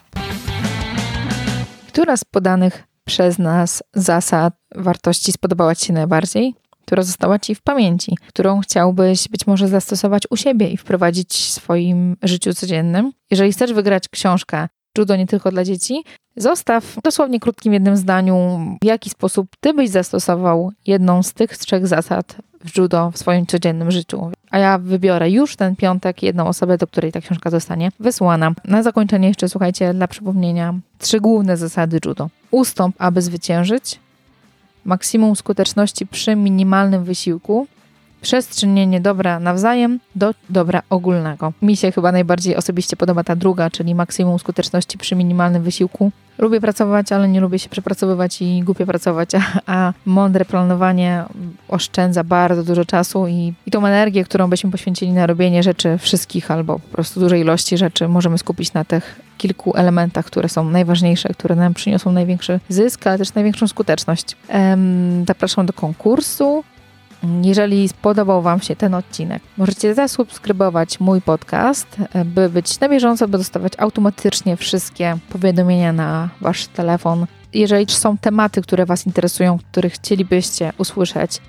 Która 1.89 2.17
z 2.17 2.25
podanych 2.25 2.85
przez 3.05 3.39
nas 3.39 3.83
zasad, 3.95 4.55
wartości 4.75 5.33
spodobała 5.33 5.75
Ci 5.75 5.87
się 5.87 5.93
najbardziej? 5.93 6.55
Która 6.87 7.03
została 7.03 7.39
Ci 7.39 7.55
w 7.55 7.63
pamięci, 7.63 8.17
którą 8.29 8.61
chciałbyś 8.61 9.29
być 9.29 9.47
może 9.47 9.69
zastosować 9.69 10.23
u 10.31 10.37
siebie 10.37 10.71
i 10.71 10.77
wprowadzić 10.77 11.35
w 11.35 11.51
swoim 11.51 12.17
życiu 12.23 12.55
codziennym. 12.55 13.13
Jeżeli 13.31 13.53
chcesz 13.53 13.73
wygrać 13.73 14.09
książkę 14.09 14.69
Judo 14.99 15.17
nie 15.17 15.27
tylko 15.27 15.51
dla 15.51 15.65
dzieci, 15.65 16.05
zostaw 16.37 16.97
dosłownie 17.05 17.41
krótkim 17.41 17.73
jednym 17.73 17.97
zdaniu, 17.97 18.61
w 18.83 18.85
jaki 18.85 19.11
sposób 19.11 19.49
Ty 19.61 19.75
byś 19.75 19.91
zastosował 19.91 20.73
jedną 20.87 21.23
z 21.23 21.33
tych 21.33 21.59
trzech 21.59 21.87
zasad 21.87 22.37
w 22.65 22.79
judo 22.79 23.11
w 23.11 23.19
swoim 23.19 23.47
codziennym 23.47 23.91
życiu. 23.91 24.31
A 24.51 24.59
ja 24.59 24.79
wybiorę 24.79 25.31
już 25.31 25.57
ten 25.57 25.77
piątek 25.77 26.23
jedną 26.23 26.47
osobę, 26.47 26.79
do 26.79 26.87
której 26.87 27.13
ta 27.13 27.21
książka 27.21 27.51
zostanie 27.51 27.91
wysłana. 28.01 28.53
Na 28.65 28.83
zakończenie 28.83 29.29
jeszcze 29.29 29.49
słuchajcie, 29.49 29.95
dla 29.95 30.09
przypomnienia, 30.09 30.75
trzy 30.99 31.21
główne 31.21 31.57
zasady 31.57 31.99
judo. 32.05 32.29
Ustąp, 32.51 32.97
aby 32.99 33.23
zwyciężyć, 33.23 34.01
maksimum 34.85 35.37
skuteczności 35.37 36.07
przy 36.07 36.37
minimalnym 36.37 37.05
wysiłku, 37.05 37.67
przez 38.25 38.57
czynienie 38.57 39.01
dobra 39.01 39.41
nawzajem 39.41 40.01
do 40.15 40.35
dobra 40.51 40.83
ogólnego. 40.91 41.53
Mi 41.63 41.77
się 41.77 41.93
chyba 41.93 42.13
najbardziej 42.13 42.57
osobiście 42.57 42.97
podoba 42.97 43.25
ta 43.25 43.37
druga, 43.37 43.71
czyli 43.71 43.95
maksimum 43.95 44.39
skuteczności 44.39 44.99
przy 44.99 45.17
minimalnym 45.17 45.63
wysiłku. 45.63 46.11
Lubię 46.39 46.61
pracować, 46.61 47.13
ale 47.13 47.29
nie 47.29 47.41
lubię 47.41 47.59
się 47.59 47.69
przepracowywać 47.69 48.43
i 48.43 48.63
głupio 48.63 48.87
pracować, 48.87 49.31
a, 49.35 49.41
a 49.67 49.93
mądre 50.07 50.45
planowanie 50.45 51.25
oszczędza 51.69 52.25
bardzo 52.25 52.65
dużo 52.65 52.85
czasu 52.85 53.29
i, 53.29 53.53
i 53.67 53.71
tą 53.71 53.87
energię, 53.87 54.25
którą 54.25 54.51
byśmy 54.51 54.71
poświęcili 54.71 55.13
na 55.13 55.27
robienie 55.27 55.63
rzeczy 55.63 55.99
wszystkich 55.99 56.51
albo 56.51 56.79
po 56.79 56.89
prostu 56.89 57.21
dużej 57.21 57.41
ilości 57.41 57.79
rzeczy, 57.79 58.09
możemy 58.09 58.39
skupić 58.39 58.73
na 58.73 58.85
tych 58.85 59.21
kilku 59.39 59.77
elementach, 59.77 60.25
które 60.25 60.49
są 60.49 60.65
najważniejsze, 60.65 61.29
które 61.29 61.55
nam 61.55 61.75
przyniosą 61.75 62.13
największy 62.13 62.61
zysk, 62.69 63.07
ale 63.07 63.19
też 63.19 63.35
największą 63.35 63.69
skuteczność. 63.69 64.37
Ehm, 64.49 65.25
zapraszam 65.27 65.67
do 65.67 65.73
konkursu. 65.73 66.65
Jeżeli 67.43 67.89
spodobał 67.89 68.43
Wam 68.43 68.61
się 68.61 68.77
ten 68.77 68.95
odcinek, 68.95 69.43
możecie 69.57 69.95
zasubskrybować 69.95 71.01
mój 71.01 71.23
podcast, 71.23 71.87
by 72.25 72.49
być 72.49 72.81
na 72.81 72.89
bieżąco, 72.89 73.29
by 73.29 73.39
dostawać 73.39 73.73
automatycznie 73.79 74.57
wszystkie 74.57 75.17
powiadomienia 75.29 75.93
na 75.93 76.29
Wasz 76.41 76.67
telefon. 76.67 77.27
Jeżeli 77.55 77.87
są 77.89 78.19
tematy, 78.19 78.63
które 78.63 78.87
Was 78.87 79.07
interesują, 79.07 79.59
których 79.73 79.93
chcielibyście 79.93 80.73
usłyszeć, 80.79 81.41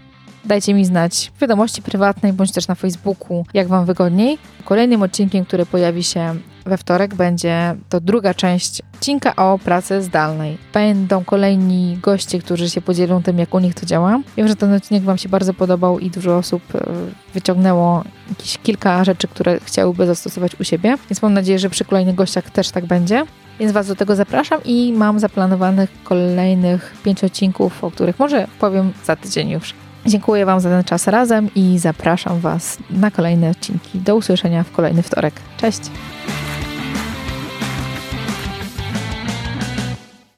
dajcie 0.46 0.74
mi 0.74 0.86
znać 0.86 1.32
w 1.36 1.42
wiadomości 1.42 1.82
prywatnej 1.82 2.34
bądź 2.34 2.52
też 2.52 2.68
na 2.68 2.76
Facebooku, 2.76 3.46
jak 3.54 3.68
Wam 3.68 3.86
wygodniej. 3.86 4.38
Kolejnym 4.66 5.02
odcinkiem, 5.02 5.46
który 5.46 5.66
pojawi 5.66 6.04
się 6.04 6.36
we 6.66 6.78
wtorek, 6.78 7.16
będzie 7.16 7.76
to 7.90 8.02
druga 8.02 8.34
część 8.34 8.82
odcinka 8.96 9.36
o 9.36 9.60
pracy 9.60 10.02
zdalnej. 10.02 10.58
Będą 10.74 11.24
kolejni 11.24 11.98
goście, 12.02 12.40
którzy 12.40 12.70
się 12.70 12.82
podzielą 12.82 13.24
tym, 13.24 13.40
jak 13.40 13.54
u 13.54 13.60
nich 13.60 13.74
to 13.74 13.86
działa. 13.86 14.20
Wiem, 14.38 14.48
że 14.48 14.56
ten 14.56 14.74
odcinek 14.74 15.04
Wam 15.04 15.18
się 15.18 15.30
bardzo 15.30 15.54
podobał 15.54 16.00
i 16.00 16.10
dużo 16.10 16.38
osób 16.38 16.76
e, 16.76 16.86
wyciągnęło 17.34 18.04
jakieś 18.30 18.58
kilka 18.58 19.04
rzeczy, 19.04 19.28
które 19.28 19.60
chciałyby 19.60 20.06
zastosować 20.06 20.60
u 20.60 20.64
siebie, 20.64 20.98
więc 21.10 21.22
mam 21.22 21.34
nadzieję, 21.34 21.60
że 21.60 21.70
przy 21.70 21.86
kolejnych 21.86 22.16
gościach 22.16 22.50
też 22.50 22.70
tak 22.70 22.86
będzie. 22.86 23.26
Więc 23.60 23.72
Was 23.72 23.88
do 23.88 23.96
tego 23.96 24.16
zapraszam 24.16 24.60
i 24.66 24.94
mam 24.94 25.20
zaplanowanych 25.20 25.90
kolejnych 26.04 26.96
pięć 27.04 27.24
odcinków, 27.24 27.84
o 27.84 27.92
których 27.92 28.20
może 28.20 28.48
powiem 28.60 28.94
za 29.06 29.16
tydzień 29.16 29.50
już. 29.50 29.74
Dziękuję 30.08 30.46
Wam 30.46 30.60
za 30.60 30.70
ten 30.70 30.84
czas 30.84 31.08
razem 31.08 31.50
i 31.56 31.80
zapraszam 31.80 32.40
Was 32.40 32.78
na 32.90 33.12
kolejne 33.12 33.50
odcinki. 33.50 34.00
Do 34.00 34.16
usłyszenia 34.16 34.64
w 34.64 34.72
kolejny 34.72 35.02
wtorek. 35.02 35.34
Cześć! 35.58 35.82